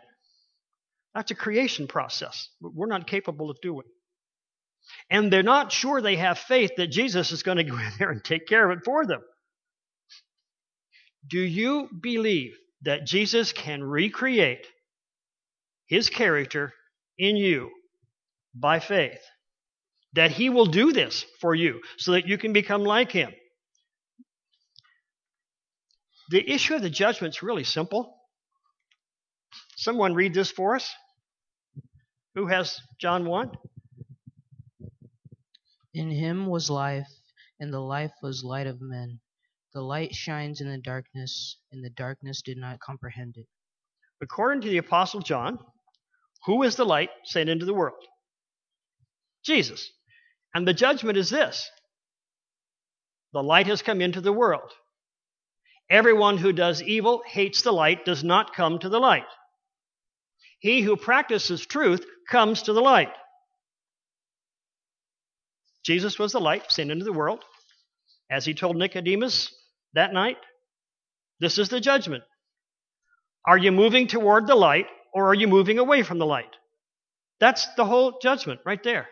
That's 1.15 1.31
a 1.31 1.35
creation 1.35 1.87
process. 1.87 2.51
We're 2.61 2.87
not 2.87 3.07
capable 3.07 3.51
of 3.51 3.57
doing. 3.63 3.87
And 5.11 5.33
they're 5.33 5.43
not 5.43 5.73
sure 5.73 6.01
they 6.01 6.17
have 6.17 6.39
faith 6.39 6.73
that 6.77 6.89
Jesus 6.89 7.33
is 7.33 7.43
going 7.43 7.57
to 7.59 7.65
go 7.65 7.77
in 7.77 7.93
there 7.99 8.11
and 8.11 8.23
take 8.25 8.47
care 8.47 8.71
of 8.71 8.79
it 8.79 8.85
for 8.85 9.07
them. 9.07 9.21
Do 11.27 11.41
you 11.41 11.89
believe 12.01 12.53
that 12.83 13.07
Jesus 13.07 13.53
can 13.53 13.83
recreate 13.83 14.67
his 15.87 16.11
character 16.11 16.73
in 17.19 17.37
you 17.37 17.71
by 18.55 18.81
faith? 18.81 19.21
That 20.15 20.31
he 20.31 20.51
will 20.51 20.67
do 20.67 20.93
this 20.93 21.25
for 21.41 21.55
you 21.55 21.81
so 21.99 22.13
that 22.13 22.29
you 22.29 22.39
can 22.39 22.53
become 22.53 22.85
like 22.85 23.11
him? 23.11 23.33
The 26.31 26.51
issue 26.51 26.75
of 26.75 26.83
the 26.83 26.91
judgment 26.91 27.35
is 27.35 27.43
really 27.43 27.65
simple. 27.65 28.17
Someone 29.77 30.15
read 30.15 30.35
this 30.35 30.51
for 30.51 30.77
us. 30.77 30.93
Who 32.35 32.47
has 32.47 32.79
John 33.01 33.27
1? 33.27 33.51
In 35.95 36.11
him 36.11 36.47
was 36.47 36.69
life, 36.69 37.09
and 37.61 37.73
the 37.73 37.81
life 37.81 38.13
was 38.21 38.43
light 38.43 38.67
of 38.67 38.81
men. 38.81 39.21
The 39.73 39.81
light 39.81 40.13
shines 40.13 40.61
in 40.61 40.69
the 40.69 40.79
darkness, 40.79 41.57
and 41.71 41.85
the 41.85 41.91
darkness 41.91 42.43
did 42.43 42.59
not 42.59 42.81
comprehend 42.81 43.37
it. 43.37 43.47
According 44.21 44.63
to 44.63 44.69
the 44.69 44.79
Apostle 44.79 45.21
John, 45.21 45.59
who 46.47 46.65
is 46.65 46.75
the 46.75 46.85
light 46.85 47.11
sent 47.25 47.49
into 47.49 47.65
the 47.65 47.75
world? 47.75 48.03
Jesus. 49.45 49.91
And 50.53 50.67
the 50.67 50.75
judgment 50.75 51.17
is 51.17 51.31
this 51.31 51.71
the 53.33 53.43
light 53.43 53.67
has 53.67 53.83
come 53.83 54.01
into 54.01 54.21
the 54.21 54.33
world. 54.33 54.71
Everyone 55.91 56.39
who 56.39 56.53
does 56.53 56.83
evil 56.83 57.23
hates 57.27 57.63
the 57.63 57.73
light, 57.73 58.05
does 58.05 58.25
not 58.25 58.55
come 58.55 58.79
to 58.79 58.89
the 58.89 59.01
light. 59.01 59.27
He 60.59 60.81
who 60.83 60.97
practices 60.97 61.67
truth 61.67 62.05
comes 62.29 62.63
to 62.63 62.73
the 62.73 62.81
light. 62.81 63.13
Jesus 65.85 66.19
was 66.19 66.33
the 66.33 66.41
light 66.41 66.71
sent 66.71 66.91
into 66.91 67.05
the 67.05 67.13
world. 67.13 67.45
As 68.31 68.45
he 68.45 68.55
told 68.55 68.77
Nicodemus 68.77 69.55
that 69.93 70.13
night, 70.13 70.39
this 71.41 71.59
is 71.59 71.69
the 71.69 71.81
judgment. 71.81 72.25
Are 73.47 73.59
you 73.59 73.71
moving 73.71 74.07
toward 74.07 74.47
the 74.47 74.55
light 74.55 74.87
or 75.13 75.29
are 75.29 75.35
you 75.35 75.47
moving 75.47 75.79
away 75.79 76.03
from 76.03 76.19
the 76.19 76.27
light? 76.27 76.57
That's 77.39 77.67
the 77.75 77.85
whole 77.85 78.19
judgment 78.23 78.61
right 78.65 78.83
there. 78.83 79.09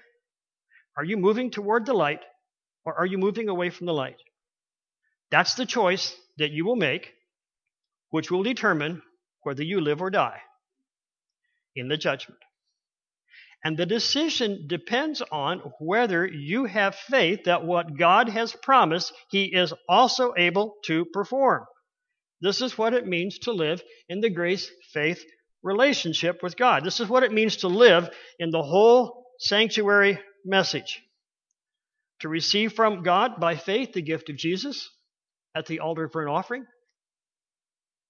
Are 0.97 1.05
you 1.05 1.17
moving 1.17 1.51
toward 1.51 1.85
the 1.85 1.93
light 1.93 2.21
or 2.85 2.95
are 2.95 3.07
you 3.07 3.19
moving 3.19 3.49
away 3.49 3.69
from 3.71 3.87
the 3.87 3.93
light? 3.93 4.17
That's 5.31 5.55
the 5.55 5.67
choice 5.67 6.15
that 6.39 6.51
you 6.51 6.65
will 6.65 6.77
make, 6.77 7.13
which 8.11 8.31
will 8.31 8.43
determine 8.43 9.03
whether 9.43 9.63
you 9.63 9.81
live 9.81 10.01
or 10.01 10.11
die 10.11 10.41
in 11.75 11.89
the 11.89 11.97
judgment. 11.97 12.41
And 13.65 13.77
the 13.77 13.87
decision 13.87 14.67
depends 14.67 15.23
on 15.31 15.59
whether 15.79 16.27
you 16.27 16.65
have 16.65 16.97
faith 16.97 17.45
that 17.45 17.65
what 17.65 17.97
God 17.97 18.29
has 18.29 18.53
promised, 18.53 19.13
He 19.31 19.45
is 19.45 19.73
also 19.89 20.35
able 20.37 20.75
to 20.87 21.05
perform. 21.05 21.65
This 22.41 22.61
is 22.61 22.77
what 22.77 22.93
it 22.93 23.07
means 23.07 23.39
to 23.41 23.53
live 23.53 23.81
in 24.09 24.21
the 24.21 24.31
grace 24.31 24.69
faith 24.93 25.25
relationship 25.63 26.43
with 26.43 26.57
God. 26.57 26.85
This 26.85 26.99
is 26.99 27.09
what 27.09 27.23
it 27.23 27.33
means 27.33 27.59
to 27.59 27.69
live 27.69 28.11
in 28.41 28.51
the 28.51 28.63
whole 28.63 29.27
sanctuary 29.39 30.19
message. 30.45 31.01
To 32.21 32.29
receive 32.29 32.73
from 32.73 33.05
God 33.05 33.39
by 33.39 33.57
faith 33.57 33.93
the 33.93 34.03
gift 34.03 34.29
of 34.29 34.37
Jesus 34.37 34.91
at 35.55 35.67
the 35.67 35.81
altar 35.81 36.09
for 36.09 36.23
an 36.23 36.29
offering, 36.29 36.67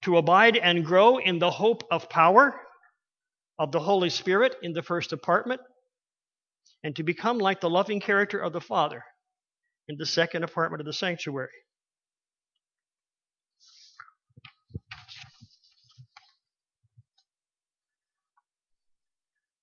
to 0.02 0.16
abide 0.16 0.56
and 0.56 0.84
grow 0.84 1.18
in 1.18 1.38
the 1.38 1.50
hope 1.50 1.84
of 1.90 2.08
power 2.08 2.58
of 3.62 3.70
the 3.70 3.78
Holy 3.78 4.10
Spirit 4.10 4.56
in 4.60 4.72
the 4.72 4.82
first 4.82 5.12
apartment, 5.12 5.60
and 6.82 6.96
to 6.96 7.04
become 7.04 7.38
like 7.38 7.60
the 7.60 7.70
loving 7.70 8.00
character 8.00 8.40
of 8.40 8.52
the 8.52 8.60
Father 8.60 9.04
in 9.86 9.96
the 9.96 10.04
second 10.04 10.42
apartment 10.42 10.80
of 10.80 10.84
the 10.84 10.92
sanctuary. 10.92 11.48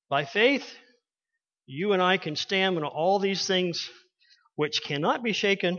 By 0.09 0.23
faith, 0.23 0.73
you 1.65 1.91
and 1.91 2.01
I 2.01 2.15
can 2.15 2.37
stand 2.37 2.75
when 2.75 2.85
all 2.85 3.19
these 3.19 3.45
things 3.45 3.89
which 4.55 4.81
cannot 4.81 5.23
be 5.23 5.33
shaken 5.33 5.77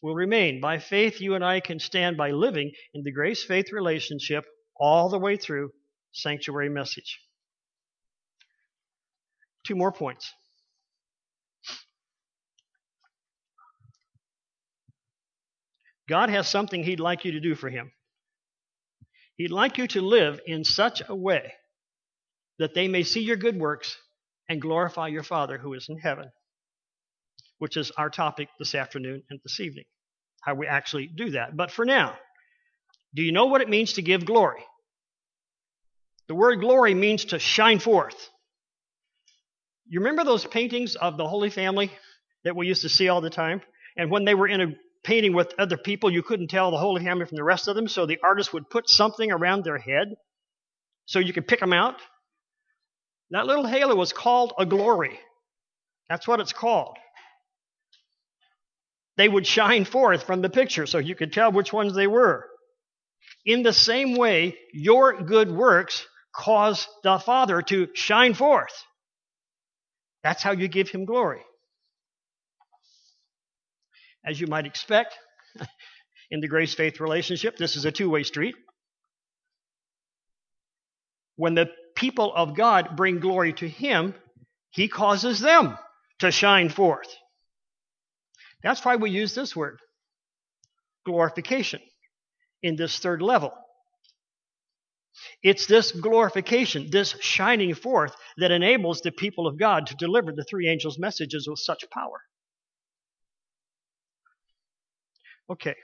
will 0.00 0.14
remain. 0.14 0.60
By 0.60 0.78
faith, 0.78 1.20
you 1.20 1.34
and 1.34 1.44
I 1.44 1.58
can 1.58 1.80
stand 1.80 2.16
by 2.16 2.30
living 2.30 2.70
in 2.94 3.02
the 3.02 3.10
grace 3.10 3.42
faith 3.42 3.72
relationship 3.72 4.44
all 4.76 5.08
the 5.08 5.18
way 5.18 5.36
through 5.36 5.70
sanctuary 6.12 6.68
message. 6.68 7.18
Two 9.64 9.74
more 9.76 9.92
points. 9.92 10.32
God 16.08 16.30
has 16.30 16.48
something 16.48 16.82
He'd 16.82 17.00
like 17.00 17.24
you 17.24 17.32
to 17.32 17.40
do 17.40 17.54
for 17.54 17.70
Him. 17.70 17.92
He'd 19.36 19.50
like 19.50 19.78
you 19.78 19.86
to 19.88 20.02
live 20.02 20.40
in 20.46 20.64
such 20.64 21.02
a 21.08 21.14
way 21.14 21.52
that 22.58 22.74
they 22.74 22.88
may 22.88 23.02
see 23.02 23.20
your 23.20 23.36
good 23.36 23.58
works 23.58 23.96
and 24.48 24.60
glorify 24.60 25.08
your 25.08 25.22
Father 25.22 25.58
who 25.58 25.72
is 25.74 25.86
in 25.88 25.98
heaven, 25.98 26.30
which 27.58 27.76
is 27.76 27.90
our 27.96 28.10
topic 28.10 28.48
this 28.58 28.74
afternoon 28.74 29.22
and 29.30 29.40
this 29.42 29.60
evening, 29.60 29.84
how 30.42 30.54
we 30.54 30.66
actually 30.66 31.06
do 31.06 31.30
that. 31.30 31.56
But 31.56 31.70
for 31.70 31.84
now, 31.84 32.14
do 33.14 33.22
you 33.22 33.32
know 33.32 33.46
what 33.46 33.62
it 33.62 33.68
means 33.68 33.94
to 33.94 34.02
give 34.02 34.26
glory? 34.26 34.62
The 36.28 36.34
word 36.34 36.60
glory 36.60 36.94
means 36.94 37.26
to 37.26 37.38
shine 37.38 37.78
forth. 37.78 38.28
You 39.88 40.00
remember 40.00 40.24
those 40.24 40.46
paintings 40.46 40.96
of 40.96 41.16
the 41.16 41.28
Holy 41.28 41.50
Family 41.50 41.90
that 42.44 42.56
we 42.56 42.66
used 42.66 42.82
to 42.82 42.88
see 42.88 43.08
all 43.08 43.20
the 43.20 43.30
time? 43.30 43.62
And 43.96 44.10
when 44.10 44.24
they 44.24 44.34
were 44.34 44.48
in 44.48 44.60
a 44.60 44.74
painting 45.04 45.34
with 45.34 45.54
other 45.58 45.76
people, 45.76 46.10
you 46.10 46.22
couldn't 46.22 46.48
tell 46.48 46.70
the 46.70 46.78
Holy 46.78 47.04
Family 47.04 47.26
from 47.26 47.36
the 47.36 47.44
rest 47.44 47.68
of 47.68 47.76
them, 47.76 47.88
so 47.88 48.06
the 48.06 48.20
artist 48.22 48.52
would 48.52 48.70
put 48.70 48.88
something 48.88 49.30
around 49.30 49.64
their 49.64 49.78
head 49.78 50.14
so 51.06 51.18
you 51.18 51.32
could 51.32 51.48
pick 51.48 51.60
them 51.60 51.72
out. 51.72 51.96
That 53.30 53.46
little 53.46 53.66
halo 53.66 53.94
was 53.94 54.12
called 54.12 54.52
a 54.58 54.66
glory. 54.66 55.18
That's 56.08 56.28
what 56.28 56.40
it's 56.40 56.52
called. 56.52 56.96
They 59.16 59.28
would 59.28 59.46
shine 59.46 59.84
forth 59.84 60.24
from 60.24 60.42
the 60.42 60.50
picture 60.50 60.86
so 60.86 60.98
you 60.98 61.14
could 61.14 61.32
tell 61.32 61.52
which 61.52 61.72
ones 61.72 61.94
they 61.94 62.06
were. 62.06 62.46
In 63.44 63.62
the 63.62 63.72
same 63.72 64.16
way, 64.16 64.56
your 64.72 65.22
good 65.22 65.50
works 65.50 66.06
cause 66.34 66.86
the 67.02 67.18
Father 67.18 67.60
to 67.62 67.88
shine 67.94 68.34
forth. 68.34 68.72
That's 70.22 70.42
how 70.42 70.52
you 70.52 70.68
give 70.68 70.88
Him 70.88 71.04
glory. 71.04 71.40
As 74.24 74.40
you 74.40 74.46
might 74.46 74.66
expect, 74.66 75.14
in 76.30 76.40
the 76.40 76.48
grace 76.48 76.74
faith 76.74 77.00
relationship, 77.00 77.56
this 77.56 77.76
is 77.76 77.84
a 77.84 77.92
two 77.92 78.08
way 78.08 78.22
street. 78.22 78.54
When 81.36 81.54
the 81.54 81.70
people 81.96 82.32
of 82.34 82.56
God 82.56 82.96
bring 82.96 83.20
glory 83.20 83.52
to 83.54 83.68
Him, 83.68 84.14
He 84.70 84.88
causes 84.88 85.40
them 85.40 85.76
to 86.20 86.30
shine 86.30 86.68
forth. 86.68 87.08
That's 88.62 88.84
why 88.84 88.96
we 88.96 89.10
use 89.10 89.34
this 89.34 89.56
word, 89.56 89.80
glorification, 91.04 91.80
in 92.62 92.76
this 92.76 92.98
third 92.98 93.22
level. 93.22 93.52
It's 95.42 95.66
this 95.66 95.92
glorification, 95.92 96.88
this 96.90 97.14
shining 97.20 97.74
forth, 97.74 98.14
that 98.38 98.50
enables 98.50 99.00
the 99.00 99.12
people 99.12 99.46
of 99.46 99.58
God 99.58 99.86
to 99.88 99.96
deliver 99.96 100.32
the 100.32 100.44
three 100.44 100.68
angels' 100.68 100.98
messages 100.98 101.46
with 101.48 101.58
such 101.58 101.84
power. 101.90 102.22
Okay. 105.50 105.74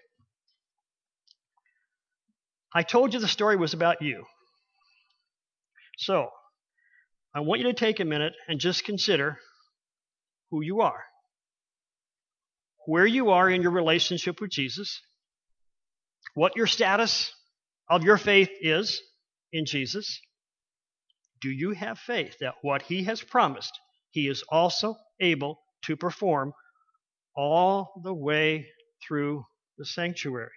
I 2.73 2.83
told 2.83 3.13
you 3.13 3.21
the 3.21 3.29
story 3.29 3.57
was 3.57 3.75
about 3.75 4.03
you. 4.03 4.25
So, 5.99 6.29
I 7.35 7.41
want 7.41 7.61
you 7.61 7.67
to 7.67 7.75
take 7.75 8.01
a 8.01 8.05
minute 8.05 8.35
and 8.47 8.61
just 8.61 8.85
consider 8.85 9.39
who 10.51 10.63
you 10.63 10.81
are, 10.81 11.05
where 12.87 13.07
you 13.07 13.31
are 13.31 13.51
in 13.51 13.63
your 13.63 13.73
relationship 13.73 14.41
with 14.41 14.51
Jesus, 14.51 15.01
what 16.35 16.57
your 16.57 16.67
status 16.67 17.33
of 17.91 18.05
your 18.05 18.17
faith 18.17 18.51
is 18.61 19.03
in 19.53 19.65
Jesus. 19.67 20.21
Do 21.41 21.51
you 21.51 21.71
have 21.73 21.99
faith 21.99 22.37
that 22.41 22.55
what 22.63 22.83
He 22.83 23.05
has 23.05 23.23
promised, 23.23 23.79
He 24.11 24.29
is 24.29 24.43
also 24.49 24.97
able 25.21 25.61
to 25.85 25.97
perform 25.97 26.53
all 27.37 28.01
the 28.03 28.15
way 28.15 28.67
through 29.07 29.45
the 29.77 29.85
sanctuary? 29.85 30.51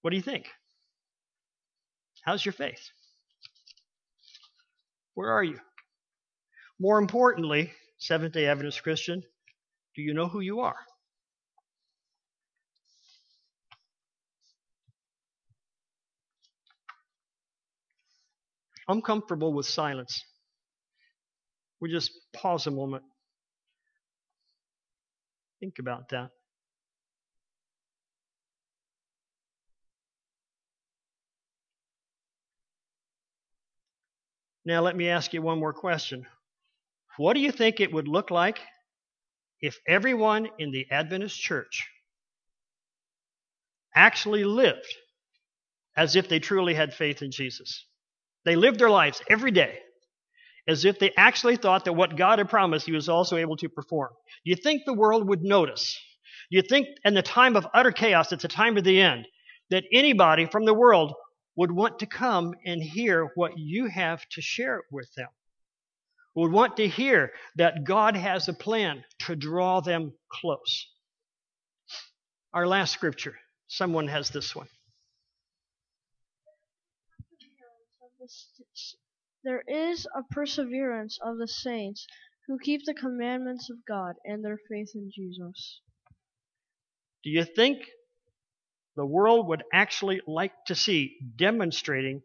What 0.00 0.10
do 0.10 0.16
you 0.16 0.22
think? 0.22 0.48
How's 2.24 2.44
your 2.44 2.52
faith? 2.52 2.90
Where 5.14 5.30
are 5.30 5.44
you? 5.44 5.58
More 6.80 6.98
importantly, 6.98 7.72
Seventh 7.98 8.32
day 8.32 8.46
Adventist 8.46 8.82
Christian, 8.82 9.22
do 9.94 10.02
you 10.02 10.14
know 10.14 10.26
who 10.26 10.40
you 10.40 10.60
are? 10.60 10.76
I'm 18.92 19.00
comfortable 19.00 19.54
with 19.54 19.64
silence. 19.64 20.22
We 21.80 21.90
just 21.90 22.10
pause 22.34 22.66
a 22.66 22.70
moment. 22.70 23.02
Think 25.60 25.78
about 25.78 26.10
that. 26.10 26.28
Now, 34.66 34.82
let 34.82 34.94
me 34.94 35.08
ask 35.08 35.32
you 35.32 35.40
one 35.40 35.58
more 35.58 35.72
question. 35.72 36.26
What 37.16 37.32
do 37.32 37.40
you 37.40 37.50
think 37.50 37.80
it 37.80 37.94
would 37.94 38.08
look 38.08 38.30
like 38.30 38.58
if 39.62 39.78
everyone 39.88 40.50
in 40.58 40.70
the 40.70 40.86
Adventist 40.90 41.40
church 41.40 41.88
actually 43.94 44.44
lived 44.44 44.94
as 45.96 46.14
if 46.14 46.28
they 46.28 46.40
truly 46.40 46.74
had 46.74 46.92
faith 46.92 47.22
in 47.22 47.30
Jesus? 47.30 47.86
They 48.44 48.56
lived 48.56 48.78
their 48.78 48.90
lives 48.90 49.22
every 49.30 49.50
day 49.50 49.78
as 50.68 50.84
if 50.84 50.98
they 50.98 51.12
actually 51.16 51.56
thought 51.56 51.84
that 51.84 51.92
what 51.94 52.16
God 52.16 52.38
had 52.38 52.48
promised 52.48 52.86
He 52.86 52.92
was 52.92 53.08
also 53.08 53.36
able 53.36 53.56
to 53.56 53.68
perform. 53.68 54.10
Do 54.44 54.50
you 54.50 54.56
think 54.56 54.82
the 54.84 54.92
world 54.92 55.28
would 55.28 55.42
notice? 55.42 55.98
Do 56.50 56.56
you 56.56 56.62
think 56.62 56.88
in 57.04 57.14
the 57.14 57.22
time 57.22 57.56
of 57.56 57.66
utter 57.74 57.92
chaos, 57.92 58.32
at 58.32 58.40
the 58.40 58.48
time 58.48 58.76
of 58.76 58.84
the 58.84 59.00
end, 59.00 59.26
that 59.70 59.84
anybody 59.92 60.46
from 60.46 60.64
the 60.64 60.74
world 60.74 61.14
would 61.56 61.72
want 61.72 61.98
to 61.98 62.06
come 62.06 62.54
and 62.64 62.82
hear 62.82 63.30
what 63.34 63.52
you 63.56 63.86
have 63.86 64.24
to 64.32 64.40
share 64.40 64.82
with 64.90 65.12
them? 65.16 65.28
Would 66.34 66.52
want 66.52 66.76
to 66.76 66.88
hear 66.88 67.32
that 67.56 67.84
God 67.84 68.16
has 68.16 68.48
a 68.48 68.54
plan 68.54 69.04
to 69.20 69.36
draw 69.36 69.80
them 69.80 70.12
close. 70.30 70.86
Our 72.54 72.66
last 72.66 72.92
scripture, 72.92 73.38
someone 73.66 74.08
has 74.08 74.30
this 74.30 74.54
one. 74.54 74.68
There 79.44 79.62
is 79.66 80.06
a 80.06 80.22
perseverance 80.30 81.18
of 81.20 81.38
the 81.38 81.48
saints 81.48 82.06
who 82.46 82.58
keep 82.58 82.84
the 82.84 82.94
commandments 82.94 83.70
of 83.70 83.78
God 83.86 84.14
and 84.24 84.44
their 84.44 84.58
faith 84.70 84.90
in 84.94 85.10
Jesus. 85.12 85.80
Do 87.24 87.30
you 87.30 87.44
think 87.44 87.78
the 88.96 89.06
world 89.06 89.48
would 89.48 89.62
actually 89.72 90.20
like 90.26 90.52
to 90.66 90.74
see 90.74 91.16
demonstrating 91.36 92.22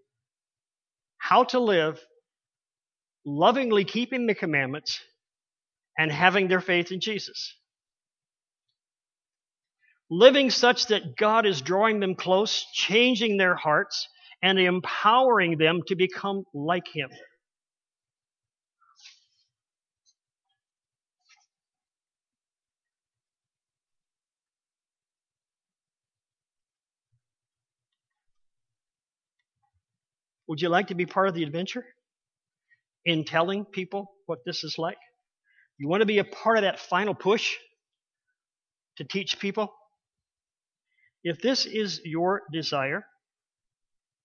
how 1.18 1.44
to 1.46 1.60
live, 1.60 2.00
lovingly 3.26 3.86
keeping 3.86 4.28
the 4.28 4.36
commandments, 4.36 5.00
and 5.98 6.12
having 6.12 6.48
their 6.48 6.62
faith 6.62 6.92
in 6.92 7.00
Jesus? 7.00 7.56
Living 10.10 10.50
such 10.50 10.88
that 10.88 11.18
God 11.18 11.46
is 11.46 11.62
drawing 11.62 12.00
them 12.00 12.16
close, 12.16 12.66
changing 12.74 13.38
their 13.38 13.56
hearts, 13.56 14.08
and 14.42 14.60
empowering 14.60 15.58
them 15.58 15.82
to 15.88 15.96
become 15.96 16.44
like 16.54 16.88
Him. 16.88 17.10
Would 30.48 30.62
you 30.62 30.70
like 30.70 30.88
to 30.88 30.96
be 30.96 31.06
part 31.06 31.28
of 31.28 31.36
the 31.36 31.44
adventure 31.44 31.86
in 33.06 33.26
telling 33.26 33.66
people 33.66 34.14
what 34.28 34.40
this 34.46 34.64
is 34.64 34.78
like? 34.78 34.98
You 35.78 35.90
want 35.90 36.02
to 36.02 36.06
be 36.06 36.20
a 36.20 36.24
part 36.24 36.58
of 36.58 36.64
that 36.64 36.80
final 36.80 37.14
push 37.14 37.54
to 38.98 39.04
teach 39.04 39.40
people? 39.40 39.74
If 41.24 41.42
this 41.42 41.66
is 41.66 42.02
your 42.06 42.44
desire, 42.52 43.06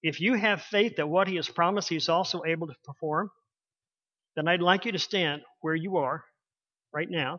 if 0.03 0.20
you 0.20 0.34
have 0.34 0.62
faith 0.62 0.96
that 0.96 1.09
what 1.09 1.28
He 1.28 1.36
has 1.36 1.48
promised 1.48 1.88
He's 1.88 2.09
also 2.09 2.42
able 2.46 2.66
to 2.66 2.74
perform, 2.84 3.30
then 4.36 4.48
I'd 4.48 4.61
like 4.61 4.84
you 4.84 4.92
to 4.92 4.98
stand 4.98 5.42
where 5.61 5.74
you 5.74 5.98
are 5.98 6.24
right 6.92 7.11
now 7.11 7.38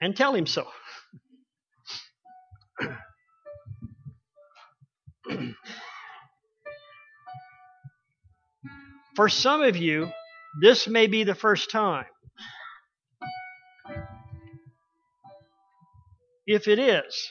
and 0.00 0.16
tell 0.16 0.34
Him 0.34 0.46
so. 0.46 0.66
For 9.16 9.28
some 9.28 9.62
of 9.62 9.76
you, 9.76 10.10
this 10.60 10.86
may 10.86 11.06
be 11.06 11.24
the 11.24 11.34
first 11.34 11.70
time. 11.70 12.06
If 16.46 16.68
it 16.68 16.78
is, 16.78 17.28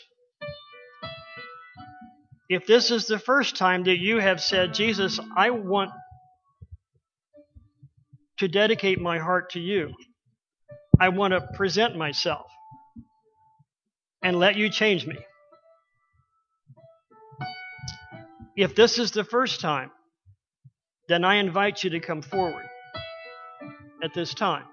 if 2.50 2.66
this 2.66 2.92
is 2.92 3.08
the 3.08 3.20
first 3.20 3.58
time 3.58 3.84
that 3.84 3.98
you 3.98 4.20
have 4.20 4.42
said, 4.42 4.74
Jesus, 4.74 5.20
I 5.36 5.50
want 5.50 5.92
to 8.40 8.48
dedicate 8.48 9.02
my 9.02 9.20
heart 9.20 9.52
to 9.52 9.60
you, 9.60 9.94
I 11.00 11.10
want 11.10 11.34
to 11.34 11.42
present 11.56 11.98
myself 11.98 12.48
and 14.24 14.40
let 14.40 14.56
you 14.56 14.70
change 14.70 15.06
me. 15.06 15.18
If 18.56 18.76
this 18.76 18.98
is 18.98 19.12
the 19.12 19.24
first 19.24 19.60
time, 19.60 19.92
then 21.08 21.24
I 21.24 21.36
invite 21.36 21.84
you 21.84 21.92
to 21.92 22.00
come 22.00 22.22
forward 22.22 22.66
at 24.04 24.14
this 24.14 24.34
time. 24.34 24.64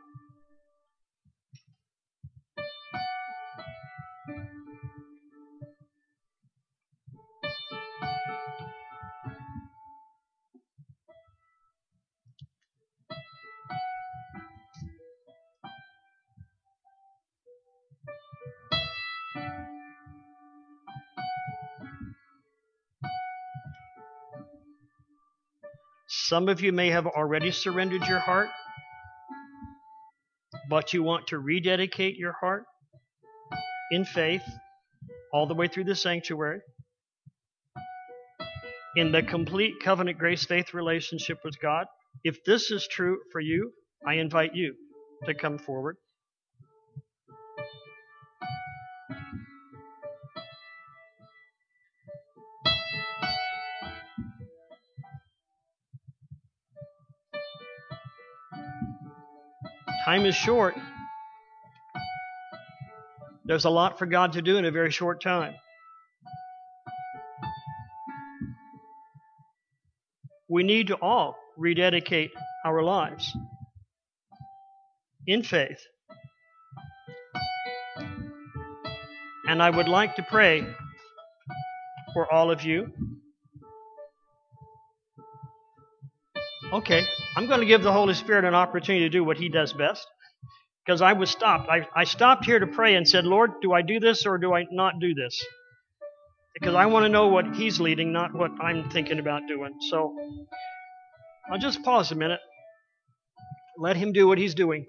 Some 26.29 26.49
of 26.49 26.63
you 26.63 26.73
may 26.73 26.89
have 26.89 27.07
already 27.07 27.51
surrendered 27.51 28.07
your 28.07 28.19
heart, 28.19 28.49
but 30.71 30.95
you 30.95 31.03
want 31.03 31.27
to 31.27 31.39
rededicate 31.39 32.17
your 32.17 32.33
heart 32.33 32.65
in 33.91 34.07
faith 34.07 34.41
all 35.35 35.47
the 35.47 35.53
way 35.53 35.69
through 35.69 35.85
the 35.85 35.95
sanctuary 35.95 36.61
in 38.97 39.13
the 39.13 39.23
complete 39.23 39.75
covenant 39.85 40.17
grace 40.17 40.47
faith 40.47 40.73
relationship 40.73 41.41
with 41.45 41.61
God. 41.61 41.85
If 42.25 42.43
this 42.45 42.71
is 42.71 42.89
true 42.89 43.19
for 43.31 43.43
you, 43.43 43.73
I 44.07 44.15
invite 44.15 44.55
you 44.55 44.77
to 45.27 45.35
come 45.35 45.59
forward. 45.59 45.99
Time 60.25 60.31
is 60.31 60.37
short. 60.37 60.75
There's 63.45 63.67
a 63.67 63.71
lot 63.71 63.99
for 63.99 64.07
God 64.07 64.33
to 64.33 64.41
do 64.41 64.57
in 64.57 64.65
a 64.65 64.71
very 64.71 64.91
short 64.91 65.23
time. 65.23 65.53
We 70.49 70.63
need 70.63 70.87
to 70.87 70.95
all 70.95 71.37
rededicate 71.59 72.31
our 72.65 72.83
lives 72.83 73.37
in 75.27 75.43
faith. 75.43 75.85
And 79.47 79.63
I 79.63 79.69
would 79.69 79.89
like 79.89 80.17
to 80.17 80.23
pray 80.23 80.67
for 82.15 82.33
all 82.33 82.51
of 82.51 82.63
you. 82.63 82.91
Okay, 86.73 87.07
I'm 87.37 87.47
going 87.47 87.61
to 87.61 87.67
give 87.67 87.83
the 87.83 87.93
Holy 87.93 88.15
Spirit 88.15 88.47
an 88.47 88.55
opportunity 88.55 89.05
to 89.05 89.11
do 89.11 89.23
what 89.23 89.37
He 89.37 89.51
does 89.51 89.75
best. 89.75 90.07
Because 90.85 91.01
I 91.01 91.15
was 91.15 91.31
stopped. 91.31 91.69
I, 91.71 91.87
I 91.97 92.05
stopped 92.05 92.45
here 92.45 92.59
to 92.59 92.67
pray 92.67 92.95
and 92.95 93.09
said, 93.09 93.25
Lord, 93.25 93.53
do 93.63 93.73
I 93.73 93.83
do 93.83 94.01
this 94.01 94.27
or 94.27 94.37
do 94.39 94.55
I 94.55 94.67
not 94.71 95.01
do 95.01 95.15
this? 95.15 95.43
Because 96.53 96.75
I 96.75 96.87
want 96.87 97.05
to 97.05 97.09
know 97.09 97.29
what 97.29 97.55
He's 97.55 97.81
leading, 97.81 98.13
not 98.13 98.35
what 98.35 98.51
I'm 98.61 98.91
thinking 98.91 99.19
about 99.19 99.43
doing. 99.49 99.75
So 99.91 100.15
I'll 101.51 101.59
just 101.59 101.83
pause 101.83 102.13
a 102.13 102.15
minute. 102.15 102.41
Let 103.79 103.97
Him 103.97 104.13
do 104.13 104.29
what 104.29 104.39
He's 104.39 104.55
doing. 104.55 104.85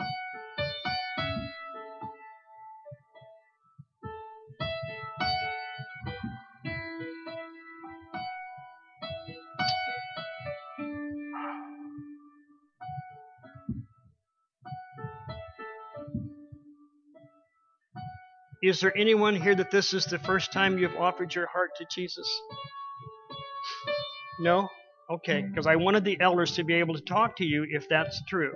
Is 18.66 18.80
there 18.80 18.98
anyone 18.98 19.36
here 19.36 19.54
that 19.54 19.70
this 19.70 19.94
is 19.94 20.06
the 20.06 20.18
first 20.18 20.52
time 20.52 20.80
you've 20.80 20.96
offered 20.96 21.36
your 21.36 21.46
heart 21.46 21.70
to 21.78 21.86
Jesus? 21.94 22.28
No? 24.40 24.70
Okay, 25.08 25.44
because 25.44 25.68
I 25.68 25.76
wanted 25.76 26.04
the 26.04 26.20
elders 26.20 26.54
to 26.54 26.64
be 26.64 26.74
able 26.74 26.96
to 26.96 27.02
talk 27.02 27.36
to 27.36 27.46
you 27.46 27.68
if 27.70 27.88
that's 27.88 28.20
true. 28.28 28.54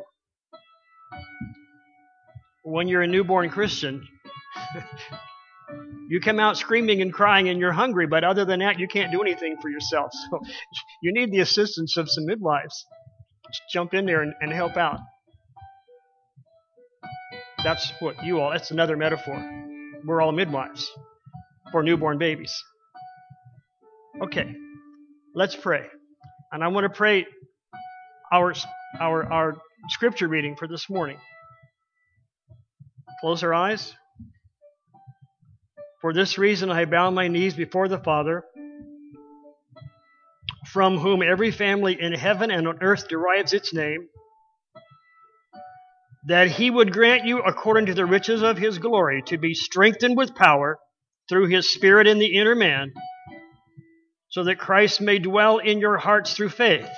When 2.64 2.88
you're 2.88 3.04
a 3.04 3.08
newborn 3.08 3.52
Christian, 3.52 4.04
you 6.10 6.20
come 6.20 6.40
out 6.40 6.58
screaming 6.58 7.04
and 7.04 7.14
crying 7.14 7.48
and 7.48 7.60
you're 7.60 7.72
hungry, 7.72 8.08
but 8.08 8.24
other 8.24 8.46
than 8.46 8.62
that, 8.62 8.80
you 8.80 8.88
can't 8.88 9.12
do 9.12 9.22
anything 9.22 9.58
for 9.62 9.70
yourself. 9.70 10.10
So 10.32 10.40
you 11.04 11.14
need 11.14 11.32
the 11.32 11.42
assistance 11.42 11.98
of 11.98 12.10
some 12.10 12.26
midwives. 12.26 12.84
Just 13.46 13.62
jump 13.72 13.94
in 13.94 14.08
there 14.08 14.24
and, 14.24 14.34
and 14.42 14.52
help 14.52 14.76
out. 14.76 15.02
That's 17.64 17.94
what 18.00 18.26
you 18.26 18.40
all, 18.40 18.50
that's 18.50 18.72
another 18.72 18.98
metaphor 18.98 19.69
we're 20.06 20.22
all 20.22 20.32
midwives 20.32 20.90
for 21.72 21.84
newborn 21.84 22.18
babies. 22.18 22.54
Okay, 24.22 24.56
let's 25.36 25.56
pray. 25.56 25.86
And 26.52 26.64
I 26.64 26.68
want 26.68 26.86
to 26.86 26.90
pray 26.90 27.26
our, 28.32 28.54
our, 29.00 29.32
our 29.32 29.58
scripture 29.90 30.28
reading 30.28 30.56
for 30.56 30.68
this 30.68 30.90
morning. 30.90 31.18
Close 33.22 33.44
our 33.44 33.54
eyes. 33.54 33.94
For 36.02 36.14
this 36.14 36.38
reason, 36.38 36.72
I 36.72 36.86
bow 36.86 37.12
my 37.12 37.28
knees 37.28 37.54
before 37.54 37.88
the 37.88 37.98
Father, 37.98 38.44
from 40.68 40.98
whom 40.98 41.22
every 41.22 41.52
family 41.52 42.00
in 42.00 42.14
heaven 42.14 42.52
and 42.52 42.68
on 42.68 42.82
earth 42.82 43.08
derives 43.10 43.54
its 43.54 43.74
name 43.74 44.08
that 46.28 46.52
he 46.52 46.70
would 46.70 46.92
grant 46.92 47.26
you, 47.26 47.40
according 47.40 47.86
to 47.88 47.94
the 47.94 48.06
riches 48.06 48.42
of 48.42 48.58
his 48.58 48.78
glory, 48.78 49.24
to 49.28 49.38
be 49.38 49.54
strengthened 49.54 50.18
with 50.18 50.36
power 50.36 50.78
through 51.30 51.48
his 51.48 51.72
Spirit 51.72 52.08
in 52.08 52.20
the 52.20 52.38
inner 52.38 52.56
man, 52.56 52.94
so 54.30 54.44
that 54.44 54.60
Christ 54.60 55.00
may 55.02 55.20
dwell 55.20 55.60
in 55.60 55.80
your 55.80 55.98
hearts 55.98 56.34
through 56.34 56.50
faith, 56.50 56.90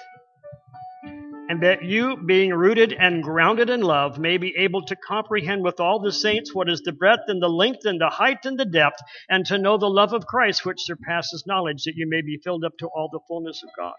and 1.04 1.62
that 1.64 1.84
you, 1.84 2.18
being 2.18 2.52
rooted 2.54 2.94
and 2.94 3.24
grounded 3.24 3.70
in 3.70 3.82
love, 3.82 4.18
may 4.18 4.38
be 4.38 4.56
able 4.58 4.86
to 4.86 4.96
comprehend 4.96 5.64
with 5.64 5.80
all 5.80 6.00
the 6.00 6.12
saints 6.12 6.56
what 6.56 6.70
is 6.70 6.82
the 6.82 6.94
breadth 6.94 7.24
and 7.28 7.42
the 7.42 7.50
length 7.50 7.86
and 7.86 8.00
the 8.00 8.10
height 8.10 8.46
and 8.46 8.58
the 8.58 8.66
depth, 8.66 9.00
and 9.30 9.46
to 9.46 9.58
know 9.58 9.78
the 9.78 9.90
love 9.90 10.14
of 10.14 10.26
Christ 10.26 10.66
which 10.66 10.80
surpasses 10.80 11.44
knowledge, 11.46 11.84
that 11.84 11.96
you 11.96 12.08
may 12.10 12.22
be 12.22 12.40
filled 12.44 12.64
up 12.64 12.74
to 12.80 12.88
all 12.88 13.10
the 13.12 13.20
fullness 13.28 13.62
of 13.64 13.70
God. 13.78 13.94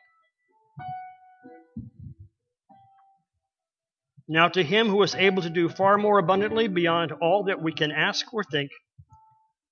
Now, 4.33 4.49
to 4.49 4.63
him 4.63 4.89
who 4.89 5.03
is 5.03 5.15
able 5.15 5.43
to 5.43 5.51
do 5.51 5.69
far 5.69 5.99
more 5.99 6.19
abundantly 6.19 6.67
beyond 6.67 7.13
all 7.21 7.45
that 7.45 7.63
we 7.63 7.71
can 7.71 7.93
ask 7.93 8.33
or 8.33 8.43
think, 8.43 8.71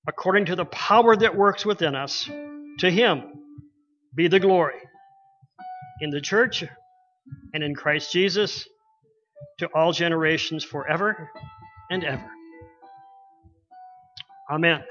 according 0.07 0.45
to 0.47 0.55
the 0.55 0.67
power 0.67 1.17
that 1.17 1.35
works 1.35 1.65
within 1.65 1.95
us, 1.95 2.29
to 2.81 2.91
him 2.91 3.23
be 4.15 4.29
the 4.29 4.39
glory 4.39 4.75
in 6.03 6.11
the 6.11 6.21
church 6.21 6.63
and 7.55 7.65
in 7.65 7.75
Christ 7.75 8.13
Jesus 8.13 8.69
to 9.61 9.67
all 9.75 9.93
generations 9.93 10.63
forever 10.63 11.31
and 11.91 12.05
ever. 12.05 12.31
Amen. 14.51 14.83